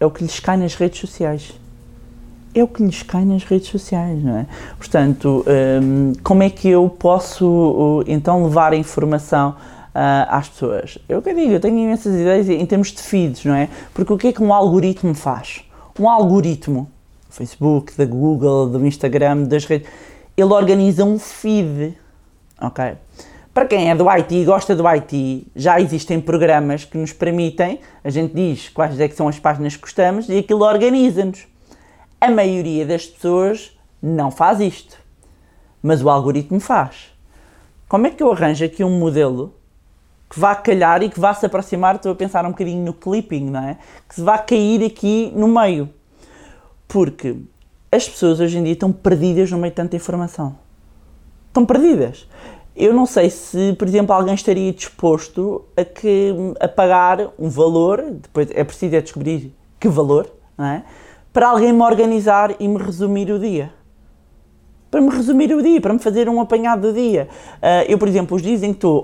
É 0.00 0.04
o 0.04 0.10
que 0.10 0.24
lhes 0.24 0.40
cai 0.40 0.56
nas 0.56 0.74
redes 0.74 0.98
sociais 0.98 1.54
é 2.58 2.64
o 2.64 2.68
que 2.68 2.82
lhes 2.82 3.02
cai 3.02 3.24
nas 3.24 3.44
redes 3.44 3.68
sociais, 3.68 4.22
não 4.22 4.38
é? 4.38 4.46
Portanto, 4.78 5.44
um, 5.82 6.12
como 6.22 6.42
é 6.42 6.48
que 6.48 6.68
eu 6.68 6.88
posso 6.88 8.02
então 8.06 8.44
levar 8.44 8.72
a 8.72 8.76
informação 8.76 9.50
uh, 9.50 10.26
às 10.28 10.48
pessoas? 10.48 10.98
Eu 11.06 11.20
que 11.20 11.34
digo, 11.34 11.52
eu 11.52 11.60
tenho 11.60 11.78
imensas 11.78 12.14
ideias 12.14 12.48
em 12.48 12.64
termos 12.64 12.92
de 12.92 13.02
feeds, 13.02 13.44
não 13.44 13.54
é? 13.54 13.68
Porque 13.92 14.10
o 14.12 14.16
que 14.16 14.28
é 14.28 14.32
que 14.32 14.42
um 14.42 14.54
algoritmo 14.54 15.14
faz? 15.14 15.64
Um 16.00 16.08
algoritmo, 16.08 16.88
do 17.28 17.34
Facebook, 17.34 17.92
da 17.96 18.06
Google, 18.06 18.68
do 18.68 18.86
Instagram, 18.86 19.42
das 19.44 19.66
redes, 19.66 19.88
ele 20.34 20.52
organiza 20.52 21.04
um 21.04 21.18
feed, 21.18 21.94
ok? 22.60 22.94
Para 23.52 23.66
quem 23.66 23.90
é 23.90 23.94
do 23.94 24.08
IT 24.10 24.34
e 24.34 24.44
gosta 24.44 24.74
do 24.74 24.86
IT, 24.86 25.46
já 25.54 25.80
existem 25.80 26.20
programas 26.20 26.84
que 26.84 26.96
nos 26.96 27.12
permitem, 27.12 27.80
a 28.02 28.08
gente 28.08 28.34
diz 28.34 28.68
quais 28.70 28.98
é 28.98 29.08
que 29.08 29.14
são 29.14 29.28
as 29.28 29.38
páginas 29.38 29.76
que 29.76 29.82
gostamos 29.82 30.28
e 30.28 30.38
aquilo 30.38 30.62
organiza-nos. 30.62 31.55
A 32.20 32.30
maioria 32.30 32.86
das 32.86 33.06
pessoas 33.06 33.76
não 34.02 34.30
faz 34.30 34.60
isto, 34.60 34.98
mas 35.82 36.02
o 36.02 36.08
algoritmo 36.08 36.58
faz. 36.58 37.12
Como 37.88 38.06
é 38.06 38.10
que 38.10 38.22
eu 38.22 38.32
arranjo 38.32 38.64
aqui 38.64 38.82
um 38.82 38.98
modelo 38.98 39.54
que 40.28 40.40
vá 40.40 40.54
calhar 40.54 41.02
e 41.02 41.10
que 41.10 41.20
vá 41.20 41.34
se 41.34 41.44
aproximar? 41.44 41.96
Estou 41.96 42.12
a 42.12 42.14
pensar 42.14 42.44
um 42.46 42.50
bocadinho 42.50 42.84
no 42.84 42.94
clipping, 42.94 43.50
não 43.50 43.60
é? 43.62 43.78
Que 44.08 44.14
se 44.14 44.22
vá 44.22 44.38
cair 44.38 44.84
aqui 44.84 45.30
no 45.36 45.46
meio. 45.46 45.88
Porque 46.88 47.36
as 47.92 48.08
pessoas 48.08 48.40
hoje 48.40 48.58
em 48.58 48.64
dia 48.64 48.72
estão 48.72 48.90
perdidas 48.90 49.50
no 49.50 49.58
meio 49.58 49.70
de 49.70 49.76
tanta 49.76 49.94
informação. 49.94 50.56
Estão 51.48 51.66
perdidas. 51.66 52.26
Eu 52.74 52.92
não 52.92 53.06
sei 53.06 53.30
se, 53.30 53.74
por 53.78 53.86
exemplo, 53.86 54.14
alguém 54.14 54.34
estaria 54.34 54.72
disposto 54.72 55.64
a, 55.76 55.84
que, 55.84 56.34
a 56.60 56.68
pagar 56.68 57.28
um 57.38 57.48
valor, 57.48 58.02
depois 58.10 58.50
é 58.50 58.64
preciso 58.64 58.96
é 58.96 59.00
descobrir 59.00 59.54
que 59.78 59.88
valor, 59.88 60.30
não 60.58 60.66
é? 60.66 60.84
Para 61.36 61.48
alguém 61.48 61.70
me 61.70 61.82
organizar 61.82 62.56
e 62.58 62.66
me 62.66 62.78
resumir 62.78 63.30
o 63.30 63.38
dia. 63.38 63.70
Para 64.90 65.02
me 65.02 65.10
resumir 65.10 65.54
o 65.54 65.62
dia, 65.62 65.78
para 65.82 65.92
me 65.92 65.98
fazer 65.98 66.30
um 66.30 66.40
apanhado 66.40 66.90
do 66.90 66.94
dia. 66.94 67.28
Uh, 67.56 67.84
eu, 67.90 67.98
por 67.98 68.08
exemplo, 68.08 68.34
os 68.34 68.42
dias 68.42 68.62
em 68.62 68.72
que 68.72 68.78
estou 68.78 69.02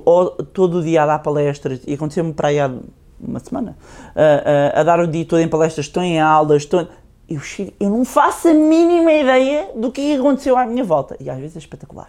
todo 0.50 0.78
o 0.78 0.82
dia 0.82 1.02
a 1.02 1.06
dar 1.06 1.18
palestras, 1.18 1.82
e 1.86 1.92
aconteceu-me 1.92 2.32
para 2.32 2.48
aí 2.48 2.58
há 2.58 2.72
uma 3.20 3.38
semana, 3.38 3.76
uh, 4.16 4.18
uh, 4.18 4.80
a 4.80 4.82
dar 4.82 4.98
o 5.00 5.06
dia 5.06 5.26
todo 5.26 5.42
em 5.42 5.48
palestras, 5.48 5.84
estou 5.84 6.02
em 6.02 6.18
aulas, 6.22 6.62
estou 6.62 6.88
eu, 7.34 7.40
chego, 7.40 7.72
eu 7.80 7.88
não 7.90 8.04
faço 8.04 8.48
a 8.48 8.54
mínima 8.54 9.12
ideia 9.12 9.70
do 9.74 9.90
que 9.90 10.14
aconteceu 10.14 10.56
à 10.56 10.66
minha 10.66 10.84
volta. 10.84 11.16
E 11.20 11.30
às 11.30 11.38
vezes 11.38 11.56
é 11.56 11.58
espetacular. 11.58 12.08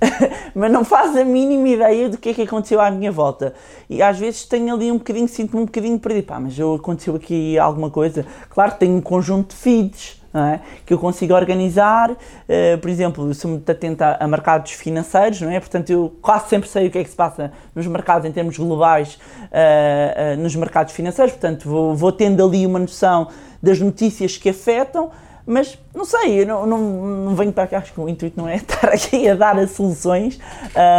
Mas 0.54 0.72
não 0.72 0.84
faço 0.84 1.18
a 1.18 1.24
mínima 1.24 1.68
ideia 1.68 2.08
do 2.08 2.18
que 2.18 2.30
é 2.30 2.34
que 2.34 2.42
aconteceu 2.42 2.80
à 2.80 2.90
minha 2.90 3.12
volta. 3.12 3.54
E 3.88 4.02
às 4.02 4.18
vezes 4.18 4.44
tenho 4.44 4.74
ali 4.74 4.90
um 4.90 4.98
bocadinho, 4.98 5.28
sinto-me 5.28 5.62
um 5.62 5.66
bocadinho 5.66 5.98
perdido. 5.98 6.26
Pá, 6.26 6.40
mas 6.40 6.58
aconteceu 6.58 7.14
aqui 7.14 7.58
alguma 7.58 7.90
coisa. 7.90 8.26
Claro 8.50 8.74
tenho 8.78 8.96
um 8.96 9.00
conjunto 9.00 9.54
de 9.54 9.56
feeds. 9.56 10.15
É? 10.36 10.60
que 10.84 10.92
eu 10.92 10.98
consigo 10.98 11.34
organizar, 11.34 12.10
uh, 12.10 12.78
por 12.80 12.90
exemplo, 12.90 13.32
sou 13.32 13.52
muito 13.52 13.70
atento 13.70 14.02
a, 14.02 14.26
mercados 14.28 14.72
financeiros, 14.72 15.40
não 15.40 15.50
é? 15.50 15.58
Portanto, 15.58 15.88
eu 15.88 16.14
quase 16.20 16.48
sempre 16.48 16.68
sei 16.68 16.88
o 16.88 16.90
que 16.90 16.98
é 16.98 17.04
que 17.04 17.08
se 17.08 17.16
passa 17.16 17.52
nos 17.74 17.86
mercados 17.86 18.28
em 18.28 18.32
termos 18.32 18.58
globais, 18.58 19.14
uh, 19.14 20.34
uh, 20.34 20.42
nos 20.42 20.54
mercados 20.54 20.92
financeiros, 20.92 21.32
portanto, 21.32 21.68
vou, 21.68 21.94
vou 21.94 22.12
tendo 22.12 22.44
ali 22.44 22.66
uma 22.66 22.78
noção 22.78 23.28
das 23.62 23.80
notícias 23.80 24.36
que 24.36 24.50
afetam, 24.50 25.10
mas 25.46 25.78
não 25.94 26.04
sei, 26.04 26.42
eu 26.42 26.46
não, 26.46 26.66
não, 26.66 26.78
não 26.78 27.34
venho 27.34 27.52
para 27.52 27.66
cá, 27.66 27.78
acho 27.78 27.92
que 27.92 28.00
o 28.00 28.08
intuito 28.08 28.38
não 28.38 28.46
é 28.48 28.56
estar 28.60 28.88
aqui 28.90 29.28
a 29.28 29.34
dar 29.34 29.58
as 29.58 29.70
soluções 29.70 30.38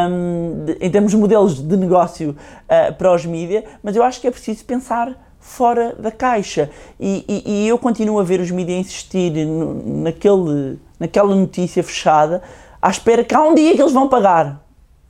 um, 0.10 0.66
de, 0.66 0.78
em 0.82 0.90
termos 0.90 1.12
de 1.12 1.18
modelos 1.18 1.62
de 1.62 1.78
negócio 1.78 2.36
para 2.98 3.14
os 3.14 3.26
mídias, 3.26 3.66
mas 3.84 3.96
eu 3.96 4.04
acho 4.04 4.20
que 4.20 4.28
é 4.28 4.32
preciso 4.32 4.66
pensar 4.66 5.27
fora 5.48 5.96
da 5.98 6.12
caixa. 6.12 6.70
E, 7.00 7.26
e, 7.28 7.64
e 7.64 7.68
eu 7.68 7.78
continuo 7.80 8.20
a 8.20 8.24
ver 8.24 8.40
os 8.42 8.52
mídias 8.52 8.80
insistir 8.80 9.32
no, 9.46 10.04
naquele, 10.04 10.78
naquela 11.00 11.34
notícia 11.34 11.82
fechada, 11.82 12.44
à 12.82 12.90
espera 12.90 13.24
que 13.24 13.34
há 13.34 13.42
um 13.42 13.56
dia 13.56 13.74
que 13.74 13.82
eles 13.82 13.94
vão 13.94 14.10
pagar. 14.10 14.62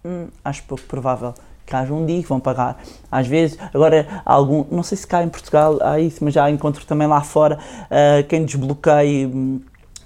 Hum, 0.06 0.28
acho 0.46 0.64
pouco 0.64 0.84
provável 0.86 1.34
que 1.66 1.76
haja 1.76 1.94
um 1.94 2.06
dia 2.06 2.22
que 2.22 2.30
vão 2.30 2.40
pagar. 2.40 2.82
Às 3.12 3.28
vezes, 3.28 3.58
agora, 3.74 4.22
algum, 4.24 4.64
não 4.72 4.84
sei 4.84 4.98
se 4.98 5.06
cá 5.06 5.22
em 5.22 5.28
Portugal 5.28 5.78
há 5.82 6.00
isso, 6.00 6.24
mas 6.24 6.34
já 6.34 6.50
encontro 6.50 6.86
também 6.86 7.08
lá 7.08 7.20
fora 7.22 7.58
uh, 7.58 8.26
quem 8.28 8.46
desbloqueie 8.46 9.26
hum, 9.26 9.60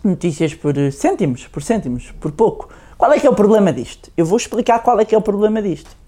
notícias 0.03 0.55
por 0.55 0.73
cêntimos, 0.91 1.45
por 1.47 1.61
cêntimos, 1.61 2.11
por 2.19 2.31
pouco. 2.31 2.69
Qual 2.97 3.11
é 3.11 3.19
que 3.19 3.27
é 3.27 3.29
o 3.29 3.35
problema 3.35 3.71
disto? 3.71 4.09
Eu 4.17 4.25
vou 4.25 4.37
explicar 4.37 4.79
qual 4.79 4.99
é 4.99 5.05
que 5.05 5.13
é 5.13 5.17
o 5.17 5.21
problema 5.21 5.61
disto. 5.61 6.00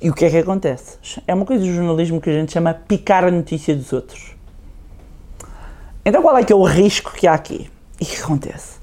E 0.00 0.08
o 0.08 0.14
que 0.14 0.24
é 0.24 0.30
que 0.30 0.38
acontece? 0.38 0.98
É 1.26 1.34
uma 1.34 1.44
coisa 1.44 1.64
do 1.64 1.72
jornalismo 1.72 2.20
que 2.20 2.30
a 2.30 2.32
gente 2.32 2.52
chama 2.52 2.72
picar 2.72 3.24
a 3.24 3.30
notícia 3.30 3.74
dos 3.74 3.92
outros. 3.92 4.34
Então 6.04 6.22
qual 6.22 6.36
é 6.38 6.44
que 6.44 6.52
é 6.52 6.56
o 6.56 6.64
risco 6.64 7.12
que 7.12 7.26
há 7.26 7.34
aqui? 7.34 7.70
E 8.00 8.04
que 8.04 8.20
acontece? 8.20 8.78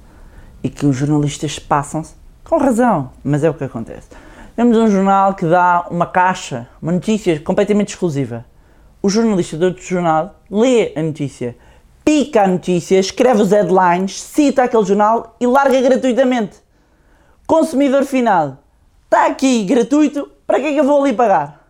E 0.64 0.70
que 0.70 0.86
os 0.86 0.96
jornalistas 0.96 1.58
passam-se, 1.58 2.14
com 2.44 2.58
razão, 2.58 3.12
mas 3.24 3.44
é 3.44 3.50
o 3.50 3.54
que 3.54 3.64
acontece 3.64 4.10
temos 4.58 4.76
um 4.76 4.90
jornal 4.90 5.36
que 5.36 5.46
dá 5.46 5.86
uma 5.92 6.08
caixa, 6.08 6.68
uma 6.82 6.92
notícia 6.92 7.40
completamente 7.40 7.90
exclusiva. 7.90 8.44
O 9.04 9.08
jornalista 9.08 9.56
do 9.56 9.66
outro 9.68 9.84
jornal 9.84 10.42
lê 10.50 10.94
a 10.96 11.04
notícia, 11.04 11.56
pica 12.04 12.42
a 12.42 12.48
notícia, 12.48 12.98
escreve 12.98 13.44
os 13.44 13.52
headlines, 13.52 14.20
cita 14.20 14.64
aquele 14.64 14.84
jornal 14.84 15.36
e 15.40 15.46
larga 15.46 15.80
gratuitamente. 15.80 16.58
Consumidor 17.46 18.04
final, 18.04 18.58
está 19.06 19.28
aqui 19.28 19.64
gratuito, 19.64 20.28
para 20.48 20.60
que 20.60 20.68
é 20.68 20.74
que 20.74 20.80
eu 20.80 20.86
vou 20.86 21.04
ali 21.04 21.14
pagar? 21.14 21.68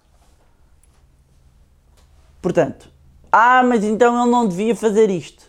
Portanto, 2.42 2.90
ah, 3.30 3.64
mas 3.64 3.84
então 3.84 4.22
ele 4.22 4.32
não 4.32 4.48
devia 4.48 4.76
fazer 4.76 5.10
isto. 5.10 5.46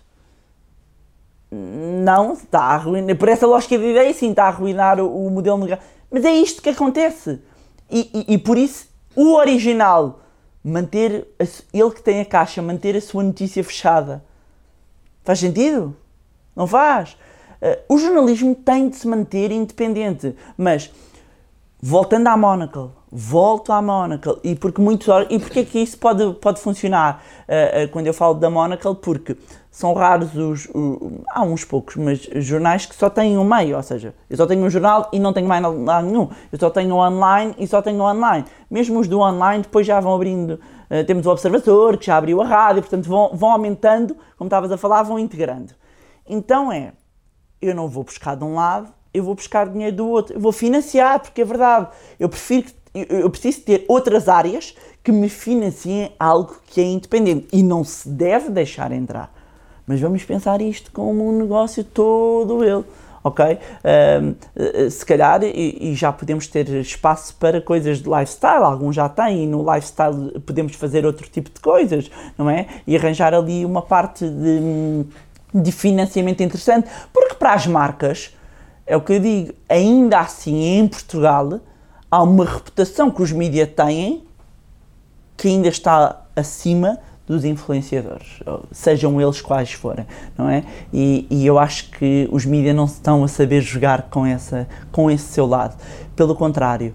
Não, 1.50 2.32
está 2.32 2.60
a 2.60 2.74
arruinar, 2.74 3.16
por 3.16 3.28
essa 3.28 3.46
lógica 3.46 3.78
de 3.78 3.84
ideia, 3.84 4.12
sim, 4.12 4.30
está 4.30 4.44
a 4.44 4.48
arruinar 4.48 4.98
o, 4.98 5.26
o 5.26 5.30
modelo 5.30 5.58
negativo 5.58 5.98
mas 6.10 6.24
é 6.24 6.32
isto 6.32 6.62
que 6.62 6.70
acontece. 6.70 7.40
E, 7.90 8.10
e, 8.28 8.34
e 8.34 8.38
por 8.38 8.56
isso, 8.56 8.88
o 9.14 9.34
original, 9.34 10.20
manter, 10.64 11.28
a, 11.38 11.44
ele 11.72 11.90
que 11.90 12.02
tem 12.02 12.20
a 12.20 12.24
caixa, 12.24 12.62
manter 12.62 12.96
a 12.96 13.00
sua 13.00 13.22
notícia 13.22 13.62
fechada. 13.62 14.24
Faz 15.24 15.38
sentido? 15.38 15.96
Não 16.56 16.66
faz? 16.66 17.16
Uh, 17.60 17.94
o 17.94 17.98
jornalismo 17.98 18.54
tem 18.54 18.88
de 18.88 18.96
se 18.96 19.06
manter 19.06 19.50
independente, 19.50 20.34
mas 20.56 20.90
voltando 21.80 22.28
à 22.28 22.36
Monocle, 22.36 22.90
volto 23.10 23.72
à 23.72 23.80
Monocle, 23.80 24.38
e 24.44 24.54
porque 24.54 24.80
muitos 24.80 25.08
e 25.30 25.38
porque 25.38 25.60
é 25.60 25.64
que 25.64 25.78
isso 25.78 25.98
pode, 25.98 26.34
pode 26.34 26.60
funcionar 26.60 27.22
uh, 27.48 27.84
uh, 27.84 27.88
quando 27.88 28.06
eu 28.06 28.14
falo 28.14 28.34
da 28.34 28.50
Monocle? 28.50 28.94
Porque 28.96 29.36
são 29.70 29.94
raros 29.94 30.34
os, 30.34 30.66
uh, 30.66 31.22
há 31.30 31.42
uns 31.42 31.64
poucos, 31.64 31.96
mas 31.96 32.28
jornais 32.44 32.84
que 32.84 32.94
só 32.94 33.08
têm 33.08 33.38
um 33.38 33.44
meio, 33.44 33.76
ou 33.76 33.82
seja, 33.82 34.14
eu 34.28 34.36
só 34.36 34.46
tenho 34.46 34.64
um 34.64 34.70
jornal 34.70 35.08
e 35.12 35.18
não 35.18 35.32
tenho 35.32 35.48
mais 35.48 35.62
nada 35.62 36.02
nenhum, 36.02 36.28
eu 36.52 36.58
só 36.58 36.68
tenho 36.68 36.94
online 36.96 37.54
e 37.58 37.66
só 37.66 37.80
tenho 37.80 38.02
online. 38.02 38.44
Mesmo 38.70 38.98
os 39.00 39.08
do 39.08 39.20
online 39.20 39.62
depois 39.62 39.86
já 39.86 40.00
vão 40.00 40.14
abrindo, 40.14 40.60
uh, 40.90 41.04
temos 41.06 41.24
o 41.26 41.30
Observador 41.30 41.96
que 41.96 42.06
já 42.06 42.16
abriu 42.16 42.42
a 42.42 42.46
rádio, 42.46 42.82
portanto 42.82 43.08
vão, 43.08 43.30
vão 43.34 43.50
aumentando, 43.52 44.16
como 44.36 44.48
estavas 44.48 44.70
a 44.70 44.76
falar, 44.76 45.02
vão 45.02 45.18
integrando. 45.18 45.72
Então 46.28 46.70
é, 46.70 46.92
eu 47.62 47.74
não 47.74 47.88
vou 47.88 48.04
buscar 48.04 48.36
de 48.36 48.44
um 48.44 48.54
lado, 48.54 48.92
eu 49.14 49.24
vou 49.24 49.34
buscar 49.34 49.68
dinheiro 49.68 49.96
do 49.96 50.08
outro, 50.08 50.34
eu 50.34 50.40
vou 50.40 50.52
financiar, 50.52 51.20
porque 51.20 51.40
é 51.40 51.44
verdade, 51.44 51.88
eu 52.18 52.28
prefiro 52.28 52.64
que 52.64 52.74
eu 53.08 53.30
preciso 53.30 53.60
ter 53.62 53.84
outras 53.88 54.28
áreas 54.28 54.74
que 55.02 55.12
me 55.12 55.28
financiem 55.28 56.12
algo 56.18 56.56
que 56.66 56.80
é 56.80 56.84
independente 56.84 57.48
e 57.52 57.62
não 57.62 57.84
se 57.84 58.08
deve 58.08 58.50
deixar 58.50 58.92
entrar. 58.92 59.32
Mas 59.86 60.00
vamos 60.00 60.22
pensar 60.22 60.60
isto 60.60 60.92
como 60.92 61.26
um 61.26 61.38
negócio 61.38 61.82
todo 61.82 62.62
ele, 62.62 62.84
ok? 63.24 63.58
Uh, 63.58 64.90
se 64.90 65.06
calhar, 65.06 65.42
e, 65.42 65.92
e, 65.92 65.94
já 65.94 66.12
podemos 66.12 66.46
ter 66.46 66.68
espaço 66.68 67.34
para 67.36 67.58
coisas 67.60 68.02
de 68.02 68.08
lifestyle, 68.08 68.64
alguns 68.64 68.94
já 68.94 69.08
têm, 69.08 69.44
e 69.44 69.46
no 69.46 69.64
lifestyle 69.72 70.38
podemos 70.40 70.74
fazer 70.74 71.06
outro 71.06 71.26
tipo 71.30 71.48
de 71.50 71.60
coisas, 71.60 72.10
não 72.36 72.50
é? 72.50 72.66
E 72.86 72.96
arranjar 72.96 73.32
ali 73.32 73.64
uma 73.64 73.80
parte 73.80 74.28
de, 74.28 75.06
de 75.54 75.72
financiamento 75.72 76.42
interessante, 76.42 76.86
porque 77.12 77.34
para 77.34 77.54
as 77.54 77.66
marcas, 77.66 78.36
é 78.86 78.94
o 78.94 79.00
que 79.00 79.14
eu 79.14 79.20
digo, 79.20 79.54
ainda 79.68 80.20
assim 80.20 80.78
em 80.78 80.86
Portugal 80.86 81.60
há 82.10 82.22
uma 82.22 82.44
reputação 82.44 83.10
que 83.10 83.22
os 83.22 83.32
mídias 83.32 83.68
têm 83.74 84.24
que 85.36 85.48
ainda 85.48 85.68
está 85.68 86.22
acima 86.34 86.98
dos 87.26 87.44
influenciadores, 87.44 88.40
sejam 88.72 89.20
eles 89.20 89.42
quais 89.42 89.70
forem, 89.70 90.06
não 90.36 90.48
é? 90.48 90.64
E, 90.90 91.26
e 91.28 91.46
eu 91.46 91.58
acho 91.58 91.90
que 91.90 92.26
os 92.32 92.46
mídias 92.46 92.74
não 92.74 92.86
estão 92.86 93.22
a 93.22 93.28
saber 93.28 93.60
jogar 93.60 94.08
com, 94.10 94.24
essa, 94.24 94.66
com 94.90 95.10
esse 95.10 95.24
seu 95.24 95.44
lado. 95.44 95.76
Pelo 96.16 96.34
contrário, 96.34 96.94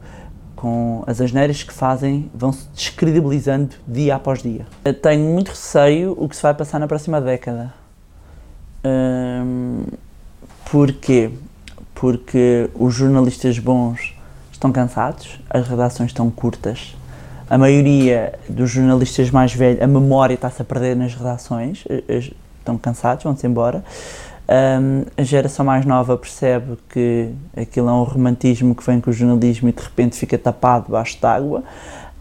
com 0.55 1.03
as 1.05 1.21
asneiras 1.21 1.61
que 1.61 1.71
fazem, 1.71 2.31
vão-se 2.33 2.67
descredibilizando 2.73 3.75
dia 3.87 4.15
após 4.15 4.41
dia. 4.41 4.65
Eu 4.83 4.93
tenho 4.95 5.23
muito 5.23 5.49
receio 5.49 6.15
o 6.17 6.27
que 6.27 6.35
se 6.35 6.41
vai 6.41 6.55
passar 6.55 6.79
na 6.79 6.87
próxima 6.87 7.21
década. 7.21 7.71
Hum, 8.83 9.83
porquê? 10.71 11.29
Porque 11.93 12.71
os 12.73 12.95
jornalistas 12.95 13.59
bons 13.59 14.15
estão 14.63 14.71
cansados, 14.71 15.39
as 15.49 15.67
redações 15.67 16.11
estão 16.11 16.29
curtas, 16.31 16.95
a 17.49 17.57
maioria 17.57 18.39
dos 18.47 18.71
jornalistas 18.71 19.29
mais 19.29 19.53
velhos, 19.53 19.81
a 19.81 19.87
memória 19.87 20.35
está-se 20.35 20.61
a 20.61 20.65
perder 20.65 20.95
nas 20.95 21.13
redações, 21.13 21.83
eh, 21.89 22.03
eh, 22.07 22.31
estão 22.59 22.77
cansados, 22.77 23.25
vão-se 23.25 23.45
embora. 23.45 23.83
Um, 24.47 25.05
a 25.17 25.23
geração 25.23 25.65
mais 25.65 25.85
nova 25.85 26.17
percebe 26.17 26.77
que 26.89 27.29
aquilo 27.55 27.89
é 27.89 27.91
um 27.91 28.03
romantismo 28.03 28.73
que 28.75 28.85
vem 28.85 28.99
com 28.99 29.09
o 29.09 29.13
jornalismo 29.13 29.69
e 29.69 29.71
de 29.71 29.81
repente 29.81 30.15
fica 30.15 30.37
tapado 30.37 30.85
debaixo 30.85 31.19
d'água. 31.21 31.63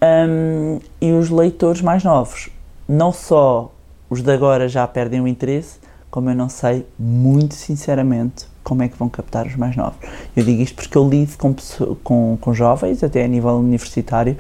Um, 0.03 0.81
e 1.01 1.13
os 1.13 1.31
leitores 1.31 1.81
mais 1.81 2.03
novos, 2.03 2.49
não 2.89 3.13
só 3.13 3.73
os 4.11 4.21
de 4.21 4.33
agora 4.33 4.69
já 4.69 4.87
perdem 4.87 5.21
o 5.21 5.29
interesse, 5.29 5.79
como 6.11 6.29
eu 6.29 6.35
não 6.35 6.49
sei, 6.49 6.87
muito 6.99 7.55
sinceramente, 7.55 8.47
como 8.63 8.83
é 8.83 8.89
que 8.89 8.97
vão 8.97 9.09
captar 9.09 9.47
os 9.47 9.57
mais 9.57 9.77
novos. 9.77 9.99
Eu 10.37 10.45
digo 10.45 10.63
isto 10.63 10.75
porque 10.75 10.97
eu 10.97 11.09
lido 11.09 11.37
com, 11.37 11.55
com, 12.03 12.39
com 12.41 12.55
jovens, 12.55 13.03
até 13.03 13.25
a 13.25 13.29
nível 13.29 13.57
universitário, 13.57 14.37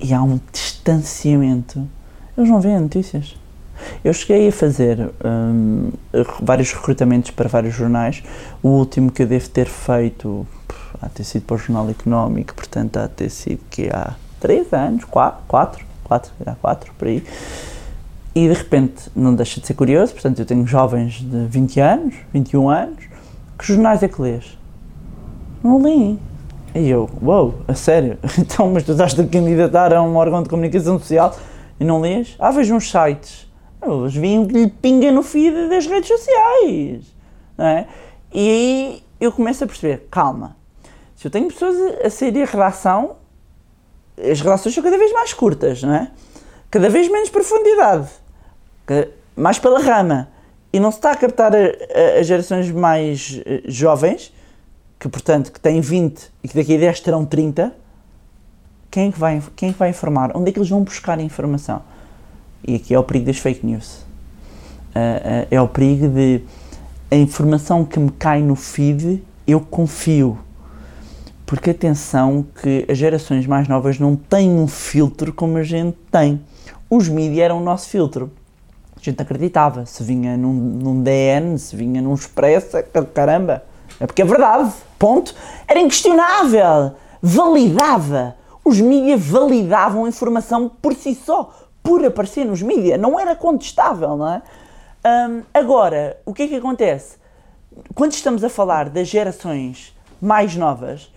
e 0.00 0.12
há 0.12 0.22
um 0.22 0.40
distanciamento. 0.52 1.86
Eles 2.36 2.48
não 2.48 2.60
veem 2.60 2.80
notícias. 2.80 3.36
Eu 4.04 4.12
cheguei 4.12 4.48
a 4.48 4.52
fazer 4.52 5.10
um, 5.24 5.90
vários 6.42 6.72
recrutamentos 6.72 7.30
para 7.30 7.48
vários 7.48 7.74
jornais. 7.74 8.22
O 8.62 8.68
último 8.68 9.10
que 9.10 9.22
eu 9.22 9.26
devo 9.26 9.48
ter 9.48 9.66
feito 9.66 10.46
há 11.00 11.08
ter 11.08 11.24
sido 11.24 11.44
para 11.44 11.54
o 11.54 11.58
Jornal 11.58 11.88
Económico, 11.88 12.54
portanto 12.54 12.98
há 12.98 13.08
ter 13.08 13.30
sido 13.30 13.60
que 13.70 13.88
há 13.88 14.14
3 14.38 14.72
anos, 14.72 15.04
4, 15.04 15.42
4, 15.46 15.84
4, 16.04 16.32
há 16.46 16.54
4 16.54 16.92
por 16.98 17.08
aí. 17.08 17.24
E 18.34 18.48
de 18.48 18.54
repente 18.54 19.10
não 19.14 19.34
deixa 19.34 19.60
de 19.60 19.66
ser 19.66 19.74
curioso, 19.74 20.12
portanto 20.12 20.38
eu 20.38 20.46
tenho 20.46 20.66
jovens 20.66 21.14
de 21.14 21.46
20 21.46 21.80
anos, 21.80 22.14
21 22.32 22.70
anos, 22.70 23.04
que 23.60 23.66
jornais 23.66 24.02
é 24.02 24.08
que 24.08 24.20
lês? 24.20 24.58
Não 25.62 25.82
leem. 25.82 26.18
E 26.74 26.88
eu, 26.88 27.10
uau, 27.22 27.44
wow, 27.44 27.54
a 27.68 27.74
sério? 27.74 28.18
Então, 28.38 28.70
mas 28.70 28.84
tu 28.84 28.92
estás 28.92 29.18
a 29.18 29.26
candidatar 29.26 29.92
a 29.92 30.02
um 30.02 30.16
órgão 30.16 30.42
de 30.42 30.48
comunicação 30.48 30.98
social 30.98 31.36
e 31.78 31.84
não 31.84 32.00
lês? 32.00 32.36
Ah, 32.38 32.50
vejo 32.50 32.74
uns 32.74 32.90
sites. 32.90 33.46
Eles 33.82 34.16
o 34.16 34.46
que 34.46 34.54
lhe 34.54 34.68
pinga 34.68 35.12
no 35.12 35.22
feed 35.22 35.68
das 35.68 35.86
redes 35.86 36.08
sociais. 36.08 37.04
Não 37.58 37.66
é? 37.66 37.86
E 38.32 38.48
aí 38.48 39.02
eu 39.20 39.30
começo 39.30 39.62
a 39.62 39.66
perceber, 39.66 40.06
calma, 40.10 40.56
se 41.14 41.26
eu 41.26 41.30
tenho 41.30 41.48
pessoas 41.48 41.76
a 42.02 42.08
sair 42.08 42.42
a 42.42 42.46
redação, 42.46 43.16
as 44.18 44.40
relações 44.40 44.74
são 44.74 44.82
cada 44.82 44.96
vez 44.96 45.12
mais 45.12 45.34
curtas, 45.34 45.82
não 45.82 45.94
é? 45.94 46.10
Cada 46.70 46.88
vez 46.88 47.10
menos 47.10 47.28
profundidade, 47.28 48.08
mais 49.36 49.58
pela 49.58 49.80
rama. 49.80 50.28
E 50.72 50.78
não 50.78 50.90
se 50.90 50.98
está 50.98 51.12
a 51.12 51.16
captar 51.16 51.52
as 51.54 52.26
gerações 52.26 52.70
mais 52.70 53.40
eh, 53.44 53.62
jovens, 53.66 54.32
que 54.98 55.08
portanto 55.08 55.50
que 55.50 55.58
têm 55.58 55.80
20 55.80 56.30
e 56.44 56.48
que 56.48 56.54
daqui 56.54 56.76
a 56.76 56.78
10 56.78 57.00
terão 57.00 57.24
30, 57.24 57.74
quem 58.90 59.08
é 59.08 59.12
que 59.12 59.18
vai, 59.18 59.42
quem 59.56 59.70
é 59.70 59.72
que 59.72 59.78
vai 59.78 59.90
informar? 59.90 60.30
Onde 60.36 60.50
é 60.50 60.52
que 60.52 60.58
eles 60.58 60.68
vão 60.68 60.82
buscar 60.82 61.18
a 61.18 61.22
informação? 61.22 61.82
E 62.66 62.76
aqui 62.76 62.94
é 62.94 62.98
o 62.98 63.02
perigo 63.02 63.26
das 63.26 63.38
fake 63.38 63.64
news. 63.64 64.04
Uh, 64.90 65.44
uh, 65.44 65.46
é 65.50 65.60
o 65.60 65.68
perigo 65.68 66.08
de 66.08 66.42
a 67.10 67.16
informação 67.16 67.84
que 67.84 67.98
me 67.98 68.10
cai 68.10 68.42
no 68.42 68.54
feed, 68.54 69.22
eu 69.46 69.60
confio. 69.60 70.38
Porque 71.46 71.70
atenção 71.70 72.46
que 72.62 72.86
as 72.88 72.96
gerações 72.96 73.46
mais 73.46 73.66
novas 73.66 73.98
não 73.98 74.14
têm 74.14 74.50
um 74.50 74.68
filtro 74.68 75.32
como 75.32 75.56
a 75.56 75.64
gente 75.64 75.96
tem. 76.10 76.40
Os 76.88 77.08
mídias 77.08 77.46
eram 77.46 77.60
o 77.60 77.64
nosso 77.64 77.88
filtro. 77.88 78.30
A 79.00 79.04
gente 79.04 79.22
acreditava. 79.22 79.86
Se 79.86 80.02
vinha 80.02 80.36
num, 80.36 80.52
num 80.52 81.02
DN, 81.02 81.58
se 81.58 81.74
vinha 81.74 82.02
num 82.02 82.14
Expresso, 82.14 82.76
caramba. 83.14 83.64
É 83.98 84.06
porque 84.06 84.22
é 84.22 84.24
verdade. 84.24 84.70
Ponto. 84.98 85.34
Era 85.66 85.80
inquestionável. 85.80 86.92
Validava. 87.22 88.36
Os 88.62 88.78
mídias 88.78 89.24
validavam 89.24 90.04
a 90.04 90.08
informação 90.08 90.68
por 90.68 90.94
si 90.94 91.14
só. 91.14 91.54
Por 91.82 92.04
aparecer 92.04 92.44
nos 92.44 92.60
mídias. 92.60 93.00
Não 93.00 93.18
era 93.18 93.34
contestável, 93.34 94.16
não 94.16 94.28
é? 94.28 94.42
Um, 95.02 95.42
agora, 95.54 96.18
o 96.26 96.34
que 96.34 96.42
é 96.42 96.48
que 96.48 96.56
acontece? 96.56 97.16
Quando 97.94 98.12
estamos 98.12 98.44
a 98.44 98.50
falar 98.50 98.90
das 98.90 99.08
gerações 99.08 99.96
mais 100.20 100.54
novas, 100.54 101.10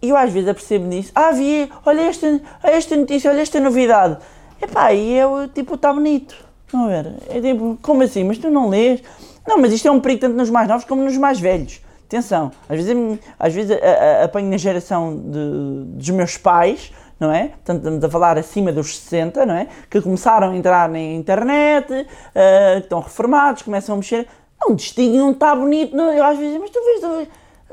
eu 0.00 0.16
às 0.16 0.32
vezes 0.32 0.48
apercebo 0.48 0.86
nisso, 0.86 1.10
ah, 1.12 1.32
vi, 1.32 1.68
olha 1.84 2.02
esta, 2.02 2.40
esta 2.62 2.96
notícia, 2.96 3.28
olha 3.28 3.40
esta 3.40 3.58
novidade. 3.58 4.18
Epá, 4.62 4.92
e 4.92 5.14
eu, 5.14 5.48
tipo, 5.48 5.74
está 5.74 5.92
bonito. 5.92 6.47
Estão 6.68 6.86
ver? 6.86 7.14
É 7.30 7.40
tipo, 7.40 7.78
como 7.80 8.02
assim? 8.02 8.24
Mas 8.24 8.36
tu 8.36 8.50
não 8.50 8.68
lês? 8.68 9.02
Não, 9.46 9.56
mas 9.56 9.72
isto 9.72 9.88
é 9.88 9.90
um 9.90 10.00
perigo 10.00 10.20
tanto 10.20 10.36
nos 10.36 10.50
mais 10.50 10.68
novos 10.68 10.84
como 10.84 11.02
nos 11.02 11.16
mais 11.16 11.40
velhos. 11.40 11.80
Atenção, 12.06 12.52
às 12.68 12.76
vezes, 12.76 13.18
às 13.38 13.54
vezes 13.54 13.70
a, 13.70 14.20
a, 14.20 14.24
apanho 14.24 14.50
na 14.50 14.58
geração 14.58 15.16
de, 15.16 15.96
dos 15.96 16.10
meus 16.10 16.36
pais, 16.36 16.92
não 17.18 17.32
é? 17.32 17.48
Portanto, 17.48 17.78
estamos 17.78 18.04
a 18.04 18.10
falar 18.10 18.38
acima 18.38 18.70
dos 18.70 18.98
60, 18.98 19.46
não 19.46 19.54
é? 19.54 19.66
Que 19.88 20.00
começaram 20.02 20.50
a 20.50 20.56
entrar 20.56 20.90
na 20.90 20.98
internet, 20.98 21.90
uh, 21.90 22.78
estão 22.78 23.00
reformados, 23.00 23.62
começam 23.62 23.94
a 23.94 23.98
mexer. 23.98 24.28
Não 24.60 24.74
distinguem, 24.74 25.18
não 25.18 25.30
está 25.30 25.54
bonito. 25.54 25.96
Não, 25.96 26.12
eu 26.12 26.22
às 26.22 26.38
vezes, 26.38 26.60
mas 26.60 26.68
tu 26.68 26.80
vês, 26.84 27.00
tu, 27.00 27.06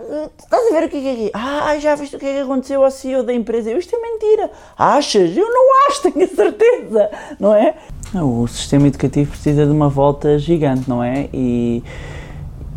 uh, 0.02 0.32
estás 0.38 0.68
a 0.68 0.80
ver 0.80 0.86
o 0.86 0.90
que 0.90 0.98
é 0.98 1.02
que 1.02 1.08
é 1.08 1.12
aqui? 1.12 1.32
Ah, 1.34 1.78
já 1.80 1.96
viste 1.96 2.16
o 2.16 2.20
que 2.20 2.26
é 2.26 2.34
que 2.34 2.40
aconteceu 2.40 2.82
ao 2.82 2.92
CEO 2.92 3.24
da 3.24 3.34
empresa? 3.34 3.72
Eu, 3.72 3.78
isto 3.78 3.94
é 3.94 4.00
mentira. 4.00 4.52
Achas? 4.78 5.36
Eu 5.36 5.52
não 5.52 5.88
acho, 5.88 6.02
tenho 6.04 6.24
a 6.24 6.28
certeza, 6.28 7.12
não 7.38 7.54
é? 7.54 7.76
O 8.14 8.48
sistema 8.48 8.88
educativo 8.88 9.32
precisa 9.32 9.66
de 9.66 9.72
uma 9.72 9.90
volta 9.90 10.38
gigante, 10.40 10.90
não 10.90 11.04
é? 11.04 11.28
E, 11.34 11.84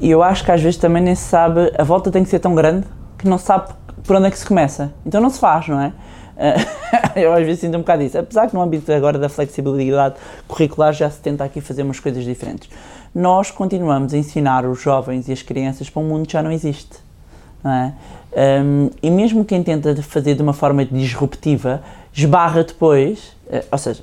e 0.00 0.10
eu 0.10 0.22
acho 0.22 0.44
que 0.44 0.50
às 0.50 0.60
vezes 0.60 0.78
também 0.78 1.02
nem 1.02 1.14
se 1.14 1.24
sabe, 1.24 1.72
a 1.76 1.84
volta 1.84 2.10
tem 2.10 2.24
que 2.24 2.30
ser 2.30 2.38
tão 2.38 2.54
grande 2.54 2.86
que 3.16 3.28
não 3.28 3.38
se 3.38 3.44
sabe 3.44 3.72
por 4.04 4.16
onde 4.16 4.26
é 4.26 4.30
que 4.30 4.38
se 4.38 4.46
começa. 4.46 4.92
Então 5.04 5.20
não 5.20 5.30
se 5.30 5.38
faz, 5.38 5.68
não 5.68 5.80
é? 5.80 5.92
eu 7.16 7.32
às 7.32 7.44
vezes 7.44 7.60
sinto 7.60 7.76
um 7.76 7.80
bocado 7.80 8.02
isso. 8.02 8.16
Apesar 8.16 8.48
que 8.48 8.54
no 8.54 8.62
âmbito 8.62 8.92
agora 8.92 9.18
da 9.18 9.28
flexibilidade 9.28 10.14
curricular 10.46 10.92
já 10.92 11.10
se 11.10 11.20
tenta 11.20 11.44
aqui 11.44 11.60
fazer 11.60 11.82
umas 11.82 12.00
coisas 12.00 12.24
diferentes. 12.24 12.70
Nós 13.14 13.50
continuamos 13.50 14.14
a 14.14 14.16
ensinar 14.16 14.64
os 14.64 14.80
jovens 14.80 15.28
e 15.28 15.32
as 15.32 15.42
crianças 15.42 15.90
para 15.90 16.00
um 16.00 16.06
mundo 16.06 16.26
que 16.26 16.32
já 16.32 16.42
não 16.42 16.52
existe. 16.52 16.96
Não 17.62 17.72
é? 17.72 17.92
Um, 18.62 18.90
e 19.02 19.10
mesmo 19.10 19.44
quem 19.44 19.62
tenta 19.62 20.00
fazer 20.02 20.34
de 20.34 20.42
uma 20.42 20.52
forma 20.52 20.84
disruptiva, 20.84 21.82
esbarra 22.12 22.62
depois, 22.62 23.32
eh, 23.50 23.64
ou 23.72 23.78
seja, 23.78 24.02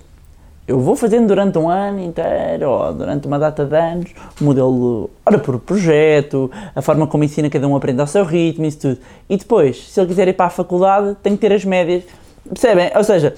eu 0.68 0.80
vou 0.80 0.96
fazendo 0.96 1.28
durante 1.28 1.58
um 1.58 1.70
ano 1.70 2.00
inteiro, 2.00 2.70
ou 2.70 2.94
durante 2.94 3.28
uma 3.28 3.38
data 3.38 3.66
de 3.66 3.76
anos, 3.76 4.12
modelo, 4.42 5.10
ora 5.26 5.38
por 5.38 5.60
projeto, 5.60 6.50
a 6.76 6.82
forma 6.82 7.06
como 7.08 7.24
ensina 7.24 7.50
cada 7.50 7.68
um 7.68 7.76
aprende 7.76 8.02
ao 8.02 8.08
seu 8.08 8.24
ritmo, 8.24 8.66
isso 8.66 8.80
tudo. 8.80 8.98
E 9.30 9.38
depois, 9.38 9.90
se 9.90 10.00
ele 10.00 10.08
quiser 10.08 10.28
ir 10.28 10.34
para 10.34 10.46
a 10.46 10.50
faculdade, 10.50 11.16
tem 11.22 11.36
que 11.36 11.42
ter 11.42 11.54
as 11.54 11.64
médias 11.64 12.04
Percebem? 12.48 12.92
Ou 12.96 13.04
seja, 13.04 13.34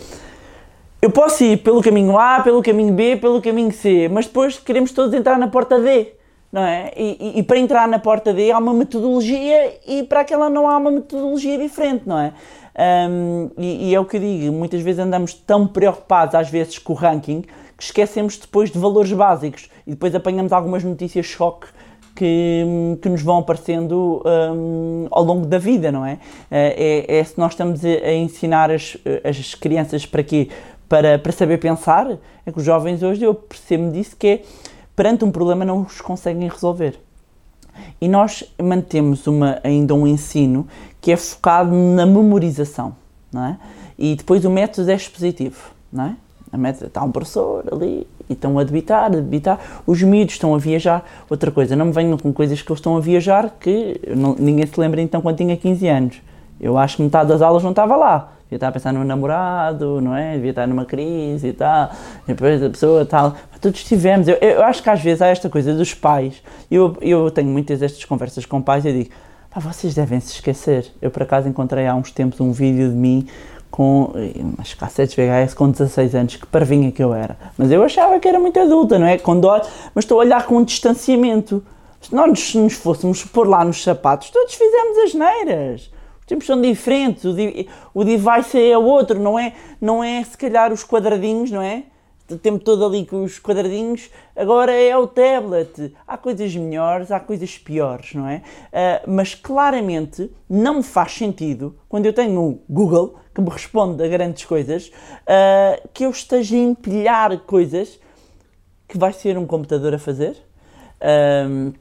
eu 1.02 1.10
posso 1.10 1.44
ir 1.44 1.58
pelo 1.58 1.82
caminho 1.82 2.18
A, 2.18 2.42
pelo 2.42 2.62
caminho 2.62 2.94
B, 2.94 3.16
pelo 3.16 3.42
caminho 3.42 3.72
C, 3.72 4.10
mas 4.10 4.26
depois 4.26 4.60
queremos 4.60 4.92
todos 4.92 5.14
entrar 5.14 5.40
na 5.40 5.48
porta 5.48 5.80
D, 5.80 6.14
não 6.52 6.62
é? 6.62 6.92
E, 6.96 7.18
e, 7.20 7.40
e, 7.40 7.44
para 7.44 7.58
entrar 7.58 7.88
na 7.88 8.00
porta 8.00 8.34
D 8.34 8.52
há 8.52 8.58
uma 8.58 8.74
metodologia 8.74 9.78
e 9.88 10.04
para 10.04 10.22
aquela 10.22 10.50
não 10.50 10.68
há 10.68 10.78
uma 10.78 10.92
metodologia 10.92 11.58
diferente, 11.58 12.04
não 12.06 12.20
é? 12.20 12.34
Um, 12.78 13.50
e, 13.58 13.90
e, 13.90 13.96
é 13.96 14.00
o 14.00 14.06
que 14.06 14.18
eu 14.18 14.22
digo, 14.22 14.54
muitas 14.54 14.82
vezes 14.82 15.00
andamos 15.00 15.34
tão 15.34 15.66
preocupados 15.66 16.36
às 16.36 16.48
vezes 16.48 16.78
com 16.78 16.94
o 16.94 16.96
ranking 16.96 17.42
que 17.76 17.84
esquecemos 17.84 18.38
depois 18.38 18.70
de 18.70 18.78
valores 18.78 19.12
básicos 19.12 19.68
e 19.88 19.92
depois 19.92 20.14
apanhamos 20.14 20.54
algumas 20.54 20.84
notícias 20.84 21.26
choque 21.26 21.68
que, 22.18 22.64
que 23.02 23.10
nos 23.10 23.22
vão 23.22 23.40
aparecendo 23.40 24.24
um, 24.26 25.08
ao 25.10 25.24
longo 25.24 25.46
da 25.46 25.58
vida, 25.58 25.92
não 25.92 26.06
é? 26.06 26.20
Eh, 26.50 27.06
é, 27.08 27.18
é 27.20 27.24
se 27.24 27.38
nós 27.38 27.54
estamos 27.54 27.86
a, 27.86 27.88
a 27.88 28.14
ensinar 28.14 28.72
as, 28.72 28.98
as 29.24 29.54
crianças 29.54 30.06
para 30.06 30.24
quê? 30.24 30.50
Para, 30.90 31.20
para 31.20 31.32
saber 31.32 31.60
pensar, 31.60 32.18
é 32.46 32.52
que 32.52 32.58
os 32.58 32.64
jovens 32.64 33.04
hoje, 33.04 33.24
eu 33.24 33.36
percebo 33.36 33.92
disso, 33.92 34.16
que 34.18 34.28
é, 34.28 34.42
perante 34.96 35.24
um 35.24 35.32
problema 35.32 35.64
não 35.64 35.82
os 35.82 36.02
conseguem 36.02 36.48
resolver. 36.48 37.07
E 38.00 38.08
nós 38.08 38.44
mantemos 38.62 39.28
uma, 39.28 39.60
ainda 39.64 39.94
um 39.94 40.06
ensino 40.06 40.68
que 41.02 41.12
é 41.12 41.18
focado 41.18 41.76
na 41.76 42.06
memorização, 42.06 42.96
não 43.32 43.46
é? 43.46 43.58
E 43.98 44.16
depois 44.16 44.46
o 44.46 44.50
método 44.50 44.90
é 44.92 44.96
expositivo, 44.96 45.72
não 45.92 46.06
é? 46.06 46.16
A 46.52 46.58
método, 46.58 46.88
está 46.88 47.04
um 47.04 47.12
professor 47.12 47.66
ali, 47.72 48.08
e 48.30 48.34
estão 48.34 48.58
a 48.60 48.64
debitar, 48.64 49.06
a 49.06 49.10
debitar. 49.10 49.60
Os 49.86 50.02
miúdos 50.02 50.36
estão 50.36 50.54
a 50.54 50.58
viajar. 50.58 51.06
Outra 51.30 51.52
coisa, 51.52 51.76
não 51.76 51.86
me 51.86 51.92
venham 51.92 52.18
com 52.18 52.32
coisas 52.32 52.62
que 52.62 52.72
eles 52.72 52.80
estão 52.80 52.96
a 52.96 53.00
viajar 53.00 53.56
que 53.60 54.00
não, 54.16 54.36
ninguém 54.38 54.66
se 54.66 54.80
lembra 54.80 55.02
então 55.02 55.22
quando 55.22 55.38
tinha 55.38 55.56
15 55.58 55.88
anos. 55.88 56.22
Eu 56.60 56.78
acho 56.78 56.98
que 56.98 57.04
metade 57.04 57.30
das 57.30 57.42
aulas 57.42 57.64
não 57.64 57.72
estava 57.72 57.96
lá. 57.96 58.37
Devia 58.48 58.56
estar 58.56 58.70
a 58.70 58.72
pensar 58.72 58.93
no 58.93 59.04
namorado, 59.04 60.00
não 60.00 60.16
é? 60.16 60.36
Devia 60.36 60.52
estar 60.52 60.66
numa 60.66 60.86
crise 60.86 61.50
e 61.50 61.54
tal. 61.54 61.91
E 62.24 62.28
depois 62.30 62.64
a 62.64 62.70
pessoa 62.70 63.06
tal. 63.06 63.36
Todos 63.60 63.82
estivemos. 63.82 64.26
Eu, 64.28 64.36
eu, 64.36 64.64
acho 64.64 64.82
que 64.82 64.89
às 64.89 65.02
vezes 65.02 65.22
há 65.22 65.28
esta 65.28 65.50
coisa 65.50 65.74
dos 65.74 65.93
pais. 65.93 66.41
Eu, 66.72 66.95
eu 67.02 67.30
tenho 67.30 67.50
muitas 67.50 67.82
destas 67.82 68.06
conversas 68.06 68.45
com 68.45 68.62
pais 68.62 68.86
e 68.86 68.93
digo: 68.93 69.10
pá, 69.54 69.60
vocês 69.60 69.93
devem 69.93 70.22
se 70.22 70.32
esquecer. 70.32 70.89
Eu 71.02 71.12
por 71.12 71.24
acaso 71.24 71.50
encontrei 71.50 71.88
há 71.88 71.93
uns 71.93 72.10
tempos 72.10 72.39
um 72.39 72.54
vídeo 72.54 72.89
de 72.89 72.95
mim 72.95 73.28
com 73.70 74.14
umas 74.36 74.74
cassetes 74.74 75.14
VHS 75.14 75.54
com 75.54 75.70
16 75.70 76.16
anos, 76.16 76.36
que 76.38 76.45
parvinha 76.45 76.89
que 76.89 77.04
eu 77.04 77.14
era. 77.14 77.38
Mas 77.58 77.70
eu 77.70 77.84
achava 77.84 78.18
que 78.18 78.30
era 78.30 78.39
muito 78.39 78.58
adulta, 78.58 78.98
não 78.98 79.06
é? 79.06 79.18
Quando 79.18 79.45
olho, 79.45 79.64
mas 79.93 80.06
estou 80.06 80.22
a 80.22 80.24
olhar 80.24 80.45
com 80.45 80.56
um 80.56 80.64
distanciamento. 80.64 81.62
Se 82.00 82.16
nós 82.16 82.56
nos 82.56 82.74
fôssemos 82.76 83.26
pôr 83.26 83.45
lá 83.45 83.66
nos 83.66 83.84
sapatos, 83.84 84.30
todos 84.30 84.54
fizemos 84.54 84.98
as 85.00 85.14
neiras. 85.14 85.97
Os 86.28 86.30
tempos 86.30 86.46
são 86.46 86.60
diferentes, 86.60 87.24
o, 87.24 87.34
o 87.94 88.04
device 88.04 88.60
é 88.60 88.78
outro, 88.78 89.18
não 89.18 89.40
é, 89.40 89.54
não 89.80 90.04
é 90.04 90.22
se 90.26 90.38
calhar 90.38 90.74
os 90.74 90.84
quadradinhos, 90.84 91.50
não 91.50 91.62
é? 91.62 91.86
o 92.30 92.38
tempo 92.38 92.60
todo 92.60 92.86
ali 92.86 93.06
com 93.06 93.24
os 93.24 93.40
quadradinhos, 93.40 94.10
agora 94.36 94.74
é 94.74 94.96
o 94.98 95.08
tablet. 95.08 95.94
Há 96.06 96.18
coisas 96.18 96.54
melhores, 96.54 97.10
há 97.10 97.22
coisas 97.22 97.58
piores, 97.58 98.14
não 98.14 98.28
é? 98.28 98.42
Uh, 98.68 99.10
mas 99.10 99.34
claramente 99.34 100.30
não 100.50 100.76
me 100.76 100.84
faz 100.84 101.14
sentido, 101.14 101.78
quando 101.88 102.06
eu 102.06 102.12
tenho 102.12 102.42
o 102.42 102.62
Google, 102.70 103.16
que 103.34 103.40
me 103.40 103.50
responde 103.50 104.04
a 104.04 104.08
grandes 104.10 104.44
coisas, 104.44 104.90
uh, 104.90 105.88
que 105.94 106.04
eu 106.04 106.10
esteja 106.10 106.58
a 106.58 106.60
empilhar 106.60 107.38
coisas 107.40 107.98
que 108.90 108.98
vai 108.98 109.14
ser 109.14 109.38
um 109.38 109.46
computador 109.46 109.94
a 109.94 110.00
fazer. 110.00 110.36
Uh, 111.00 111.74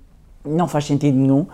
não 0.45 0.69
faz 0.69 0.85
sentido 0.85 1.17
nenhum. 1.19 1.49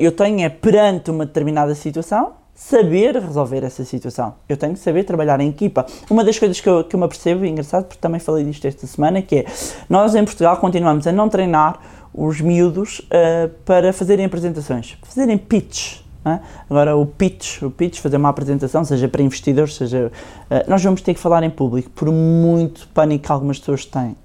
Eu 0.00 0.12
tenho 0.12 0.40
é 0.40 0.48
perante 0.48 1.10
uma 1.10 1.26
determinada 1.26 1.74
situação, 1.74 2.32
saber 2.58 3.16
resolver 3.16 3.62
essa 3.64 3.84
situação. 3.84 4.34
Eu 4.48 4.56
tenho 4.56 4.72
que 4.72 4.80
saber 4.80 5.04
trabalhar 5.04 5.40
em 5.40 5.48
equipa. 5.48 5.86
Uma 6.10 6.24
das 6.24 6.38
coisas 6.38 6.60
que 6.60 6.68
eu, 6.68 6.82
que 6.82 6.96
eu 6.96 6.98
me 6.98 7.06
apercebo, 7.06 7.44
é 7.44 7.48
engraçado, 7.48 7.84
porque 7.84 8.00
também 8.00 8.18
falei 8.18 8.44
disto 8.44 8.66
esta 8.66 8.86
semana, 8.86 9.22
que 9.22 9.36
é, 9.36 9.44
nós 9.88 10.14
em 10.14 10.24
Portugal 10.24 10.56
continuamos 10.56 11.06
a 11.06 11.12
não 11.12 11.28
treinar 11.28 11.80
os 12.12 12.40
miúdos 12.40 12.98
uh, 12.98 13.48
para 13.64 13.92
fazerem 13.92 14.24
apresentações, 14.24 14.98
fazerem 15.04 15.38
pitch. 15.38 16.00
É? 16.24 16.40
Agora, 16.68 16.96
o 16.96 17.06
pitch, 17.06 17.62
o 17.62 17.70
pitch, 17.70 18.00
fazer 18.00 18.16
uma 18.16 18.28
apresentação, 18.28 18.84
seja 18.84 19.08
para 19.08 19.22
investidores, 19.22 19.76
seja. 19.76 20.10
Uh, 20.50 20.68
nós 20.68 20.82
vamos 20.82 21.00
ter 21.00 21.14
que 21.14 21.20
falar 21.20 21.44
em 21.44 21.50
público, 21.50 21.90
por 21.90 22.10
muito 22.10 22.88
pânico 22.88 23.24
que 23.24 23.32
algumas 23.32 23.58
pessoas 23.60 23.84
têm. 23.84 24.16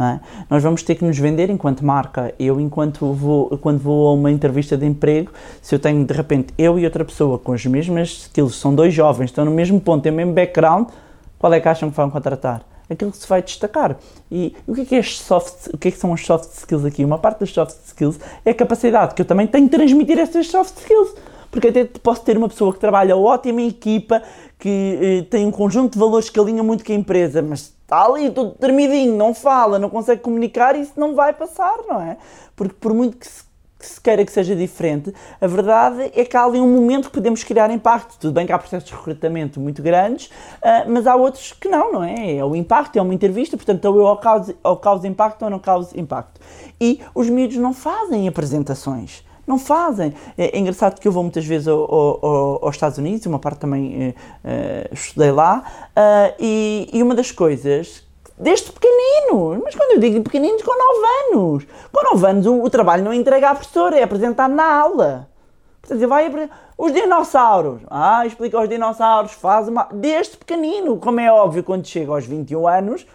É? 0.00 0.20
Nós 0.48 0.62
vamos 0.62 0.82
ter 0.84 0.94
que 0.94 1.04
nos 1.04 1.18
vender 1.18 1.50
enquanto 1.50 1.84
marca. 1.84 2.32
Eu, 2.38 2.60
enquanto 2.60 3.12
vou, 3.12 3.58
quando 3.58 3.78
vou 3.78 4.08
a 4.08 4.12
uma 4.12 4.30
entrevista 4.30 4.76
de 4.76 4.86
emprego, 4.86 5.32
se 5.60 5.74
eu 5.74 5.78
tenho 5.78 6.04
de 6.04 6.14
repente 6.14 6.54
eu 6.56 6.78
e 6.78 6.84
outra 6.84 7.04
pessoa 7.04 7.36
com 7.38 7.50
os 7.52 7.66
mesmos 7.66 8.26
skills, 8.26 8.54
são 8.54 8.72
dois 8.74 8.94
jovens, 8.94 9.26
estão 9.26 9.44
no 9.44 9.50
mesmo 9.50 9.80
ponto, 9.80 10.02
têm 10.02 10.12
o 10.12 10.14
mesmo 10.14 10.32
background, 10.32 10.88
qual 11.36 11.52
é 11.52 11.60
que 11.60 11.68
acham 11.68 11.90
que 11.90 11.96
vão 11.96 12.10
contratar? 12.10 12.64
aquilo 12.90 13.10
que 13.10 13.18
se 13.18 13.28
vai 13.28 13.42
destacar. 13.42 13.96
E, 14.30 14.56
e 14.66 14.70
o 14.70 14.74
que 14.74 14.80
é 14.80 14.84
que, 14.84 14.94
é 14.94 15.02
soft, 15.02 15.68
o 15.72 15.78
que 15.78 15.88
é 15.88 15.90
que 15.90 15.98
são 15.98 16.12
as 16.12 16.24
soft 16.24 16.50
skills 16.52 16.84
aqui? 16.84 17.04
Uma 17.04 17.18
parte 17.18 17.40
das 17.40 17.50
soft 17.50 17.76
skills 17.86 18.18
é 18.44 18.50
a 18.50 18.54
capacidade 18.54 19.14
que 19.14 19.22
eu 19.22 19.26
também 19.26 19.46
tenho 19.46 19.64
de 19.64 19.70
transmitir 19.70 20.18
essas 20.18 20.46
soft 20.46 20.76
skills 20.78 21.14
porque 21.50 21.68
até 21.68 21.84
posso 21.84 22.22
ter 22.22 22.36
uma 22.36 22.48
pessoa 22.48 22.72
que 22.72 22.78
trabalha 22.78 23.16
ótima 23.16 23.60
em 23.62 23.68
equipa, 23.68 24.22
que 24.58 24.98
eh, 25.00 25.22
tem 25.30 25.46
um 25.46 25.50
conjunto 25.50 25.94
de 25.94 25.98
valores 25.98 26.28
que 26.28 26.38
alinha 26.38 26.62
muito 26.62 26.84
com 26.84 26.92
a 26.92 26.94
empresa, 26.94 27.40
mas 27.40 27.72
está 27.88 28.04
ali 28.04 28.30
todo 28.30 28.50
tremidinho, 28.50 29.16
não 29.16 29.32
fala, 29.32 29.78
não 29.78 29.88
consegue 29.88 30.20
comunicar, 30.20 30.76
isso 30.76 30.92
não 30.96 31.14
vai 31.14 31.32
passar, 31.32 31.76
não 31.88 32.00
é? 32.00 32.18
Porque 32.54 32.74
por 32.78 32.92
muito 32.92 33.16
que 33.16 33.26
se, 33.26 33.44
que 33.78 33.86
se 33.86 34.00
queira 34.00 34.24
que 34.26 34.32
seja 34.32 34.54
diferente, 34.54 35.14
a 35.40 35.46
verdade 35.46 36.10
é 36.14 36.24
que 36.24 36.36
há 36.36 36.44
ali 36.44 36.60
um 36.60 36.68
momento 36.68 37.06
que 37.06 37.14
podemos 37.14 37.42
criar 37.44 37.70
impacto. 37.70 38.18
Tudo 38.18 38.34
bem 38.34 38.44
que 38.44 38.52
há 38.52 38.58
processos 38.58 38.90
de 38.90 38.94
recrutamento 38.94 39.58
muito 39.58 39.82
grandes, 39.82 40.26
uh, 40.26 40.90
mas 40.90 41.06
há 41.06 41.14
outros 41.14 41.52
que 41.52 41.68
não, 41.68 41.92
não 41.92 42.04
é? 42.04 42.36
É 42.36 42.44
o 42.44 42.54
impacto, 42.54 42.98
é 42.98 43.02
uma 43.02 43.14
entrevista, 43.14 43.56
portanto, 43.56 43.84
ou 43.86 44.06
eu 44.06 44.16
causo, 44.16 44.54
ou 44.62 44.76
causo 44.76 45.06
impacto 45.06 45.42
ou 45.42 45.50
não 45.50 45.58
causo 45.58 45.98
impacto. 45.98 46.40
E 46.80 47.00
os 47.14 47.30
miúdos 47.30 47.56
não 47.56 47.72
fazem 47.72 48.28
apresentações. 48.28 49.22
Não 49.48 49.58
fazem. 49.58 50.12
É, 50.36 50.54
é 50.54 50.58
engraçado 50.58 51.00
que 51.00 51.08
eu 51.08 51.12
vou 51.12 51.22
muitas 51.22 51.46
vezes 51.46 51.66
ao, 51.66 51.80
ao, 51.80 52.66
aos 52.66 52.76
Estados 52.76 52.98
Unidos, 52.98 53.24
uma 53.24 53.38
parte 53.38 53.60
também 53.60 54.10
uh, 54.10 54.14
estudei 54.92 55.32
lá, 55.32 55.64
uh, 55.96 56.34
e, 56.38 56.90
e 56.92 57.02
uma 57.02 57.14
das 57.14 57.32
coisas 57.32 58.06
desde 58.38 58.70
pequenino, 58.70 59.60
mas 59.64 59.74
quando 59.74 59.92
eu 59.92 60.00
digo 60.00 60.22
pequeninos, 60.22 60.62
com 60.62 60.70
9 60.70 61.38
anos. 61.38 61.66
Com 61.90 62.14
9 62.14 62.26
anos 62.26 62.46
o, 62.46 62.62
o, 62.62 62.68
trabalho 62.68 63.02
não 63.02 63.10
é 63.10 63.16
entregar 63.16 63.52
à 63.52 63.54
professora, 63.54 63.98
é 63.98 64.02
apresentar 64.02 64.50
na 64.50 64.80
aula. 64.80 65.28
Portanto, 65.80 66.06
vai 66.06 66.30
os 66.76 66.92
dinossauros. 66.92 67.80
Ah, 67.88 68.26
explica 68.26 68.58
aos 68.58 68.68
dinossauros, 68.68 69.32
faz 69.32 69.66
uma. 69.66 69.88
Desde 69.90 70.36
pequenino, 70.36 70.98
como 70.98 71.20
é 71.20 71.32
óbvio, 71.32 71.64
quando 71.64 71.86
chega 71.86 72.12
aos 72.12 72.26
21 72.26 72.68
anos, 72.68 73.06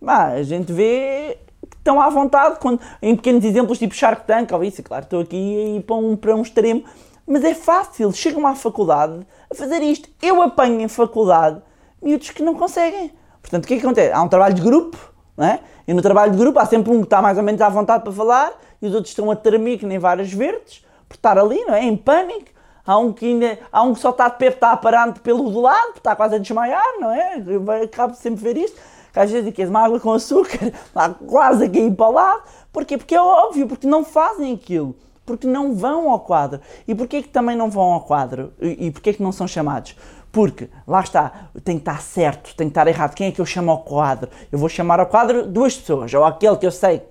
bah, 0.00 0.32
a 0.32 0.42
gente 0.42 0.70
vê 0.70 1.38
estão 1.78 2.00
à 2.00 2.08
vontade, 2.10 2.58
quando, 2.60 2.80
em 3.00 3.16
pequenos 3.16 3.44
exemplos 3.44 3.78
tipo 3.78 3.94
Shark 3.94 4.26
Tank, 4.26 4.52
ou 4.52 4.62
isso, 4.62 4.82
claro, 4.82 5.04
estou 5.04 5.20
aqui 5.20 5.82
para 5.86 5.96
um, 5.96 6.16
para 6.16 6.36
um 6.36 6.42
extremo, 6.42 6.84
mas 7.26 7.44
é 7.44 7.54
fácil, 7.54 8.12
chegam 8.12 8.46
à 8.46 8.54
faculdade 8.54 9.26
a 9.50 9.54
fazer 9.54 9.82
isto. 9.82 10.08
Eu 10.22 10.42
apanho 10.42 10.80
em 10.80 10.88
faculdade 10.88 11.60
miúdos 12.02 12.30
que 12.30 12.42
não 12.42 12.54
conseguem. 12.54 13.12
Portanto, 13.40 13.64
o 13.64 13.68
que 13.68 13.74
é 13.74 13.76
que 13.78 13.84
acontece? 13.84 14.12
Há 14.12 14.22
um 14.22 14.28
trabalho 14.28 14.54
de 14.54 14.62
grupo, 14.62 14.96
não 15.36 15.46
é? 15.46 15.60
E 15.86 15.94
no 15.94 16.02
trabalho 16.02 16.32
de 16.32 16.38
grupo 16.38 16.58
há 16.58 16.66
sempre 16.66 16.90
um 16.90 16.98
que 16.98 17.04
está 17.04 17.22
mais 17.22 17.36
ou 17.38 17.42
menos 17.42 17.60
à 17.60 17.68
vontade 17.68 18.02
para 18.02 18.12
falar 18.12 18.52
e 18.80 18.86
os 18.86 18.94
outros 18.94 19.10
estão 19.10 19.30
a 19.30 19.36
tremer 19.36 19.78
que 19.78 19.86
nem 19.86 19.98
várias 19.98 20.32
verdes, 20.32 20.84
por 21.08 21.14
estar 21.14 21.38
ali, 21.38 21.64
não 21.64 21.74
é? 21.74 21.84
Em 21.84 21.96
pânico. 21.96 22.50
Há 22.86 22.96
um 22.96 23.12
que 23.12 23.26
ainda, 23.26 23.58
há 23.70 23.82
um 23.82 23.92
que 23.92 24.00
só 24.00 24.10
está 24.10 24.28
de 24.28 24.38
pé, 24.38 24.46
está 24.46 24.72
aparando 24.72 25.20
pelo 25.20 25.50
do 25.50 25.60
lado, 25.60 25.92
está 25.96 26.16
quase 26.16 26.36
a 26.36 26.38
desmaiar, 26.38 26.98
não 26.98 27.10
é? 27.10 27.42
Acabo 27.84 28.14
sempre 28.14 28.40
a 28.40 28.52
ver 28.52 28.60
isto 28.60 28.80
que 29.12 29.18
às 29.18 29.30
vezes 29.30 29.52
queres 29.52 29.70
uma 29.70 29.84
água 29.84 30.00
com 30.00 30.12
açúcar, 30.12 30.72
lá 30.94 31.10
quase 31.10 31.64
a 31.64 31.70
cair 31.70 31.92
para 31.94 32.08
lado. 32.08 32.42
Porquê? 32.72 32.96
Porque 32.96 33.14
é 33.14 33.20
óbvio, 33.20 33.66
porque 33.66 33.86
não 33.86 34.04
fazem 34.04 34.54
aquilo. 34.54 34.96
Porque 35.24 35.46
não 35.46 35.74
vão 35.74 36.10
ao 36.10 36.20
quadro. 36.20 36.60
E 36.86 36.94
porquê 36.94 37.22
que 37.22 37.28
também 37.28 37.56
não 37.56 37.70
vão 37.70 37.92
ao 37.92 38.00
quadro? 38.00 38.52
E, 38.60 38.86
e 38.86 38.90
porquê 38.90 39.12
que 39.12 39.22
não 39.22 39.32
são 39.32 39.46
chamados? 39.46 39.94
Porque, 40.32 40.68
lá 40.86 41.00
está, 41.00 41.48
tem 41.64 41.76
que 41.76 41.82
estar 41.82 42.00
certo, 42.00 42.54
tem 42.54 42.68
que 42.68 42.70
estar 42.70 42.86
errado. 42.86 43.14
Quem 43.14 43.28
é 43.28 43.32
que 43.32 43.40
eu 43.40 43.46
chamo 43.46 43.70
ao 43.70 43.78
quadro? 43.78 44.30
Eu 44.52 44.58
vou 44.58 44.68
chamar 44.68 45.00
ao 45.00 45.06
quadro 45.06 45.46
duas 45.46 45.76
pessoas, 45.76 46.12
ou 46.14 46.24
aquele 46.24 46.56
que 46.56 46.66
eu 46.66 46.70
sei 46.70 47.02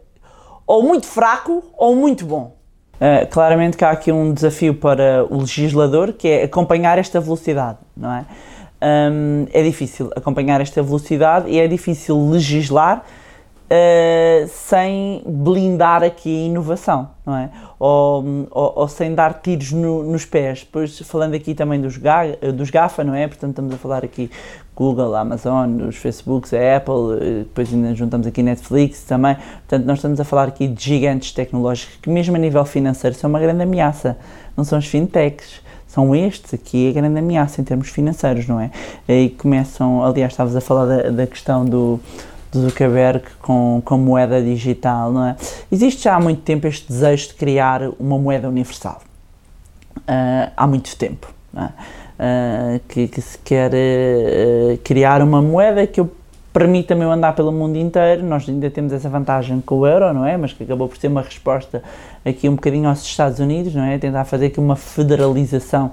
ou 0.67 0.83
muito 0.83 1.07
fraco 1.07 1.63
ou 1.77 1.95
muito 1.95 2.25
bom. 2.25 2.57
Uh, 2.95 3.25
claramente 3.29 3.77
que 3.77 3.85
há 3.85 3.91
aqui 3.91 4.11
um 4.11 4.33
desafio 4.33 4.73
para 4.73 5.25
o 5.29 5.37
legislador 5.37 6.13
que 6.13 6.27
é 6.27 6.43
acompanhar 6.43 6.97
esta 6.97 7.21
velocidade, 7.21 7.77
não 7.95 8.11
é? 8.11 8.25
Um, 8.81 9.47
é 9.51 9.63
difícil 9.63 10.11
acompanhar 10.15 10.61
esta 10.61 10.81
velocidade 10.83 11.49
e 11.49 11.59
é 11.59 11.67
difícil 11.67 12.29
legislar 12.29 13.03
uh, 13.67 14.47
sem 14.47 15.23
blindar 15.25 16.03
aqui 16.03 16.43
a 16.43 16.45
inovação, 16.47 17.09
não 17.25 17.35
é? 17.35 17.49
Ou, 17.79 18.47
ou, 18.51 18.73
ou 18.75 18.87
sem 18.87 19.13
dar 19.13 19.35
tiros 19.35 19.71
no, 19.71 20.03
nos 20.03 20.25
pés. 20.25 20.59
Depois, 20.59 20.99
falando 20.99 21.33
aqui 21.33 21.53
também 21.53 21.79
dos, 21.79 21.99
dos 22.55 22.69
GAFA, 22.69 23.03
não 23.03 23.13
é? 23.13 23.27
Portanto, 23.27 23.51
estamos 23.51 23.73
a 23.73 23.77
falar 23.77 24.03
aqui 24.03 24.31
Google, 24.75 25.15
Amazon, 25.15 25.81
os 25.87 25.95
Facebooks, 25.95 26.53
a 26.53 26.77
Apple, 26.77 26.93
eh, 27.19 27.37
depois 27.39 27.73
ainda 27.73 27.95
juntamos 27.95 28.27
aqui 28.27 28.43
Netflix 28.43 29.03
também. 29.03 29.35
Portanto, 29.35 29.85
nós 29.85 29.97
estamos 29.97 30.19
a 30.19 30.23
falar 30.23 30.47
aqui 30.47 30.67
de 30.67 30.83
gigantes 30.83 31.31
tecnológicos 31.31 31.97
que, 31.99 32.09
mesmo 32.09 32.35
a 32.35 32.39
nível 32.39 32.63
financeiro, 32.63 33.15
são 33.15 33.27
uma 33.27 33.39
grande 33.39 33.63
ameaça. 33.63 34.17
Não 34.55 34.63
são 34.63 34.77
os 34.77 34.85
fintechs 34.85 35.61
são 35.97 36.15
estes 36.15 36.53
aqui 36.53 36.89
a 36.89 36.93
grande 36.93 37.17
ameaça 37.17 37.59
em 37.59 37.63
termos 37.63 37.89
financeiros, 37.89 38.47
não 38.47 38.59
é? 38.59 38.69
E 39.09 39.29
começam, 39.29 40.05
aliás, 40.05 40.31
estavas 40.31 40.55
a 40.55 40.61
falar 40.61 40.85
da, 40.85 41.09
da 41.09 41.25
questão 41.25 41.65
do, 41.65 41.99
do 42.51 42.61
Zuckerberg 42.61 43.23
com, 43.41 43.81
com 43.83 43.97
moeda 43.97 44.39
digital, 44.39 45.11
não 45.11 45.25
é? 45.25 45.35
Existe 45.71 46.03
já 46.03 46.15
há 46.15 46.19
muito 46.19 46.43
tempo 46.43 46.67
este 46.67 46.87
desejo 46.87 47.29
de 47.29 47.33
criar 47.33 47.81
uma 47.99 48.19
moeda 48.19 48.47
universal. 48.47 49.01
Uh, 49.97 50.51
há 50.55 50.67
muito 50.67 50.95
tempo, 50.95 51.33
é? 51.55 51.63
uh, 51.63 52.79
que, 52.87 53.07
que, 53.07 53.19
se 53.19 53.39
quer 53.39 53.71
uh, 53.73 54.77
criar 54.83 55.23
uma 55.23 55.41
moeda 55.41 55.87
que 55.87 55.99
eu 55.99 56.11
permita-me 56.57 57.03
eu 57.03 57.11
andar 57.11 57.35
pelo 57.35 57.51
mundo 57.51 57.77
inteiro. 57.77 58.23
Nós 58.23 58.49
ainda 58.49 58.67
temos 58.71 58.91
essa 58.91 59.07
vantagem 59.07 59.61
com 59.61 59.75
o 59.75 59.85
euro, 59.85 60.11
não 60.11 60.25
é? 60.25 60.35
Mas 60.37 60.53
que 60.53 60.63
acabou 60.63 60.87
por 60.87 60.97
ser 60.97 61.07
uma 61.07 61.21
resposta 61.21 61.83
aqui 62.25 62.49
um 62.49 62.55
bocadinho 62.55 62.89
aos 62.89 63.03
Estados 63.03 63.39
Unidos, 63.39 63.75
não 63.75 63.83
é? 63.83 63.99
Tentar 63.99 64.25
fazer 64.25 64.47
aqui 64.47 64.59
uma 64.59 64.75
federalização 64.75 65.91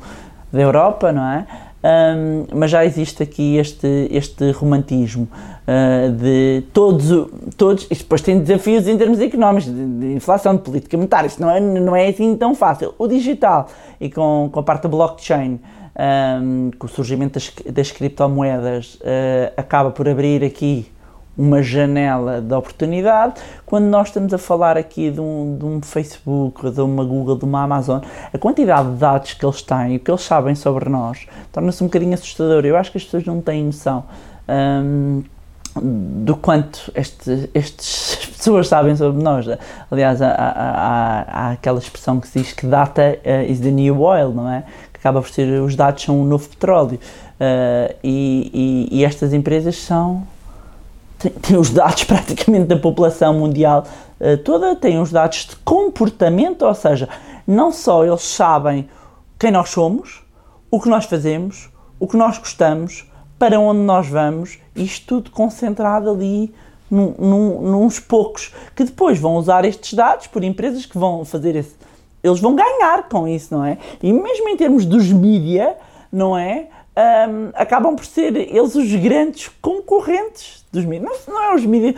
da 0.51 0.62
Europa, 0.62 1.12
não 1.12 1.23
é? 1.23 1.47
Um, 1.85 2.47
mas 2.59 2.71
já 2.71 2.83
existe 2.83 3.23
aqui 3.23 3.59
este, 3.59 4.09
este 4.11 4.53
romantismo 4.53 5.29
uh, 5.69 6.11
de 6.11 6.62
todos, 6.73 7.11
todos, 7.59 7.87
e 7.91 7.95
depois 7.95 8.23
tem 8.23 8.41
desafios 8.41 8.89
em 8.89 8.97
termos 8.97 9.21
económicos, 9.21 9.67
de, 9.67 9.85
de, 9.99 10.15
inflação, 10.15 10.57
de 10.57 10.62
política 10.62 10.97
monetária, 10.97 11.27
isto 11.27 11.43
não 11.43 11.51
é, 11.51 11.61
não 11.61 11.95
é 11.95 12.09
assim 12.09 12.35
tão 12.39 12.55
fácil. 12.55 12.95
O 12.97 13.07
digital 13.07 13.69
e 14.01 14.09
com, 14.09 14.49
com 14.51 14.61
a 14.61 14.62
parte 14.62 14.85
da 14.85 14.89
blockchain, 14.89 15.61
um, 15.97 16.70
com 16.78 16.86
o 16.86 16.90
surgimento 16.90 17.34
das, 17.34 17.53
das 17.72 17.90
criptomoedas, 17.90 18.97
uh, 18.97 19.53
acaba 19.57 19.90
por 19.90 20.09
abrir 20.09 20.45
aqui 20.45 20.90
uma 21.36 21.62
janela 21.62 22.40
de 22.40 22.55
oportunidade. 22.55 23.34
Quando 23.66 23.84
nós 23.86 24.09
estamos 24.09 24.32
a 24.32 24.38
falar 24.38 24.76
aqui 24.76 25.11
de 25.11 25.20
um, 25.20 25.57
de 25.59 25.64
um 25.64 25.82
Facebook, 25.82 26.70
de 26.70 26.80
uma 26.80 27.05
Google, 27.05 27.36
de 27.36 27.45
uma 27.45 27.62
Amazon, 27.62 28.01
a 28.32 28.38
quantidade 28.38 28.90
de 28.90 28.97
dados 28.97 29.34
que 29.34 29.45
eles 29.45 29.62
têm, 29.62 29.97
o 29.97 30.01
que 30.01 30.11
eles 30.11 30.22
sabem 30.22 30.55
sobre 30.55 30.88
nós, 30.88 31.26
torna-se 31.53 31.82
um 31.82 31.86
bocadinho 31.86 32.14
assustador. 32.14 32.64
Eu 32.64 32.76
acho 32.76 32.92
que 32.92 32.99
as 32.99 33.05
pessoas 33.05 33.24
não 33.24 33.40
têm 33.40 33.64
noção 33.64 34.05
um, 34.49 35.24
do 36.24 36.36
quanto 36.36 36.92
este, 36.95 37.51
estas 37.53 38.28
pessoas 38.36 38.68
sabem 38.68 38.95
sobre 38.95 39.20
nós. 39.22 39.47
Aliás, 39.90 40.22
há, 40.22 40.30
há, 40.30 41.24
há, 41.26 41.51
aquela 41.53 41.78
expressão 41.78 42.20
que 42.20 42.28
se 42.28 42.38
diz 42.38 42.53
que 42.53 42.66
data 42.66 43.18
uh, 43.24 43.51
is 43.51 43.59
the 43.61 43.70
new 43.70 44.01
oil, 44.01 44.30
não 44.30 44.49
é? 44.49 44.64
Acaba 45.05 45.21
por 45.21 45.29
ser, 45.29 45.61
os 45.61 45.77
dados 45.77 46.03
são 46.03 46.19
o 46.19 46.25
novo 46.25 46.49
petróleo. 46.49 46.99
Uh, 47.35 47.95
e, 48.03 48.89
e, 48.91 49.01
e 49.01 49.05
estas 49.05 49.35
empresas 49.35 49.77
são 49.77 50.27
tem, 51.19 51.31
tem 51.31 51.59
os 51.59 51.69
dados 51.69 52.05
praticamente 52.09 52.69
da 52.69 52.77
população 52.79 53.35
mundial 53.35 53.85
uh, 54.19 54.39
toda, 54.39 54.75
tem 54.75 54.99
os 54.99 55.13
dados 55.13 55.49
de 55.51 55.57
comportamento, 55.57 56.63
ou 56.63 56.75
seja, 56.75 57.07
não 57.47 57.71
só 57.71 58.03
eles 58.03 58.23
sabem 58.23 58.89
quem 59.39 59.51
nós 59.51 59.69
somos, 59.69 60.23
o 60.71 60.81
que 60.81 60.89
nós 60.89 61.05
fazemos, 61.05 61.69
o 62.01 62.09
que 62.09 62.17
nós 62.17 62.39
gostamos, 62.39 63.07
para 63.39 63.61
onde 63.61 63.81
nós 63.81 64.09
vamos, 64.09 64.59
isto 64.75 65.07
tudo 65.07 65.31
concentrado 65.31 66.09
ali 66.09 66.51
num, 66.91 67.11
num, 67.19 67.89
poucos 68.09 68.55
que 68.75 68.85
depois 68.85 69.19
vão 69.19 69.35
usar 69.35 69.67
estes 69.67 69.93
dados 69.93 70.29
por 70.29 70.43
empresas 70.43 70.87
que 70.87 70.97
vão 70.97 71.27
fazer 71.27 71.57
esse. 71.57 71.75
Eles 72.25 72.41
vão 72.41 72.57
ganhar 72.57 73.07
com 73.09 73.29
isso, 73.29 73.55
não 73.55 73.62
é? 73.62 73.77
E 74.03 74.11
mesmo 74.11 74.49
em 74.49 74.57
termos 74.57 74.87
dos 74.87 75.12
mídia, 75.12 75.77
não 76.11 76.37
é? 76.37 76.68
Um, 76.97 77.51
acabam 77.55 77.97
por 77.97 78.05
ser 78.05 78.37
eles 78.37 78.77
os 78.77 78.95
grandes 78.95 79.51
concorrentes 79.61 80.64
dos 80.72 80.85
mídias. 80.85 81.27
Não, 81.27 81.35
não 81.35 81.43
é 81.43 81.55
os 81.55 81.66
mídias, 81.66 81.97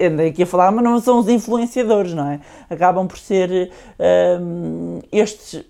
andei 0.00 0.30
aqui 0.30 0.42
a 0.42 0.46
falar, 0.46 0.72
mas 0.72 0.82
não 0.82 1.00
são 1.00 1.18
os 1.18 1.28
influenciadores, 1.28 2.12
não 2.12 2.26
é? 2.28 2.40
Acabam 2.68 3.06
por 3.06 3.18
ser 3.18 3.70
um, 4.40 5.00
estes, 5.12 5.64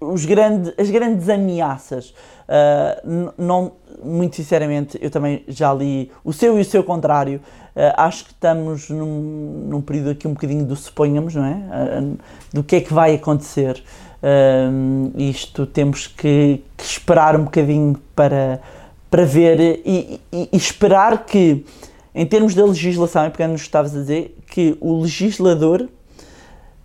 os 0.00 0.24
grandes, 0.24 0.72
as 0.76 0.90
grandes 0.90 1.28
ameaças. 1.28 2.14
Uh, 2.48 3.32
não, 3.38 3.72
muito 4.02 4.36
sinceramente, 4.36 4.98
eu 5.00 5.10
também 5.10 5.44
já 5.46 5.72
li 5.72 6.10
o 6.24 6.32
seu 6.32 6.58
e 6.58 6.62
o 6.62 6.64
seu 6.64 6.82
contrário. 6.82 7.40
Uh, 7.76 7.92
acho 7.98 8.24
que 8.24 8.30
estamos 8.30 8.88
num, 8.88 9.66
num 9.68 9.82
período 9.82 10.08
aqui 10.08 10.26
um 10.26 10.32
bocadinho 10.32 10.64
do 10.64 10.74
suponhamos, 10.74 11.34
não 11.34 11.44
é? 11.44 11.52
Uh, 12.00 12.18
do 12.50 12.64
que 12.64 12.76
é 12.76 12.80
que 12.80 12.92
vai 12.94 13.14
acontecer. 13.14 13.84
Um, 14.22 15.12
isto 15.14 15.66
temos 15.66 16.06
que, 16.06 16.64
que, 16.74 16.84
esperar 16.84 17.36
um 17.36 17.44
bocadinho 17.44 18.00
para, 18.14 18.62
para 19.10 19.26
ver 19.26 19.60
e, 19.60 20.18
e, 20.32 20.48
e, 20.50 20.56
esperar 20.56 21.26
que, 21.26 21.66
em 22.14 22.24
termos 22.24 22.54
da 22.54 22.64
legislação, 22.64 23.26
e 23.26 23.30
porque 23.30 23.46
nos 23.46 23.60
estavas 23.60 23.94
a 23.94 24.00
dizer, 24.00 24.34
que 24.48 24.74
o 24.80 25.02
legislador 25.02 25.86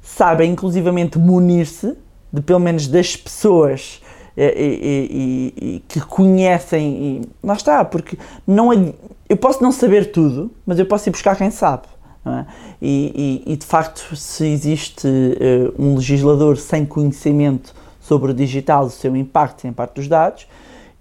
saiba 0.01 0.43
inclusivamente 0.43 1.17
munir-se 1.17 1.95
de 2.33 2.41
pelo 2.41 2.59
menos 2.59 2.85
das 2.85 3.15
pessoas 3.15 4.01
e, 4.35 4.43
e, 4.43 5.53
e, 5.75 5.79
que 5.87 6.01
conhecem, 6.01 7.21
e 7.21 7.21
lá 7.41 7.53
está, 7.53 7.83
porque 7.85 8.17
não 8.45 8.73
é, 8.73 8.93
eu 9.31 9.37
posso 9.37 9.63
não 9.63 9.71
saber 9.71 10.11
tudo, 10.11 10.51
mas 10.65 10.77
eu 10.77 10.85
posso 10.85 11.07
ir 11.07 11.11
buscar 11.11 11.37
quem 11.37 11.49
sabe. 11.49 11.83
É? 12.25 12.45
E, 12.81 13.41
e, 13.47 13.53
e, 13.53 13.55
de 13.55 13.65
facto, 13.65 14.13
se 14.13 14.45
existe 14.45 15.07
uh, 15.07 15.81
um 15.81 15.95
legislador 15.95 16.57
sem 16.57 16.85
conhecimento 16.85 17.73
sobre 18.01 18.31
o 18.31 18.33
digital, 18.33 18.83
o 18.83 18.89
seu 18.89 19.15
impacto 19.15 19.65
em 19.65 19.71
parte 19.71 19.95
dos 19.95 20.09
dados, 20.09 20.45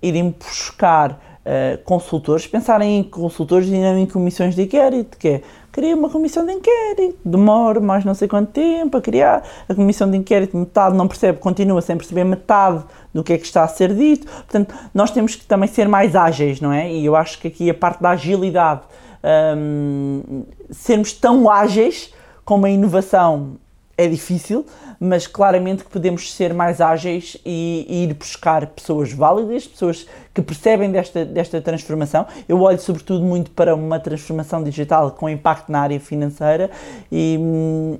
irem 0.01 0.31
buscar 0.31 1.30
uh, 1.51 1.83
consultores, 1.85 2.47
pensarem 2.47 3.01
em 3.01 3.03
consultores 3.03 3.69
e 3.69 3.73
não 3.73 3.99
em 3.99 4.07
comissões 4.07 4.55
de 4.55 4.63
inquérito, 4.63 5.19
que 5.19 5.29
é 5.29 5.43
cria 5.73 5.95
uma 5.95 6.09
comissão 6.11 6.45
de 6.45 6.53
inquérito, 6.53 7.19
demora 7.25 7.81
mais 7.81 8.05
não 8.05 8.15
sei 8.15 8.27
quanto 8.27 8.51
tempo 8.51 8.97
a 8.97 9.01
criar, 9.01 9.43
a 9.69 9.75
comissão 9.75 10.11
de 10.11 10.17
inquérito 10.17 10.57
metade 10.57 10.97
não 10.97 11.07
percebe, 11.07 11.39
continua 11.39 11.81
sem 11.81 11.97
perceber 11.97 12.25
metade 12.25 12.83
do 13.15 13.23
que 13.23 13.33
é 13.33 13.39
que 13.39 13.45
está 13.45 13.63
a 13.63 13.69
ser 13.69 13.95
dito, 13.95 14.27
portanto 14.27 14.75
nós 14.93 15.11
temos 15.11 15.35
que 15.35 15.45
também 15.45 15.69
ser 15.69 15.89
mais 15.89 16.17
ágeis, 16.17 16.61
não 16.61 16.73
é? 16.73 16.93
E 16.93 17.05
eu 17.05 17.15
acho 17.15 17.39
que 17.39 17.49
aqui 17.49 17.71
a 17.71 17.75
parte 17.75 18.03
da 18.03 18.11
agilidade, 18.11 18.83
um, 19.57 20.45
sermos 20.71 21.13
tão 21.13 21.49
ágeis 21.49 22.13
como 22.45 22.67
a 22.67 22.71
inovação 22.71 23.59
é 23.97 24.09
difícil, 24.09 24.65
mas 24.99 25.27
claramente 25.27 25.85
que 25.85 25.91
podemos 25.91 26.33
ser 26.33 26.55
mais 26.55 26.81
ágeis 26.81 27.37
e, 27.45 27.87
e, 27.89 28.05
ir 28.05 28.15
buscar 28.15 28.67
pessoas 28.69 29.13
válidas, 29.13 29.67
pessoas 29.67 30.07
que 30.41 30.47
percebem 30.47 30.91
desta, 30.91 31.25
desta 31.25 31.61
transformação. 31.61 32.27
Eu 32.49 32.61
olho 32.61 32.79
sobretudo 32.79 33.25
muito 33.25 33.51
para 33.51 33.75
uma 33.75 33.99
transformação 33.99 34.63
digital 34.63 35.11
com 35.13 35.29
impacto 35.29 35.71
na 35.71 35.81
área 35.81 36.01
financeira 36.01 36.71
e, 37.11 37.39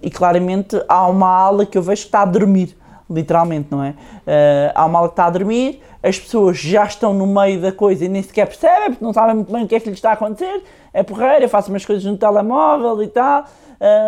e 0.03 0.11
claramente 0.11 0.81
há 0.89 1.07
uma 1.09 1.29
ala 1.29 1.67
que 1.67 1.77
eu 1.77 1.83
vejo 1.83 2.03
que 2.03 2.09
está 2.09 2.23
a 2.23 2.25
dormir, 2.25 2.77
literalmente, 3.09 3.69
não 3.71 3.83
é? 3.83 3.91
Uh, 3.91 4.73
há 4.75 4.87
uma 4.87 4.99
ala 4.99 5.09
que 5.09 5.13
está 5.13 5.27
a 5.27 5.31
dormir, 5.31 5.81
as 6.03 6.19
pessoas 6.19 6.59
já 6.59 6.85
estão 6.85 7.13
no 7.13 7.27
meio 7.27 7.61
da 7.61 7.73
coisa 7.73 8.05
e 8.05 8.09
nem 8.09 8.23
sequer 8.23 8.47
percebem, 8.47 8.91
porque 8.91 9.05
não 9.05 9.13
sabem 9.13 9.35
muito 9.35 9.53
bem 9.53 9.65
o 9.65 9.69
que 9.69 9.75
é 9.75 9.81
que 9.81 9.89
lhes 9.89 9.99
está 9.99 10.11
a 10.11 10.15
acontecer, 10.15 10.63
é 10.93 11.03
porreira, 11.03 11.45
eu 11.45 11.49
faço 11.49 11.71
umas 11.71 11.85
coisas 11.85 12.05
no 12.05 12.17
telemóvel 12.17 13.03
e 13.03 13.09
tal, 13.09 13.45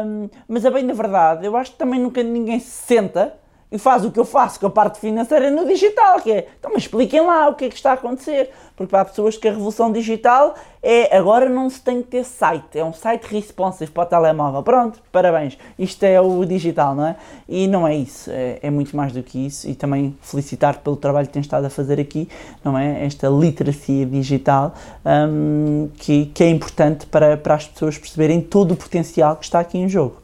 um, 0.06 0.28
mas 0.48 0.64
a 0.64 0.70
bem 0.70 0.86
da 0.86 0.94
verdade, 0.94 1.46
eu 1.46 1.56
acho 1.56 1.72
que 1.72 1.78
também 1.78 2.00
nunca 2.00 2.22
ninguém 2.22 2.58
se 2.58 2.70
senta 2.70 3.34
e 3.72 3.78
faz 3.78 4.04
o 4.04 4.10
que 4.10 4.20
eu 4.20 4.24
faço 4.24 4.60
com 4.60 4.66
a 4.66 4.70
parte 4.70 5.00
financeira 5.00 5.50
no 5.50 5.66
digital, 5.66 6.20
que 6.20 6.30
é, 6.30 6.48
então, 6.58 6.70
mas 6.74 6.82
expliquem 6.82 7.22
lá 7.22 7.48
o 7.48 7.54
que 7.54 7.64
é 7.64 7.68
que 7.70 7.74
está 7.74 7.92
a 7.92 7.94
acontecer, 7.94 8.50
porque 8.76 8.94
há 8.94 9.02
pessoas 9.02 9.38
que 9.38 9.48
a 9.48 9.50
revolução 9.50 9.90
digital 9.90 10.54
é, 10.82 11.16
agora 11.16 11.48
não 11.48 11.70
se 11.70 11.80
tem 11.80 12.02
que 12.02 12.08
ter 12.08 12.24
site, 12.24 12.78
é 12.78 12.84
um 12.84 12.92
site 12.92 13.24
responsive 13.24 13.90
para 13.90 14.02
o 14.02 14.06
telemóvel, 14.06 14.62
pronto, 14.62 15.00
parabéns, 15.10 15.56
isto 15.78 16.04
é 16.04 16.20
o 16.20 16.44
digital, 16.44 16.94
não 16.94 17.06
é? 17.06 17.16
E 17.48 17.66
não 17.66 17.88
é 17.88 17.96
isso, 17.96 18.30
é, 18.30 18.58
é 18.62 18.70
muito 18.70 18.94
mais 18.94 19.12
do 19.12 19.22
que 19.22 19.46
isso, 19.46 19.66
e 19.66 19.74
também 19.74 20.14
felicitar 20.20 20.78
pelo 20.80 20.96
trabalho 20.96 21.26
que 21.26 21.32
tem 21.32 21.40
estado 21.40 21.64
a 21.64 21.70
fazer 21.70 21.98
aqui, 21.98 22.28
não 22.62 22.76
é? 22.76 23.06
Esta 23.06 23.28
literacia 23.28 24.04
digital, 24.04 24.74
um, 25.06 25.88
que, 25.96 26.26
que 26.26 26.44
é 26.44 26.50
importante 26.50 27.06
para, 27.06 27.38
para 27.38 27.54
as 27.54 27.66
pessoas 27.66 27.96
perceberem 27.96 28.42
todo 28.42 28.72
o 28.72 28.76
potencial 28.76 29.36
que 29.36 29.44
está 29.44 29.60
aqui 29.60 29.78
em 29.78 29.88
jogo. 29.88 30.21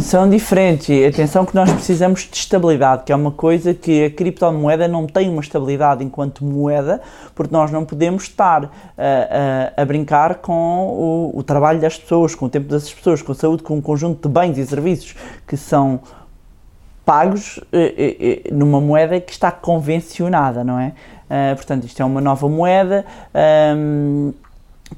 São 0.00 0.28
diferentes. 0.28 0.88
E 0.88 1.04
atenção 1.04 1.44
que 1.44 1.54
nós 1.54 1.70
precisamos 1.70 2.22
de 2.22 2.36
estabilidade, 2.36 3.04
que 3.04 3.12
é 3.12 3.16
uma 3.16 3.30
coisa 3.30 3.72
que 3.72 4.04
a 4.04 4.10
criptomoeda 4.10 4.88
não 4.88 5.06
tem 5.06 5.28
uma 5.28 5.40
estabilidade 5.40 6.04
enquanto 6.04 6.44
moeda, 6.44 7.00
porque 7.34 7.52
nós 7.52 7.70
não 7.70 7.84
podemos 7.84 8.24
estar 8.24 8.64
a, 8.64 9.74
a, 9.76 9.82
a 9.82 9.84
brincar 9.84 10.36
com 10.36 11.32
o, 11.32 11.38
o, 11.38 11.42
trabalho 11.42 11.80
das 11.80 11.96
pessoas, 11.98 12.34
com 12.34 12.46
o 12.46 12.48
tempo 12.48 12.68
das 12.68 12.92
pessoas, 12.92 13.22
com 13.22 13.32
a 13.32 13.34
saúde, 13.34 13.62
com 13.62 13.76
um 13.76 13.80
conjunto 13.80 14.28
de 14.28 14.34
bens 14.34 14.58
e 14.58 14.66
serviços 14.66 15.14
que 15.46 15.56
são 15.56 16.00
pagos 17.04 17.58
eh, 17.72 18.42
eh, 18.46 18.52
numa 18.52 18.80
moeda 18.80 19.20
que 19.20 19.32
está 19.32 19.50
convencionada, 19.50 20.62
não 20.62 20.78
é? 20.78 20.92
Uh, 21.30 21.56
portanto, 21.56 21.84
isto 21.84 22.00
é 22.00 22.04
uma 22.04 22.20
nova 22.20 22.48
moeda. 22.48 23.04
Um, 23.76 24.32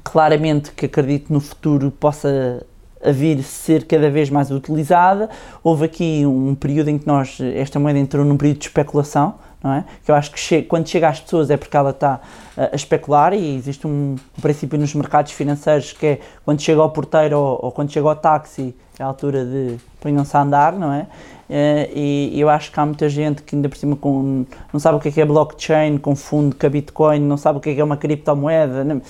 claramente 0.03 0.71
que 0.71 0.87
acredito 0.87 1.31
no 1.31 1.39
futuro 1.39 1.91
possa 1.91 2.65
a 3.03 3.11
vir 3.11 3.43
ser 3.43 3.85
cada 3.85 4.09
vez 4.09 4.29
mais 4.29 4.51
utilizada. 4.51 5.29
Houve 5.63 5.85
aqui 5.85 6.25
um 6.25 6.55
período 6.55 6.89
em 6.89 6.97
que 6.97 7.07
nós, 7.07 7.39
esta 7.55 7.79
moeda 7.79 7.99
entrou 7.99 8.25
num 8.25 8.37
período 8.37 8.59
de 8.59 8.65
especulação, 8.65 9.35
não 9.63 9.73
é? 9.73 9.85
Que 10.03 10.11
eu 10.11 10.15
acho 10.15 10.31
que 10.31 10.61
quando 10.63 10.87
chega 10.87 11.09
às 11.09 11.19
pessoas 11.19 11.49
é 11.49 11.57
porque 11.57 11.75
ela 11.75 11.91
está 11.91 12.19
a, 12.57 12.69
a 12.71 12.75
especular 12.75 13.33
e 13.33 13.55
existe 13.55 13.87
um, 13.87 14.15
princípio 14.41 14.77
nos 14.77 14.93
mercados 14.93 15.31
financeiros 15.31 15.93
que 15.93 16.05
é 16.05 16.19
quando 16.43 16.61
chega 16.61 16.81
ao 16.81 16.89
porteiro 16.89 17.37
ou, 17.37 17.59
ou 17.63 17.71
quando 17.71 17.91
chega 17.91 18.07
ao 18.07 18.15
táxi 18.15 18.75
é 18.99 19.03
a 19.03 19.07
altura 19.07 19.43
de 19.43 19.77
ponham-se 19.99 20.35
a 20.37 20.41
andar, 20.41 20.73
não 20.73 20.93
é? 20.93 21.07
Uh, 21.49 21.89
e 21.95 22.39
eu 22.39 22.47
acho 22.47 22.71
que 22.71 22.79
há 22.79 22.85
muita 22.85 23.09
gente 23.09 23.41
que 23.41 23.55
ainda 23.55 23.67
por 23.67 23.77
cima 23.77 23.95
com, 23.95 24.45
não 24.71 24.79
sabe 24.79 24.97
o 24.97 24.99
que 24.99 25.09
é, 25.09 25.11
que 25.11 25.21
é 25.21 25.25
blockchain, 25.25 25.97
confunde 25.97 26.55
com 26.55 26.65
a 26.65 26.69
Bitcoin, 26.69 27.19
não 27.19 27.37
sabe 27.37 27.57
o 27.57 27.61
que 27.61 27.71
é, 27.71 27.75
que 27.75 27.81
é 27.81 27.83
uma 27.83 27.97
criptomoeda. 27.97 28.83
Não, 28.83 29.01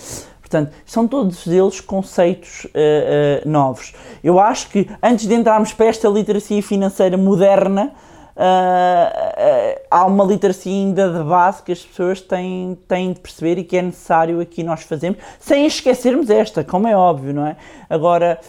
Portanto, 0.54 0.72
são 0.86 1.08
todos 1.08 1.48
eles 1.48 1.82
conceitos 1.82 2.66
uh, 2.66 2.68
uh, 2.68 3.50
novos. 3.50 3.92
Eu 4.24 4.40
acho 4.40 4.70
que 4.70 4.88
antes 5.02 5.26
de 5.28 5.34
entrarmos 5.34 5.74
para 5.74 5.88
esta 5.88 6.08
literacia 6.08 6.62
financeira 6.62 7.18
moderna, 7.18 7.92
uh, 8.36 9.82
há 9.90 10.06
uma 10.06 10.24
literacia 10.24 10.72
ainda 10.72 11.10
de 11.10 11.24
base 11.24 11.64
que 11.64 11.72
as 11.72 11.82
pessoas 11.84 12.22
têm, 12.22 12.78
têm 12.88 13.14
de 13.14 13.20
perceber 13.20 13.58
e 13.58 13.64
que 13.64 13.76
é 13.78 13.82
necessário 13.82 14.40
aqui 14.40 14.62
nós 14.62 14.84
fazermos, 14.84 15.18
sem 15.40 15.66
esquecermos 15.66 16.30
esta, 16.30 16.64
como 16.64 16.88
é 16.88 16.96
óbvio, 16.96 17.34
não 17.34 17.48
é? 17.48 17.56
Agora, 17.90 18.40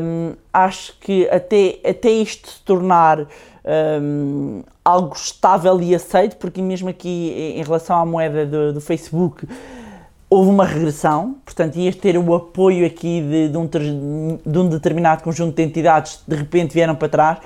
um, 0.00 0.34
acho 0.52 0.96
que 1.00 1.28
até, 1.30 1.80
até 1.84 2.10
isto 2.10 2.48
se 2.48 2.60
tornar 2.60 3.26
um, 4.00 4.62
algo 4.84 5.16
estável 5.16 5.80
e 5.82 5.96
aceito, 5.96 6.36
porque 6.36 6.62
mesmo 6.62 6.88
aqui 6.88 7.54
em 7.56 7.62
relação 7.64 8.00
à 8.00 8.06
moeda 8.06 8.46
do, 8.46 8.72
do 8.74 8.80
Facebook, 8.80 9.48
houve 10.30 10.48
uma 10.48 10.64
regressão, 10.64 11.36
portanto, 11.44 11.76
ias 11.76 11.96
ter 11.96 12.16
o 12.16 12.34
apoio 12.34 12.86
aqui 12.86 13.20
de, 13.20 13.48
de, 13.48 13.58
um, 13.58 13.66
de, 13.66 14.58
um, 14.58 14.68
determinado 14.68 15.24
conjunto 15.24 15.56
de 15.56 15.62
entidades 15.62 16.20
de 16.26 16.36
repente 16.36 16.72
vieram 16.72 16.94
para 16.94 17.08
trás. 17.08 17.38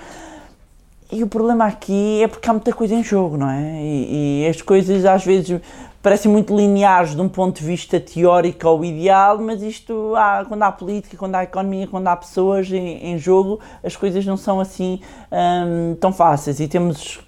E 1.10 1.22
o 1.22 1.26
problema 1.26 1.64
aqui 1.64 2.22
é 2.22 2.28
porque 2.28 2.48
há 2.48 2.52
muita 2.52 2.72
coisa 2.74 2.94
em 2.94 3.02
jogo, 3.02 3.38
não 3.38 3.48
é? 3.48 3.82
E, 3.82 4.42
e 4.42 4.48
as 4.48 4.60
coisas 4.60 5.04
às 5.06 5.24
vezes 5.24 5.60
parecem 6.02 6.30
muito 6.30 6.54
lineares 6.54 7.14
de 7.14 7.20
um 7.22 7.28
ponto 7.28 7.60
de 7.60 7.66
vista 7.66 7.98
teórico 7.98 8.68
ou 8.68 8.84
ideal, 8.84 9.38
mas 9.38 9.62
isto, 9.62 10.12
há, 10.16 10.44
quando 10.46 10.62
há 10.64 10.70
política, 10.70 11.16
quando 11.16 11.36
há 11.36 11.44
economia, 11.44 11.86
quando 11.86 12.06
há 12.08 12.16
pessoas 12.16 12.70
em, 12.70 13.12
em 13.12 13.18
jogo, 13.18 13.60
as 13.82 13.96
coisas 13.96 14.26
não 14.26 14.36
são 14.36 14.60
assim 14.60 15.00
hum, 15.32 15.96
tão 15.98 16.12
fáceis. 16.12 16.60
E 16.60 16.68
temos, 16.68 17.20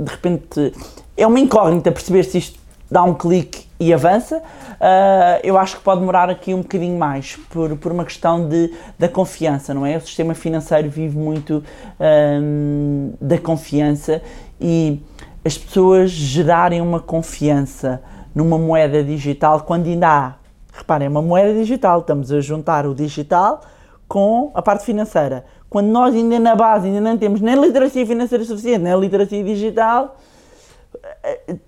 de 0.00 0.10
repente, 0.10 0.72
é 1.14 1.26
uma 1.26 1.38
incógnita 1.38 1.92
perceber 1.92 2.22
se 2.22 2.38
isto 2.38 2.58
dá 2.90 3.02
um 3.02 3.12
clique 3.12 3.66
e 3.82 3.92
avança. 3.92 4.38
Uh, 4.38 5.40
eu 5.42 5.58
acho 5.58 5.76
que 5.76 5.82
pode 5.82 6.00
demorar 6.00 6.30
aqui 6.30 6.54
um 6.54 6.62
bocadinho 6.62 6.96
mais 6.96 7.36
por, 7.50 7.76
por 7.76 7.90
uma 7.90 8.04
questão 8.04 8.48
de, 8.48 8.72
da 8.96 9.08
confiança, 9.08 9.74
não 9.74 9.84
é? 9.84 9.96
O 9.96 10.00
sistema 10.00 10.34
financeiro 10.34 10.88
vive 10.88 11.18
muito 11.18 11.64
um, 12.00 13.12
da 13.20 13.38
confiança 13.38 14.22
e 14.60 15.02
as 15.44 15.58
pessoas 15.58 16.12
gerarem 16.12 16.80
uma 16.80 17.00
confiança 17.00 18.00
numa 18.32 18.56
moeda 18.56 19.02
digital 19.02 19.62
quando 19.62 19.88
ainda 19.88 20.08
há, 20.08 20.34
reparem, 20.72 21.06
é 21.06 21.10
uma 21.10 21.20
moeda 21.20 21.52
digital, 21.52 22.00
estamos 22.00 22.30
a 22.30 22.40
juntar 22.40 22.86
o 22.86 22.94
digital 22.94 23.62
com 24.06 24.52
a 24.54 24.62
parte 24.62 24.84
financeira. 24.84 25.44
Quando 25.68 25.88
nós 25.88 26.14
ainda 26.14 26.38
na 26.38 26.54
base 26.54 26.86
ainda 26.86 27.00
não 27.00 27.18
temos 27.18 27.40
nem 27.40 27.60
literacia 27.60 28.06
financeira 28.06 28.44
suficiente, 28.44 28.78
nem 28.78 28.98
literacia 28.98 29.42
digital, 29.42 30.16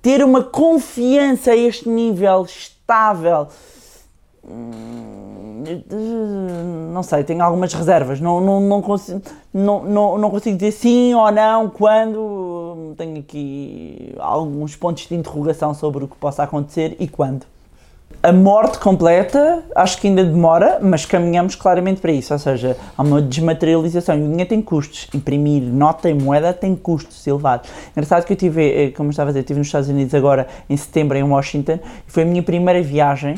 ter 0.00 0.24
uma 0.24 0.42
confiança 0.42 1.52
a 1.52 1.56
este 1.56 1.88
nível 1.88 2.44
estável. 2.44 3.48
Hum, 4.46 5.62
não 6.92 7.02
sei, 7.02 7.24
tenho 7.24 7.42
algumas 7.42 7.72
reservas. 7.72 8.20
Não, 8.20 8.40
não, 8.40 8.60
não, 8.60 8.82
consigo, 8.82 9.22
não, 9.52 9.82
não, 9.84 10.18
não 10.18 10.30
consigo 10.30 10.56
dizer 10.56 10.72
sim 10.72 11.14
ou 11.14 11.30
não 11.32 11.70
quando. 11.70 12.94
Tenho 12.96 13.18
aqui 13.18 14.14
alguns 14.18 14.76
pontos 14.76 15.06
de 15.06 15.14
interrogação 15.14 15.74
sobre 15.74 16.04
o 16.04 16.08
que 16.08 16.16
possa 16.16 16.42
acontecer 16.42 16.96
e 17.00 17.08
quando. 17.08 17.46
A 18.24 18.32
morte 18.32 18.78
completa 18.78 19.62
acho 19.74 20.00
que 20.00 20.06
ainda 20.06 20.24
demora, 20.24 20.78
mas 20.80 21.04
caminhamos 21.04 21.54
claramente 21.54 22.00
para 22.00 22.10
isso. 22.10 22.32
Ou 22.32 22.38
seja, 22.38 22.74
há 22.96 23.02
uma 23.02 23.20
desmaterialização 23.20 24.16
e 24.16 24.22
o 24.22 24.28
dinheiro 24.28 24.48
tem 24.48 24.62
custos. 24.62 25.08
Imprimir 25.12 25.62
nota 25.62 26.08
e 26.08 26.14
moeda 26.14 26.50
tem 26.54 26.74
custos 26.74 27.26
elevados. 27.26 27.68
Engraçado 27.92 28.24
que 28.24 28.32
eu 28.32 28.36
tive, 28.38 28.86
eh, 28.86 28.90
como 28.92 29.10
estava 29.10 29.28
a 29.28 29.30
dizer, 29.30 29.40
estive 29.40 29.58
nos 29.58 29.68
Estados 29.68 29.90
Unidos 29.90 30.14
agora 30.14 30.46
em 30.70 30.74
setembro, 30.74 31.18
em 31.18 31.22
Washington, 31.22 31.78
e 32.08 32.10
foi 32.10 32.22
a 32.22 32.26
minha 32.26 32.42
primeira 32.42 32.80
viagem 32.82 33.34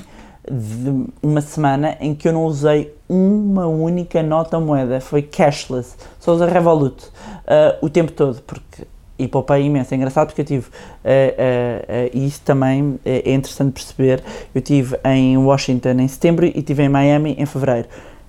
de 0.48 1.06
uma 1.20 1.40
semana 1.40 1.96
em 2.00 2.14
que 2.14 2.28
eu 2.28 2.32
não 2.32 2.44
usei 2.44 2.94
uma 3.08 3.66
única 3.66 4.22
nota 4.22 4.60
moeda. 4.60 5.00
Foi 5.00 5.20
cashless. 5.20 5.96
Só 6.20 6.32
usei 6.32 6.46
Revolut 6.46 7.06
uh, 7.06 7.84
o 7.84 7.90
tempo 7.90 8.12
todo, 8.12 8.40
porque 8.42 8.86
e 9.18 9.26
poupei 9.26 9.64
imenso. 9.64 9.94
É 9.94 9.96
engraçado 9.96 10.28
porque 10.28 10.42
eu 10.42 10.44
tive, 10.44 10.66
uh, 10.66 10.70
uh, 10.70 12.16
uh, 12.16 12.18
isso 12.26 12.40
também 12.42 12.98
é 13.04 13.32
interessante 13.32 13.72
perceber, 13.72 14.22
eu 14.54 14.60
tive 14.60 14.98
em 15.04 15.36
Washington 15.36 16.00
em 16.00 16.08
setembro 16.08 16.46
e 16.46 16.62
tive 16.62 16.82
em 16.82 16.88
Miami 16.88 17.36
em 17.38 17.46
fevereiro. 17.46 17.88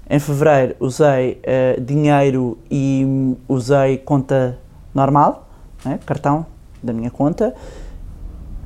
Em 0.09 0.19
fevereiro 0.19 0.75
usei 0.79 1.41
dinheiro 1.81 2.57
e 2.71 3.35
usei 3.47 3.97
conta 3.97 4.57
normal, 4.95 5.49
né, 5.83 5.99
cartão 6.05 6.45
da 6.81 6.93
minha 6.93 7.11
conta, 7.11 7.53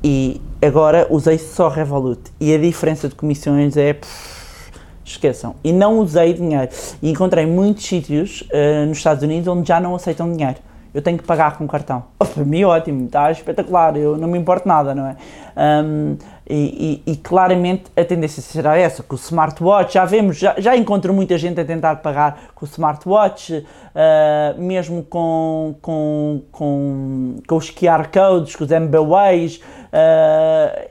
e 0.04 0.40
agora 0.64 1.06
usei 1.10 1.38
só 1.38 1.68
Revolut 1.68 2.20
e 2.40 2.54
a 2.54 2.58
diferença 2.58 3.08
de 3.08 3.16
comissões 3.16 3.76
é 3.76 3.94
pff, 3.94 4.70
esqueçam 5.04 5.56
e 5.64 5.72
não 5.72 5.98
usei 5.98 6.32
dinheiro 6.32 6.68
e 7.02 7.10
encontrei 7.10 7.44
muitos 7.44 7.84
sítios 7.86 8.44
nos 8.88 8.98
Estados 8.98 9.24
Unidos 9.24 9.48
onde 9.48 9.66
já 9.66 9.80
não 9.80 9.96
aceitam 9.96 10.32
dinheiro 10.32 10.58
eu 10.94 11.00
tenho 11.00 11.18
que 11.18 11.24
pagar 11.24 11.56
com 11.56 11.66
cartão. 11.66 12.04
Oh, 12.18 12.24
para 12.24 12.44
mim, 12.44 12.64
ótimo, 12.64 13.06
está 13.06 13.30
espetacular, 13.30 13.96
eu 13.96 14.16
não 14.16 14.28
me 14.28 14.38
importo 14.38 14.68
nada, 14.68 14.94
não 14.94 15.06
é? 15.06 15.16
Um, 15.56 16.16
e, 16.48 17.02
e, 17.06 17.12
e, 17.12 17.16
claramente 17.16 17.84
a 17.96 18.04
tendência 18.04 18.42
será 18.42 18.76
essa, 18.76 19.02
com 19.02 19.14
o 19.14 19.18
smartwatch, 19.18 19.94
já 19.94 20.04
vemos, 20.04 20.36
já, 20.36 20.54
já 20.58 20.76
encontro 20.76 21.12
muita 21.14 21.38
gente 21.38 21.60
a 21.60 21.64
tentar 21.64 21.96
pagar 21.96 22.50
com 22.54 22.66
o 22.66 22.68
smartwatch, 22.68 23.54
uh, 23.54 24.60
mesmo 24.60 25.02
com, 25.04 25.74
com, 25.80 26.42
com, 26.50 27.36
com 27.46 27.56
os 27.56 27.70
QR 27.70 28.08
codes, 28.12 28.56
com 28.56 28.64
os 28.64 28.70
MBWays, 28.70 29.60
uh, 29.92 30.90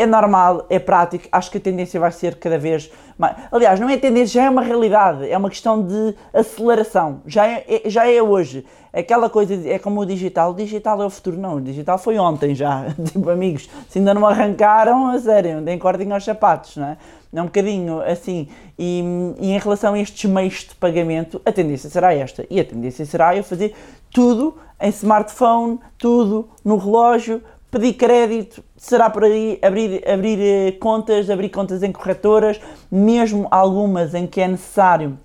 é 0.00 0.06
normal, 0.06 0.66
é 0.70 0.78
prático, 0.78 1.28
acho 1.30 1.50
que 1.50 1.58
a 1.58 1.60
tendência 1.60 2.00
vai 2.00 2.10
ser 2.10 2.36
cada 2.36 2.58
vez 2.58 2.90
mais. 3.18 3.36
Aliás, 3.52 3.78
não 3.78 3.88
é 3.88 3.98
tendência, 3.98 4.40
já 4.40 4.46
é 4.46 4.50
uma 4.50 4.62
realidade, 4.62 5.28
é 5.28 5.36
uma 5.36 5.50
questão 5.50 5.82
de 5.82 6.14
aceleração, 6.32 7.20
já 7.26 7.46
é, 7.46 7.64
é, 7.68 7.90
já 7.90 8.10
é 8.10 8.22
hoje. 8.22 8.64
Aquela 8.92 9.28
coisa, 9.28 9.54
é 9.68 9.78
como 9.78 10.00
o 10.00 10.06
digital, 10.06 10.52
o 10.52 10.54
digital 10.54 11.02
é 11.02 11.06
o 11.06 11.10
futuro, 11.10 11.36
não, 11.38 11.56
o 11.56 11.60
digital 11.60 11.98
foi 11.98 12.18
ontem 12.18 12.54
já. 12.54 12.86
Tipo, 13.12 13.30
amigos, 13.30 13.68
se 13.88 13.98
ainda 13.98 14.14
não 14.14 14.26
arrancaram, 14.26 15.08
a 15.08 15.18
sério, 15.18 15.60
deem 15.60 15.78
cordinho 15.78 16.14
aos 16.14 16.24
sapatos, 16.24 16.76
não 16.76 16.86
é? 16.86 16.96
É 17.32 17.40
um 17.40 17.44
bocadinho 17.44 18.00
assim. 18.02 18.48
E, 18.78 19.04
e, 19.38 19.52
em 19.52 19.58
relação 19.58 19.94
a 19.94 19.98
estes 20.00 20.28
meios 20.28 20.64
de 20.64 20.74
pagamento, 20.74 21.40
a 21.44 21.52
tendência 21.52 21.88
será 21.88 22.12
esta. 22.12 22.44
E 22.50 22.58
a 22.58 22.64
tendência 22.64 23.04
será 23.04 23.36
eu 23.36 23.44
fazer 23.44 23.74
tudo 24.12 24.56
em 24.80 24.88
smartphone, 24.88 25.78
tudo 25.96 26.48
no 26.64 26.76
relógio, 26.76 27.40
pedir 27.70 27.94
crédito, 27.94 28.62
será 28.76 29.08
por 29.08 29.24
aí 29.24 29.58
abrir, 29.62 30.02
abrir 30.08 30.38
eh, 30.40 30.72
contas, 30.72 31.30
abrir 31.30 31.50
contas 31.50 31.82
em 31.82 31.92
corretoras, 31.92 32.60
mesmo 32.90 33.46
algumas 33.50 34.14
em 34.14 34.26
que 34.26 34.40
é 34.40 34.48
necessário, 34.48 35.16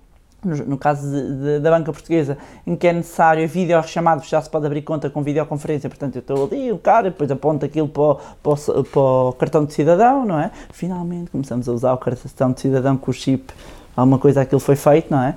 no, 0.44 0.78
caso 0.78 1.10
de, 1.10 1.38
de, 1.38 1.60
da 1.60 1.70
banca 1.70 1.92
portuguesa, 1.92 2.38
em 2.64 2.76
que 2.76 2.86
é 2.86 2.92
necessário 2.92 3.42
a 3.42 3.46
videochamada, 3.46 4.22
já 4.22 4.40
se 4.40 4.48
pode 4.48 4.64
abrir 4.64 4.82
conta 4.82 5.10
com 5.10 5.22
videoconferência, 5.22 5.90
portanto 5.90 6.16
eu 6.16 6.20
estou 6.20 6.44
ali, 6.46 6.70
o 6.70 6.78
cara, 6.78 7.10
depois 7.10 7.30
aponta 7.30 7.66
aquilo 7.66 7.88
para 7.88 8.02
o, 8.02 8.14
para, 8.42 8.52
o, 8.52 8.84
para 8.84 9.00
o, 9.00 9.32
cartão 9.32 9.64
de 9.64 9.72
cidadão, 9.72 10.24
não 10.24 10.38
é? 10.38 10.52
Finalmente 10.70 11.32
começamos 11.32 11.68
a 11.68 11.72
usar 11.72 11.92
o 11.94 11.98
cartão 11.98 12.52
de 12.52 12.60
cidadão 12.60 12.96
com 12.96 13.10
o 13.10 13.14
chip, 13.14 13.52
alguma 13.96 14.18
coisa 14.18 14.42
aquilo 14.42 14.60
foi 14.60 14.76
feito, 14.76 15.10
não 15.10 15.20
é? 15.20 15.34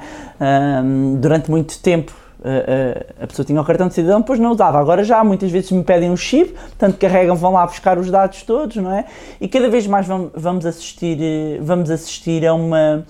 Um, 0.84 1.16
durante 1.20 1.50
muito 1.50 1.80
tempo 1.82 2.14
a, 2.44 3.24
a, 3.24 3.28
pessoa 3.28 3.46
tinha 3.46 3.60
o 3.60 3.66
cartão 3.66 3.88
de 3.88 3.94
cidadão, 3.94 4.22
depois 4.22 4.40
não 4.40 4.52
usava. 4.52 4.80
Agora 4.80 5.04
já 5.04 5.24
muitas 5.24 5.52
vezes 5.52 5.72
me 5.72 5.84
pedem 5.84 6.10
um 6.10 6.18
chip, 6.18 6.54
portanto 6.54 6.98
carregam, 6.98 7.36
vão 7.36 7.54
lá 7.54 7.66
buscar 7.66 7.98
os 7.98 8.10
dados 8.10 8.44
todos, 8.44 8.78
não 8.78 8.92
é? 8.92 9.06
E 9.42 9.48
cada 9.48 9.70
vez 9.70 9.86
mais 9.88 10.08
vamos 10.08 10.66
assistir, 10.66 11.18
eh, 11.22 11.60
vamos 11.62 11.92
assistir 11.92 12.46
a 12.46 12.54
uma. 12.54 13.06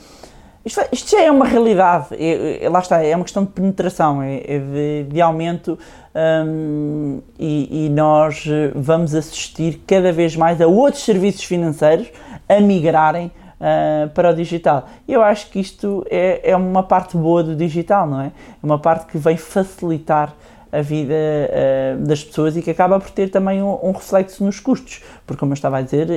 Isto, 0.65 0.81
isto 0.91 1.11
já 1.11 1.23
é 1.23 1.31
uma 1.31 1.45
realidade, 1.45 2.07
é, 2.11 2.65
é, 2.65 2.69
lá 2.69 2.79
está, 2.79 3.01
é 3.01 3.15
uma 3.15 3.23
questão 3.23 3.45
de 3.45 3.51
penetração, 3.51 4.21
é, 4.21 4.37
é 4.45 4.59
de, 4.59 5.03
de, 5.09 5.21
aumento 5.21 5.79
um, 6.13 7.21
e, 7.39 7.85
e 7.85 7.89
nós 7.89 8.45
vamos 8.75 9.15
assistir 9.15 9.81
cada 9.87 10.11
vez 10.11 10.35
mais 10.35 10.59
a 10.59 10.67
outros 10.67 11.03
serviços 11.03 11.43
financeiros 11.43 12.09
a 12.47 12.59
migrarem 12.59 13.31
uh, 13.59 14.09
para 14.09 14.31
o 14.31 14.33
digital. 14.33 14.87
E 15.07 15.13
eu 15.13 15.21
acho 15.21 15.49
que 15.49 15.59
isto 15.59 16.05
é, 16.09 16.51
é 16.51 16.55
uma 16.55 16.83
parte 16.83 17.17
boa 17.17 17.43
do 17.43 17.55
digital, 17.55 18.07
não 18.07 18.21
é? 18.21 18.27
É 18.27 18.65
uma 18.65 18.79
parte 18.79 19.05
que 19.07 19.17
vem 19.17 19.37
facilitar 19.37 20.33
a 20.71 20.81
vida 20.81 21.13
uh, 21.13 22.05
das 22.05 22.23
pessoas 22.23 22.55
e 22.55 22.61
que 22.61 22.69
acaba 22.69 22.99
por 22.99 23.09
ter 23.09 23.29
também 23.29 23.61
um, 23.61 23.77
um, 23.83 23.91
reflexo 23.91 24.43
nos 24.43 24.59
custos, 24.59 25.01
porque 25.25 25.39
como 25.39 25.51
eu 25.51 25.55
estava 25.55 25.77
a 25.77 25.81
dizer, 25.81 26.07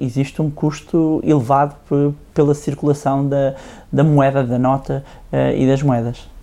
existe 0.00 0.40
um 0.40 0.50
custo 0.50 1.20
elevado 1.22 1.76
pela 2.32 2.54
circulação 2.54 3.28
da, 3.28 3.54
da 3.92 4.02
moeda, 4.02 4.42
da 4.42 4.58
nota 4.58 5.04
uh, 5.32 5.54
e 5.56 5.66
das 5.66 5.82
moedas. 5.82 6.37